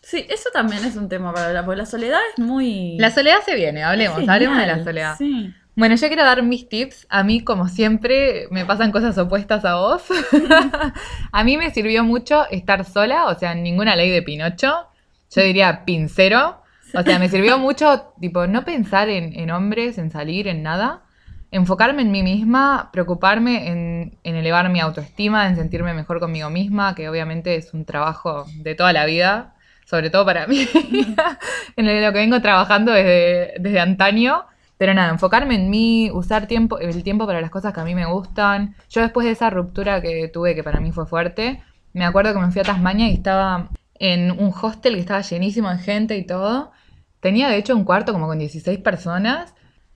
Sí, 0.00 0.26
eso 0.28 0.48
también 0.52 0.84
es 0.84 0.96
un 0.96 1.08
tema 1.08 1.32
para 1.32 1.48
hablar, 1.48 1.64
porque 1.64 1.78
la 1.78 1.86
soledad 1.86 2.20
es 2.32 2.42
muy... 2.42 2.96
La 2.98 3.10
soledad 3.10 3.38
se 3.44 3.54
viene, 3.54 3.82
hablemos, 3.82 4.28
hablemos 4.28 4.58
de 4.58 4.66
la 4.66 4.84
soledad. 4.84 5.16
Sí. 5.18 5.52
Bueno, 5.78 5.94
yo 5.94 6.08
quiero 6.08 6.24
dar 6.24 6.42
mis 6.42 6.68
tips. 6.68 7.06
A 7.08 7.22
mí, 7.22 7.44
como 7.44 7.68
siempre, 7.68 8.48
me 8.50 8.64
pasan 8.64 8.90
cosas 8.90 9.16
opuestas 9.16 9.64
a 9.64 9.76
vos. 9.76 10.02
a 11.32 11.44
mí 11.44 11.56
me 11.56 11.70
sirvió 11.70 12.02
mucho 12.02 12.48
estar 12.50 12.84
sola, 12.84 13.26
o 13.26 13.38
sea, 13.38 13.54
ninguna 13.54 13.94
ley 13.94 14.10
de 14.10 14.22
Pinocho. 14.22 14.88
Yo 15.30 15.42
diría 15.42 15.84
pincero. 15.84 16.62
O 16.94 17.02
sea, 17.04 17.20
me 17.20 17.28
sirvió 17.28 17.58
mucho, 17.60 18.12
tipo, 18.20 18.48
no 18.48 18.64
pensar 18.64 19.08
en, 19.08 19.38
en 19.38 19.52
hombres, 19.52 19.98
en 19.98 20.10
salir, 20.10 20.48
en 20.48 20.64
nada. 20.64 21.02
Enfocarme 21.52 22.02
en 22.02 22.10
mí 22.10 22.24
misma, 22.24 22.90
preocuparme 22.92 23.68
en, 23.68 24.18
en 24.24 24.34
elevar 24.34 24.68
mi 24.70 24.80
autoestima, 24.80 25.46
en 25.46 25.54
sentirme 25.54 25.94
mejor 25.94 26.18
conmigo 26.18 26.50
misma, 26.50 26.96
que 26.96 27.08
obviamente 27.08 27.54
es 27.54 27.72
un 27.72 27.84
trabajo 27.84 28.46
de 28.56 28.74
toda 28.74 28.92
la 28.92 29.06
vida, 29.06 29.54
sobre 29.88 30.10
todo 30.10 30.26
para 30.26 30.46
mí, 30.46 30.68
en 31.76 32.04
lo 32.04 32.12
que 32.12 32.18
vengo 32.18 32.42
trabajando 32.42 32.92
desde, 32.92 33.54
desde 33.58 33.80
antaño. 33.80 34.44
Pero 34.76 34.92
nada, 34.92 35.10
enfocarme 35.10 35.54
en 35.54 35.70
mí, 35.70 36.10
usar 36.12 36.42
el 36.42 37.02
tiempo 37.02 37.26
para 37.26 37.40
las 37.40 37.50
cosas 37.50 37.72
que 37.72 37.80
a 37.80 37.84
mí 37.84 37.94
me 37.94 38.04
gustan. 38.04 38.76
Yo 38.90 39.00
después 39.00 39.24
de 39.24 39.32
esa 39.32 39.48
ruptura 39.48 40.02
que 40.02 40.28
tuve, 40.28 40.54
que 40.54 40.62
para 40.62 40.78
mí 40.78 40.92
fue 40.92 41.06
fuerte, 41.06 41.62
me 41.94 42.04
acuerdo 42.04 42.34
que 42.34 42.38
me 42.38 42.50
fui 42.52 42.60
a 42.60 42.64
Tasmania 42.64 43.08
y 43.08 43.14
estaba 43.14 43.70
en 43.94 44.30
un 44.30 44.52
hostel 44.60 44.94
que 44.94 45.00
estaba 45.00 45.22
llenísimo 45.22 45.70
de 45.70 45.78
gente 45.78 46.16
y 46.18 46.26
todo. 46.26 46.70
Tenía 47.20 47.48
de 47.48 47.56
hecho 47.56 47.74
un 47.74 47.84
cuarto 47.84 48.12
como 48.12 48.26
con 48.26 48.38
16 48.38 48.78
personas 48.80 49.54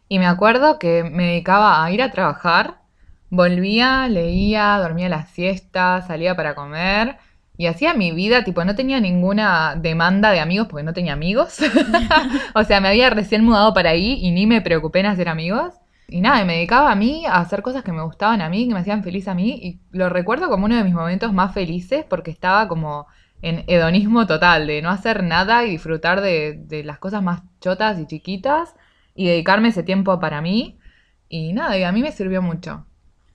y 0.09 0.19
me 0.19 0.27
acuerdo 0.27 0.79
que 0.79 1.05
me 1.05 1.27
dedicaba 1.27 1.85
a 1.85 1.91
ir 1.93 2.03
a 2.03 2.11
trabajar, 2.11 2.81
volvía, 3.29 4.09
leía, 4.09 4.79
dormía 4.79 5.11
las 5.11 5.29
siestas, 5.31 6.07
salía 6.07 6.35
para 6.35 6.55
comer 6.55 7.19
y 7.63 7.69
hacía 7.69 7.95
mi 7.95 8.11
vida, 8.11 8.43
tipo, 8.43 8.65
no 8.65 8.75
tenía 8.75 8.99
ninguna 8.99 9.77
demanda 9.77 10.33
de 10.33 10.41
amigos 10.41 10.67
porque 10.69 10.83
no 10.83 10.93
tenía 10.93 11.13
amigos. 11.13 11.61
o 12.55 12.65
sea, 12.65 12.81
me 12.81 12.89
había 12.89 13.09
recién 13.09 13.45
mudado 13.45 13.73
para 13.73 13.91
ahí 13.91 14.19
y 14.21 14.33
ni 14.33 14.49
me 14.49 14.61
preocupé 14.63 14.99
en 14.99 15.07
hacer 15.07 15.29
amigos. 15.29 15.73
Y 16.09 16.23
nada, 16.23 16.45
me 16.45 16.55
dedicaba 16.55 16.91
a 16.91 16.97
mí 16.97 17.25
a 17.25 17.37
hacer 17.37 17.63
cosas 17.63 17.85
que 17.85 17.93
me 17.93 18.03
gustaban 18.03 18.41
a 18.41 18.49
mí, 18.49 18.67
que 18.67 18.75
me 18.75 18.81
hacían 18.81 19.05
feliz 19.05 19.29
a 19.29 19.35
mí. 19.35 19.61
Y 19.63 19.81
lo 19.97 20.09
recuerdo 20.09 20.49
como 20.49 20.65
uno 20.65 20.75
de 20.75 20.83
mis 20.83 20.93
momentos 20.93 21.33
más 21.33 21.55
felices 21.55 22.05
porque 22.05 22.33
estaba 22.33 22.67
como 22.67 23.07
en 23.43 23.63
hedonismo 23.69 24.27
total, 24.27 24.67
de 24.67 24.83
no 24.83 24.91
hacer 24.91 25.23
nada 25.23 25.65
y 25.65 25.71
disfrutar 25.71 26.21
de, 26.21 26.65
de 26.67 26.83
las 26.83 26.99
cosas 26.99 27.23
más 27.23 27.43
chotas 27.61 27.97
y 28.01 28.09
chiquitas 28.09 28.75
y 29.15 29.29
dedicarme 29.29 29.69
ese 29.69 29.85
tiempo 29.85 30.19
para 30.19 30.43
mí. 30.43 30.81
Y 31.29 31.53
nada, 31.53 31.79
y 31.79 31.85
a 31.85 31.93
mí 31.93 32.03
me 32.03 32.11
sirvió 32.11 32.43
mucho. 32.43 32.87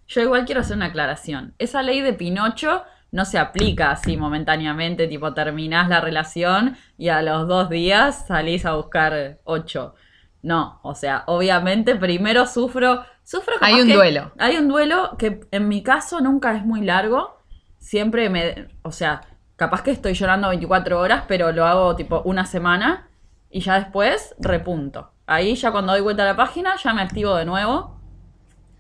Yo 0.10 0.20
igual 0.20 0.44
quiero 0.44 0.60
hacer 0.60 0.76
una 0.76 0.88
aclaración. 0.88 1.54
Esa 1.60 1.82
ley 1.82 2.02
de 2.02 2.12
Pinocho 2.12 2.84
no 3.12 3.26
se 3.26 3.40
aplica 3.40 3.92
así 3.92 4.18
momentáneamente, 4.18 5.08
tipo 5.08 5.34
terminás 5.34 5.90
la 5.90 6.02
relación 6.02 6.78
y 6.98 7.10
a 7.10 7.22
los 7.22 7.48
dos 7.48 7.70
días 7.70 8.26
salís 8.28 8.66
a 8.66 8.74
buscar 8.76 9.40
ocho. 9.44 9.96
No, 10.42 10.80
o 10.84 10.94
sea, 10.96 11.24
obviamente 11.28 11.96
primero 11.96 12.46
sufro, 12.46 13.04
sufro 13.24 13.56
Hay 13.62 13.82
un 13.82 13.88
que- 13.88 13.96
duelo. 13.96 14.32
Hay 14.38 14.58
un 14.58 14.68
duelo 14.68 15.16
que 15.18 15.42
en 15.52 15.68
mi 15.68 15.82
caso 15.84 16.22
nunca 16.22 16.56
es 16.56 16.64
muy 16.66 16.82
largo. 16.82 17.38
Siempre 17.80 18.30
me, 18.30 18.68
o 18.84 18.92
sea, 18.92 19.22
capaz 19.56 19.82
que 19.82 19.92
estoy 19.92 20.14
llorando 20.14 20.50
24 20.50 21.00
horas, 21.00 21.24
pero 21.28 21.52
lo 21.52 21.66
hago 21.66 21.96
tipo 21.96 22.22
una 22.26 22.46
semana 22.46 23.08
y 23.50 23.62
ya 23.62 23.76
después 23.80 24.36
repunto. 24.40 25.12
Ahí 25.26 25.56
ya 25.56 25.72
cuando 25.72 25.92
doy 25.94 26.02
vuelta 26.02 26.24
a 26.24 26.28
la 26.28 26.36
página 26.36 26.76
ya 26.82 26.94
me 26.94 27.02
activo 27.02 27.36
de 27.36 27.46
nuevo. 27.46 27.97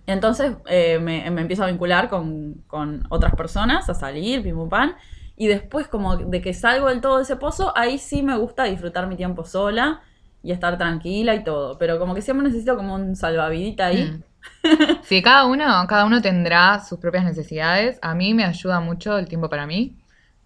Entonces 0.08 0.54
eh, 0.68 1.00
me, 1.00 1.28
empiezo 1.28 1.64
a 1.64 1.68
vincular 1.68 2.10
con, 2.10 2.64
con 2.68 3.04
otras 3.10 3.36
personas, 3.36 3.90
a 3.90 3.94
salir, 3.94 4.42
pim 4.42 4.56
pum 4.56 4.70
pan. 4.70 4.96
Y 5.36 5.48
después 5.48 5.88
como 5.88 6.18
de 6.18 6.42
que 6.42 6.54
salgo 6.54 6.88
del 6.88 7.02
todo 7.02 7.18
de 7.18 7.24
ese 7.24 7.36
pozo, 7.36 7.78
ahí 7.78 8.00
sí 8.00 8.24
me 8.24 8.36
gusta 8.38 8.64
disfrutar 8.64 9.06
mi 9.08 9.16
tiempo 9.16 9.46
sola 9.46 10.02
y 10.42 10.52
estar 10.52 10.78
tranquila 10.78 11.36
y 11.36 11.44
todo. 11.44 11.78
Pero 11.78 12.00
como 12.00 12.16
que 12.16 12.22
siempre 12.22 12.48
necesito 12.48 12.76
como 12.76 12.96
un 12.96 13.16
salvavidita 13.16 13.88
ahí. 13.88 14.04
Mm. 14.04 14.24
Sí, 15.04 15.22
cada 15.22 15.46
uno, 15.46 15.66
cada 15.88 16.06
uno 16.06 16.22
tendrá 16.22 16.80
sus 16.80 17.00
propias 17.00 17.26
necesidades. 17.26 18.00
A 18.02 18.16
mí 18.16 18.34
me 18.34 18.46
ayuda 18.46 18.80
mucho 18.80 19.18
el 19.18 19.28
tiempo 19.28 19.50
para 19.50 19.68
mí, 19.68 19.96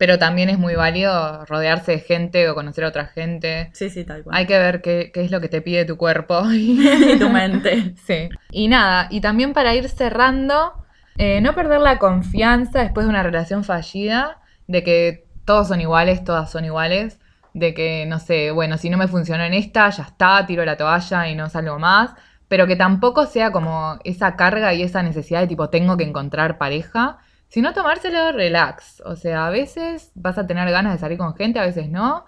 pero 0.01 0.17
también 0.17 0.49
es 0.49 0.57
muy 0.57 0.73
válido 0.73 1.45
rodearse 1.45 1.91
de 1.91 1.99
gente 1.99 2.49
o 2.49 2.55
conocer 2.55 2.85
a 2.85 2.87
otra 2.87 3.05
gente. 3.05 3.69
Sí, 3.73 3.91
sí, 3.91 4.03
tal 4.03 4.23
cual. 4.23 4.35
Hay 4.35 4.47
que 4.47 4.57
ver 4.57 4.81
qué, 4.81 5.11
qué 5.13 5.23
es 5.23 5.29
lo 5.29 5.39
que 5.39 5.47
te 5.47 5.61
pide 5.61 5.85
tu 5.85 5.95
cuerpo. 5.95 6.41
y 6.51 7.19
tu 7.19 7.29
mente. 7.29 7.93
Sí. 8.07 8.29
Y 8.49 8.67
nada, 8.67 9.09
y 9.11 9.21
también 9.21 9.53
para 9.53 9.75
ir 9.75 9.87
cerrando, 9.89 10.73
eh, 11.19 11.39
no 11.41 11.53
perder 11.53 11.81
la 11.81 11.99
confianza 11.99 12.79
después 12.79 13.05
de 13.05 13.11
una 13.11 13.21
relación 13.21 13.63
fallida, 13.63 14.39
de 14.65 14.83
que 14.83 15.27
todos 15.45 15.67
son 15.67 15.81
iguales, 15.81 16.23
todas 16.23 16.49
son 16.49 16.65
iguales, 16.65 17.19
de 17.53 17.75
que, 17.75 18.07
no 18.07 18.17
sé, 18.17 18.49
bueno, 18.49 18.79
si 18.79 18.89
no 18.89 18.97
me 18.97 19.07
funcionó 19.07 19.43
en 19.43 19.53
esta, 19.53 19.87
ya 19.91 20.01
está, 20.01 20.43
tiro 20.47 20.65
la 20.65 20.77
toalla 20.77 21.29
y 21.29 21.35
no 21.35 21.47
salgo 21.47 21.77
más, 21.77 22.15
pero 22.47 22.65
que 22.65 22.75
tampoco 22.75 23.27
sea 23.27 23.51
como 23.51 23.99
esa 24.03 24.35
carga 24.35 24.73
y 24.73 24.81
esa 24.81 25.03
necesidad 25.03 25.41
de 25.41 25.47
tipo, 25.47 25.69
tengo 25.69 25.95
que 25.95 26.05
encontrar 26.05 26.57
pareja, 26.57 27.19
sino 27.51 27.73
tomárselo 27.73 28.31
relax. 28.31 29.03
O 29.05 29.17
sea, 29.17 29.47
a 29.47 29.49
veces 29.49 30.11
vas 30.15 30.37
a 30.37 30.47
tener 30.47 30.71
ganas 30.71 30.93
de 30.93 30.99
salir 30.99 31.17
con 31.17 31.35
gente, 31.35 31.59
a 31.59 31.65
veces 31.65 31.89
no. 31.89 32.25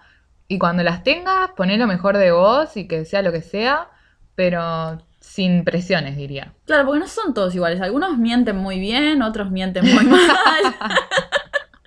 Y 0.49 0.59
cuando 0.59 0.84
las 0.84 1.01
tengas, 1.03 1.51
poné 1.55 1.78
lo 1.78 1.88
mejor 1.88 2.17
de 2.17 2.34
vos 2.34 2.76
y 2.76 2.89
que 2.89 3.05
sea 3.05 3.21
lo 3.21 3.32
que 3.32 3.41
sea, 3.41 3.88
pero 4.36 5.01
sin 5.21 5.63
presiones, 5.63 6.17
diría. 6.17 6.53
Claro, 6.65 6.86
porque 6.86 6.99
no 6.99 7.07
son 7.07 7.34
todos 7.34 7.55
iguales. 7.55 7.80
Algunos 7.80 8.17
mienten 8.17 8.57
muy 8.57 8.80
bien, 8.80 9.21
otros 9.21 9.49
mienten 9.49 9.86
muy 9.86 10.03
mal. 10.03 10.19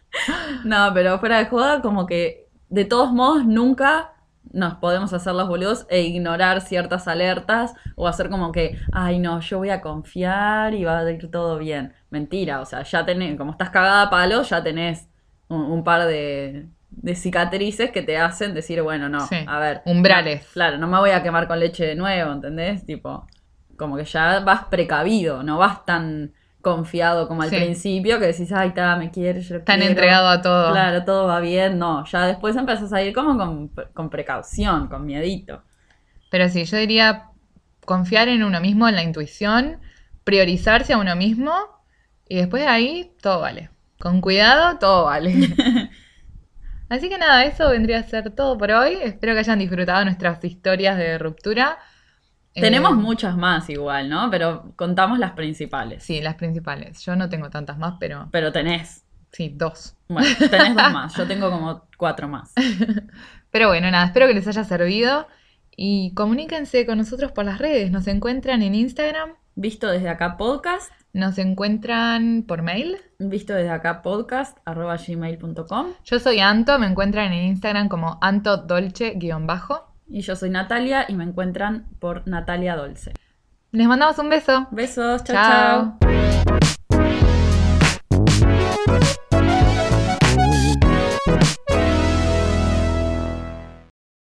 no, 0.64 0.92
pero 0.94 1.18
fuera 1.18 1.38
de 1.38 1.44
joda, 1.44 1.82
como 1.82 2.06
que 2.06 2.48
de 2.70 2.86
todos 2.86 3.12
modos 3.12 3.44
nunca 3.44 4.14
nos 4.52 4.74
podemos 4.76 5.12
hacer 5.12 5.34
los 5.34 5.48
boludos 5.48 5.86
e 5.90 6.02
ignorar 6.02 6.60
ciertas 6.60 7.08
alertas 7.08 7.74
o 7.96 8.08
hacer 8.08 8.30
como 8.30 8.52
que, 8.52 8.78
ay 8.92 9.18
no, 9.18 9.40
yo 9.40 9.58
voy 9.58 9.70
a 9.70 9.80
confiar 9.80 10.74
y 10.74 10.84
va 10.84 11.00
a 11.00 11.10
ir 11.10 11.30
todo 11.30 11.58
bien. 11.58 11.92
Mentira, 12.10 12.60
o 12.60 12.66
sea, 12.66 12.82
ya 12.82 13.04
tenés, 13.04 13.36
como 13.36 13.52
estás 13.52 13.70
cagada 13.70 14.02
a 14.02 14.10
palo, 14.10 14.42
ya 14.42 14.62
tenés 14.62 15.08
un, 15.48 15.60
un 15.62 15.84
par 15.84 16.06
de, 16.06 16.68
de 16.90 17.14
cicatrices 17.14 17.90
que 17.90 18.02
te 18.02 18.16
hacen 18.18 18.54
decir, 18.54 18.82
bueno, 18.82 19.08
no, 19.08 19.20
Sí, 19.20 19.36
a 19.46 19.58
ver. 19.58 19.82
umbrales. 19.84 20.42
no, 20.46 20.52
claro, 20.52 20.78
no 20.78 20.86
me 20.86 20.98
voy 20.98 21.10
a 21.10 21.22
quemar 21.22 21.46
con 21.48 21.60
leche 21.60 21.84
de 21.86 21.94
nuevo, 21.96 22.32
¿entendés? 22.32 22.84
Tipo, 22.86 23.26
como 23.76 23.96
que 23.96 24.04
ya 24.04 24.40
vas 24.40 24.64
precavido, 24.66 25.42
no 25.42 25.58
vas 25.58 25.84
tan 25.84 26.32
confiado 26.74 27.28
como 27.28 27.42
al 27.42 27.50
Sí. 27.50 27.56
principio 27.56 28.18
que 28.18 28.26
decís, 28.26 28.50
ay, 28.52 28.72
ta, 28.74 28.96
me 28.96 29.10
quieres, 29.10 29.48
yo 29.48 29.62
Tan 29.62 29.76
quiero". 29.78 29.90
entregado 29.92 30.28
a 30.28 30.42
todo. 30.42 30.72
Claro, 30.72 31.04
todo 31.04 31.26
va 31.28 31.38
bien, 31.40 31.78
no, 31.78 32.04
ya 32.04 32.26
después 32.26 32.56
empezás 32.56 32.92
a 32.92 33.02
ir 33.02 33.14
como 33.14 33.38
con, 33.38 33.68
con 33.94 34.10
precaución, 34.10 34.88
con 34.88 35.06
miedito. 35.06 35.62
Pero 36.30 36.48
sí, 36.48 36.64
yo 36.64 36.76
diría 36.76 37.30
confiar 37.84 38.28
en 38.28 38.42
uno 38.42 38.60
mismo, 38.60 38.88
en 38.88 38.96
la 38.96 39.02
intuición, 39.04 39.78
priorizarse 40.24 40.92
a 40.94 40.98
uno 40.98 41.14
mismo 41.14 41.52
y 42.28 42.36
después 42.36 42.62
de 42.64 42.68
ahí 42.68 43.12
todo 43.22 43.40
vale. 43.40 43.70
Con 44.00 44.20
cuidado, 44.20 44.78
todo 44.78 45.04
vale. 45.04 45.32
Así 46.88 47.08
que 47.08 47.18
nada, 47.18 47.44
eso 47.44 47.70
vendría 47.70 47.98
a 47.98 48.02
ser 48.04 48.30
todo 48.30 48.56
por 48.58 48.70
hoy. 48.70 48.98
Espero 49.02 49.32
que 49.34 49.40
hayan 49.40 49.58
disfrutado 49.58 50.04
nuestras 50.04 50.42
historias 50.44 50.96
de 50.98 51.18
ruptura. 51.18 51.78
Tenemos 52.60 52.92
Eh, 52.92 52.96
muchas 52.96 53.36
más 53.36 53.68
igual, 53.70 54.08
¿no? 54.08 54.30
Pero 54.30 54.72
contamos 54.76 55.18
las 55.18 55.32
principales. 55.32 56.02
Sí, 56.02 56.20
las 56.20 56.34
principales. 56.36 57.04
Yo 57.04 57.14
no 57.16 57.28
tengo 57.28 57.50
tantas 57.50 57.78
más, 57.78 57.94
pero 58.00 58.28
Pero 58.32 58.52
tenés, 58.52 59.04
sí, 59.32 59.52
dos. 59.54 59.94
bueno, 60.08 60.28
tenés 60.50 60.74
dos 60.74 60.92
más, 60.92 61.14
yo 61.16 61.26
tengo 61.26 61.50
como 61.50 61.82
cuatro 61.96 62.28
más. 62.28 62.52
Pero 63.50 63.68
bueno, 63.68 63.90
nada, 63.90 64.06
espero 64.06 64.26
que 64.26 64.34
les 64.34 64.46
haya 64.48 64.64
servido 64.64 65.26
y 65.76 66.12
comuníquense 66.14 66.84
con 66.84 66.98
nosotros 66.98 67.32
por 67.32 67.44
las 67.46 67.58
redes. 67.58 67.90
Nos 67.90 68.06
encuentran 68.06 68.62
en 68.62 68.74
Instagram, 68.74 69.30
Visto 69.58 69.88
desde 69.88 70.10
acá 70.10 70.36
podcast, 70.36 70.92
nos 71.14 71.38
encuentran 71.38 72.44
por 72.46 72.60
mail. 72.60 72.98
visto 73.18 73.54
desde 73.54 73.70
acá 73.70 74.02
podcast, 74.02 74.58
arroba 74.66 74.96
gmail.com. 74.98 75.86
Yo 76.04 76.20
soy 76.20 76.40
Anto, 76.40 76.78
me 76.78 76.86
encuentran 76.86 77.32
en 77.32 77.44
Instagram 77.46 77.88
como 77.88 78.18
Anto 78.20 78.58
Dolce-bajo. 78.58 79.95
Y 80.08 80.20
yo 80.20 80.36
soy 80.36 80.50
Natalia 80.50 81.04
y 81.08 81.14
me 81.14 81.24
encuentran 81.24 81.86
por 81.98 82.26
Natalia 82.26 82.76
Dolce. 82.76 83.12
Les 83.72 83.86
mandamos 83.86 84.18
un 84.18 84.30
beso. 84.30 84.68
Besos, 84.70 85.24
chao, 85.24 85.36
chao. 85.36 85.98
Chao. 86.00 86.58